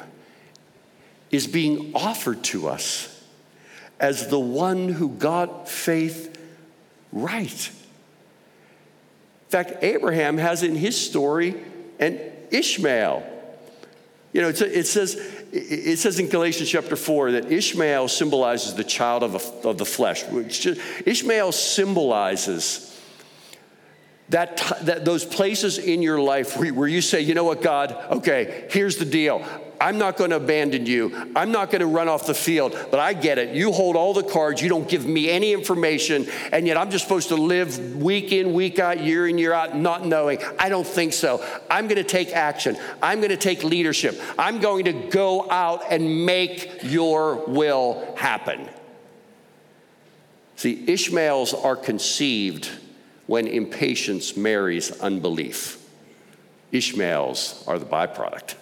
is 1.31 1.47
being 1.47 1.93
offered 1.95 2.45
to 2.45 2.69
us 2.69 3.11
as 3.99 4.29
the 4.29 4.39
one 4.39 4.89
who 4.89 5.09
got 5.09 5.69
faith 5.69 6.39
right. 7.13 7.71
In 9.47 9.51
fact, 9.51 9.83
Abraham 9.83 10.39
has 10.39 10.63
in 10.63 10.77
his 10.77 11.01
story 11.01 11.55
an 11.99 12.21
Ishmael. 12.51 13.25
You 14.33 14.43
know, 14.43 14.49
it 14.49 14.87
says, 14.87 15.15
it 15.57 15.99
says 16.01 16.19
in 16.19 16.29
Galatians 16.29 16.69
chapter 16.69 16.97
4 16.97 17.33
that 17.33 17.53
Ishmael 17.53 18.09
symbolizes 18.09 18.75
the 18.75 18.83
child 18.83 19.23
of, 19.23 19.35
a, 19.37 19.69
of 19.69 19.79
the 19.79 19.85
flesh. 19.85 20.25
Ishmael 21.07 21.53
symbolizes 21.53 23.01
that, 24.31 24.57
that 24.83 25.05
those 25.05 25.25
places 25.25 25.79
in 25.79 26.03
your 26.03 26.21
life 26.21 26.57
where 26.57 26.89
you 26.89 27.01
say, 27.01 27.21
you 27.21 27.35
know 27.35 27.45
what, 27.45 27.63
God, 27.63 27.97
okay, 28.11 28.67
here's 28.71 28.97
the 28.97 29.05
deal. 29.05 29.47
I'm 29.85 29.99
not 29.99 30.17
going 30.17 30.31
to 30.31 30.37
abandon 30.37 30.87
you. 30.87 31.31
I'm 31.37 31.53
not 31.53 31.71
going 31.71 31.81
to 31.81 31.87
run 31.87 32.09
off 32.09 32.27
the 32.27 32.33
field, 32.33 32.75
but 32.91 33.01
I 33.01 33.13
get 33.13 33.37
it. 33.37 33.55
You 33.55 33.71
hold 33.71 33.97
all 33.97 34.15
the 34.15 34.23
cards. 34.23 34.63
You 34.63 34.71
don't 34.71 34.89
give 34.89 35.05
me 35.05 35.29
any 35.29 35.53
information, 35.53 36.27
and 36.53 36.67
yet 36.67 36.79
I'm 36.79 36.91
just 36.91 37.05
supposed 37.05 37.29
to 37.29 37.37
live 37.37 37.95
week 37.97 38.33
in, 38.33 38.55
week 38.55 38.79
out, 38.79 39.01
year 39.01 39.29
in, 39.29 39.37
year 39.37 39.53
out, 39.53 39.77
not 39.77 40.07
knowing. 40.07 40.39
I 40.59 40.71
don't 40.71 40.87
think 40.87 41.13
so. 41.13 41.45
I'm 41.71 41.87
going 41.87 41.99
to 41.99 42.03
take 42.03 42.33
action. 42.33 42.79
I'm 43.03 43.19
going 43.19 43.29
to 43.29 43.37
take 43.37 43.63
leadership. 43.63 44.19
I'm 44.39 44.59
going 44.59 44.87
to 44.87 44.95
go 44.95 45.51
out 45.51 45.83
and 45.91 46.25
make 46.25 46.83
your 46.83 47.45
will 47.47 48.15
happen. 48.17 48.67
See, 50.57 50.83
Ishmaels 50.87 51.53
are 51.53 51.77
conceived 51.77 52.71
when 53.27 53.47
impatience 53.47 54.35
marries 54.35 54.99
unbelief. 55.03 55.87
Ishmaels 56.73 57.63
are 57.67 57.79
the 57.79 57.85
byproduct. 57.85 58.55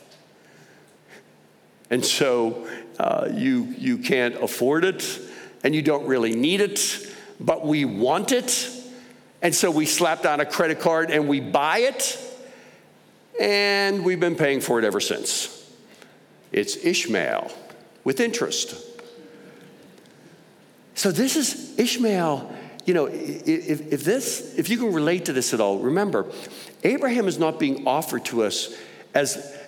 And 1.93 2.03
so 2.03 2.67
uh, 2.99 3.29
you, 3.31 3.75
you 3.77 3.99
can't 3.99 4.43
afford 4.43 4.87
it 4.87 5.21
and 5.63 5.75
you 5.75 5.83
don't 5.83 6.07
really 6.07 6.35
need 6.35 6.63
it, 6.63 7.07
but 7.39 7.67
we 7.67 7.85
want 7.85 8.33
it. 8.33 8.67
And 9.43 9.55
so 9.55 9.71
we 9.71 9.85
slap 9.85 10.23
down 10.23 10.41
a 10.41 10.47
credit 10.47 10.81
card 10.81 11.11
and 11.11 11.29
we 11.29 11.41
buy 11.41 11.81
it, 11.81 12.19
and 13.39 14.05
we've 14.05 14.21
been 14.21 14.37
paying 14.37 14.63
for 14.63 14.79
it 14.79 14.87
ever 14.87 15.01
since. 15.01 15.71
It's 16.51 16.77
Ishmael 16.77 17.53
with 18.05 18.21
interest. 18.21 18.75
So 20.95 21.13
this 21.13 21.37
is 21.37 21.79
Ishmael. 21.79 22.57
You 22.87 22.95
know, 22.95 23.07
if, 23.07 23.93
if 23.93 24.03
this, 24.03 24.55
if 24.57 24.71
you 24.71 24.79
can 24.79 24.95
relate 24.95 25.27
to 25.27 25.35
this 25.35 25.53
at 25.53 25.61
all, 25.61 25.79
remember, 25.79 26.27
Abraham 26.85 27.29
is 27.29 27.39
not 27.39 27.59
being 27.59 27.87
offered 27.87 28.25
to 28.27 28.45
us 28.45 28.75
as 29.15 29.59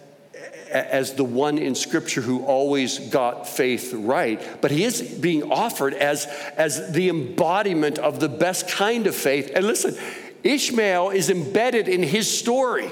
as 0.75 1.15
the 1.15 1.25
one 1.25 1.57
in 1.57 1.75
Scripture 1.77 2.21
who 2.21 2.45
always 2.45 2.99
got 2.99 3.49
faith 3.49 3.93
right, 3.95 4.43
but 4.61 4.73
he 4.73 4.83
is 4.83 5.01
being 5.01 5.53
offered 5.53 5.95
as, 5.95 6.27
as 6.57 6.93
the 6.93 7.09
embodiment 7.09 7.99
of 7.99 8.19
the 8.19 8.29
best 8.29 8.69
kind 8.69 9.07
of 9.07 9.15
faith. 9.15 9.53
And 9.55 9.67
listen, 9.67 9.97
Ishmael 10.43 11.11
is 11.11 11.31
embedded 11.31 11.87
in 11.87 12.03
his 12.03 12.29
story. 12.29 12.91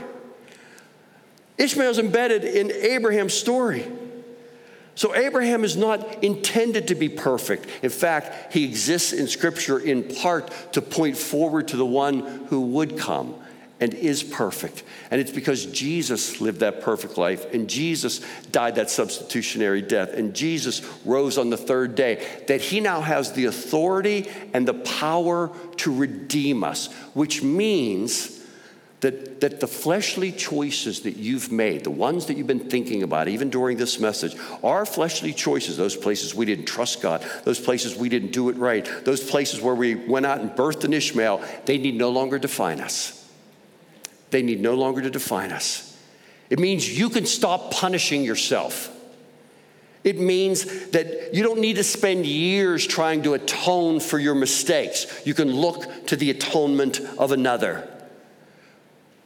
Ishmael 1.59 1.91
is 1.91 1.99
embedded 1.99 2.45
in 2.45 2.71
Abraham's 2.71 3.35
story. 3.35 3.87
So, 4.95 5.15
Abraham 5.17 5.65
is 5.65 5.75
not 5.75 6.23
intended 6.23 6.89
to 6.89 6.95
be 6.95 7.09
perfect. 7.09 7.67
In 7.83 7.89
fact, 7.89 8.53
he 8.53 8.65
exists 8.65 9.15
in 9.15 9.27
Scripture 9.27 9.79
in 9.79 10.05
part 10.05 10.51
to 10.75 10.83
point 10.83 11.17
forward 11.17 11.69
to 11.69 11.79
the 11.79 11.87
one 11.87 12.21
who 12.49 12.61
would 12.61 12.99
come 12.99 13.42
and 13.83 13.95
is 13.95 14.23
perfect. 14.23 14.85
And 15.11 15.21
it's 15.21 15.33
because 15.33 15.67
Jesus 15.67 16.41
lived 16.41 16.61
that 16.61 16.83
perfect 16.83 17.19
life 17.19 17.53
and 17.53 17.69
Jesus 17.69 18.21
died 18.53 18.77
that 18.77 18.91
substitutionary 18.91 19.83
death 19.83 20.15
and 20.15 20.35
Jesus 20.35 20.89
rose 21.05 21.37
on 21.37 21.51
the 21.51 21.57
third 21.57 21.97
day 21.97 22.25
that 22.47 22.61
he 22.61 22.79
now 22.79 23.01
has 23.01 23.33
the 23.33 23.47
authority 23.47 24.31
and 24.55 24.69
the 24.69 24.75
power 24.75 25.51
to 25.79 25.93
redeem 25.93 26.63
us, 26.63 26.93
which 27.13 27.43
means 27.43 28.41
that, 29.01 29.41
that 29.41 29.59
the 29.59 29.67
fleshly 29.67 30.31
choices 30.31 31.01
that 31.01 31.17
you've 31.17 31.51
made, 31.51 31.83
the 31.83 31.91
ones 31.91 32.27
that 32.27 32.37
you've 32.37 32.47
been 32.47 32.71
thinking 32.71 33.03
about, 33.03 33.27
even 33.27 33.51
during 33.51 33.79
this 33.79 33.99
message, 33.99 34.37
are 34.63 34.87
fleshly 34.87 35.33
choices, 35.33 35.77
those 35.77 35.97
places 35.97 36.37
we 36.37 36.47
didn't 36.47 36.67
trust 36.67 37.03
God, 37.03 37.27
those 37.43 37.59
places 37.59 37.97
we 37.97 38.09
didn't 38.09 38.31
do 38.31 38.49
it 38.49 38.57
right, 38.59 38.89
those 39.05 39.29
places 39.29 39.61
where 39.61 39.75
we 39.75 39.97
went 39.97 40.25
out 40.25 40.39
and 40.39 40.53
birthed 40.53 40.85
an 40.85 40.93
Ishmael, 40.93 41.43
they 41.65 41.79
need 41.79 41.97
no 41.97 42.11
longer 42.11 42.39
define 42.39 42.81
us. 42.81 43.19
They 44.33 44.43
need 44.43 44.61
no 44.61 44.75
longer 44.75 45.03
to 45.03 45.11
define 45.11 45.53
us. 45.53 45.97
It 46.51 46.59
means 46.59 46.99
you 46.99 47.09
can 47.09 47.27
stop 47.27 47.71
punishing 47.71 48.25
yourself. 48.25 48.91
It 50.05 50.19
means 50.19 50.65
that 50.91 51.33
you 51.33 51.45
don't 51.45 51.61
need 51.61 51.77
to 51.77 51.85
spend 51.85 52.27
years 52.27 52.85
trying 52.87 53.23
to 53.23 53.35
atone 53.35 54.01
for 54.01 54.19
your 54.19 54.35
mistakes. 54.35 55.07
You 55.25 55.35
can 55.35 55.53
look 55.53 56.09
to 56.09 56.17
the 56.17 56.31
atonement 56.31 57.01
of 57.19 57.31
another. 57.31 57.89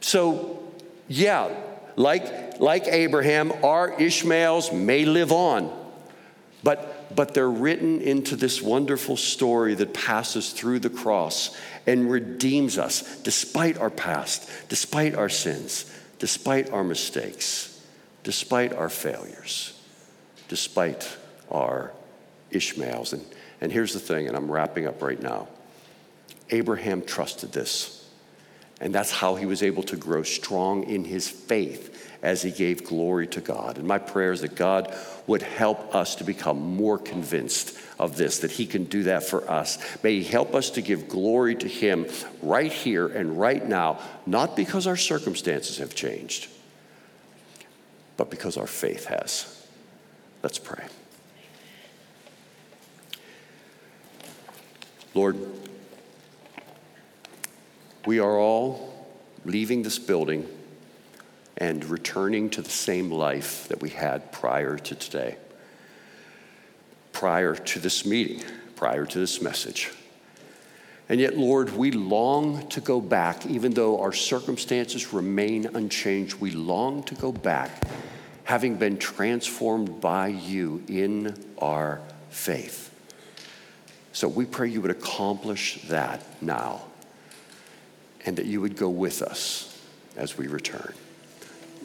So, 0.01 0.61
yeah, 1.07 1.49
like, 1.95 2.59
like 2.59 2.87
Abraham, 2.87 3.51
our 3.63 3.99
Ishmaels 3.99 4.71
may 4.71 5.05
live 5.05 5.31
on, 5.31 5.73
but, 6.63 6.96
but 7.15 7.33
they're 7.33 7.49
written 7.49 8.01
into 8.01 8.35
this 8.35 8.61
wonderful 8.61 9.17
story 9.17 9.73
that 9.75 9.93
passes 9.93 10.51
through 10.51 10.79
the 10.79 10.89
cross 10.89 11.55
and 11.85 12.11
redeems 12.11 12.77
us 12.77 13.19
despite 13.21 13.77
our 13.77 13.89
past, 13.89 14.49
despite 14.69 15.15
our 15.15 15.29
sins, 15.29 15.91
despite 16.19 16.71
our 16.71 16.83
mistakes, 16.83 17.81
despite 18.23 18.73
our 18.73 18.89
failures, 18.89 19.79
despite 20.47 21.17
our 21.49 21.93
Ishmaels. 22.51 23.13
And, 23.13 23.25
and 23.61 23.71
here's 23.71 23.93
the 23.93 23.99
thing, 23.99 24.27
and 24.27 24.35
I'm 24.35 24.51
wrapping 24.51 24.87
up 24.87 25.01
right 25.01 25.21
now 25.21 25.47
Abraham 26.49 27.01
trusted 27.01 27.51
this. 27.51 28.05
And 28.79 28.93
that's 28.93 29.11
how 29.11 29.35
he 29.35 29.45
was 29.45 29.63
able 29.63 29.83
to 29.83 29.97
grow 29.97 30.23
strong 30.23 30.83
in 30.83 31.03
his 31.03 31.27
faith 31.27 31.96
as 32.21 32.41
he 32.41 32.51
gave 32.51 32.83
glory 32.83 33.27
to 33.27 33.41
God. 33.41 33.77
And 33.77 33.87
my 33.87 33.97
prayer 33.97 34.31
is 34.31 34.41
that 34.41 34.55
God 34.55 34.95
would 35.27 35.41
help 35.41 35.93
us 35.93 36.15
to 36.15 36.23
become 36.23 36.75
more 36.75 36.97
convinced 36.97 37.77
of 37.99 38.17
this, 38.17 38.39
that 38.39 38.51
he 38.51 38.65
can 38.65 38.85
do 38.85 39.03
that 39.03 39.23
for 39.23 39.49
us. 39.49 39.77
May 40.03 40.19
he 40.19 40.23
help 40.23 40.55
us 40.55 40.69
to 40.71 40.81
give 40.81 41.07
glory 41.07 41.55
to 41.55 41.67
him 41.67 42.07
right 42.41 42.71
here 42.71 43.07
and 43.07 43.39
right 43.39 43.65
now, 43.65 43.99
not 44.25 44.55
because 44.55 44.87
our 44.87 44.97
circumstances 44.97 45.77
have 45.77 45.95
changed, 45.95 46.49
but 48.15 48.29
because 48.29 48.57
our 48.57 48.67
faith 48.67 49.05
has. 49.05 49.67
Let's 50.43 50.59
pray. 50.59 50.85
Lord, 55.13 55.37
we 58.05 58.19
are 58.19 58.37
all 58.37 58.93
leaving 59.45 59.81
this 59.81 59.97
building 59.97 60.47
and 61.57 61.83
returning 61.85 62.49
to 62.51 62.61
the 62.61 62.69
same 62.69 63.11
life 63.11 63.67
that 63.67 63.81
we 63.81 63.89
had 63.89 64.31
prior 64.31 64.77
to 64.77 64.95
today, 64.95 65.37
prior 67.11 67.55
to 67.55 67.79
this 67.79 68.05
meeting, 68.05 68.43
prior 68.75 69.05
to 69.05 69.19
this 69.19 69.41
message. 69.41 69.91
And 71.09 71.19
yet, 71.19 71.37
Lord, 71.37 71.75
we 71.75 71.91
long 71.91 72.67
to 72.67 72.81
go 72.81 72.99
back, 73.01 73.45
even 73.45 73.73
though 73.73 74.01
our 74.01 74.13
circumstances 74.13 75.13
remain 75.13 75.65
unchanged, 75.73 76.35
we 76.35 76.51
long 76.51 77.01
to 77.03 77.15
go 77.15 77.31
back, 77.31 77.83
having 78.43 78.75
been 78.75 78.97
transformed 78.97 80.01
by 80.01 80.27
you 80.27 80.83
in 80.87 81.33
our 81.57 82.01
faith. 82.29 82.93
So 84.11 84.27
we 84.27 84.45
pray 84.45 84.69
you 84.69 84.81
would 84.81 84.91
accomplish 84.91 85.81
that 85.87 86.23
now 86.41 86.81
and 88.25 88.37
that 88.37 88.45
you 88.45 88.61
would 88.61 88.75
go 88.75 88.89
with 88.89 89.21
us 89.21 89.79
as 90.17 90.37
we 90.37 90.47
return. 90.47 90.93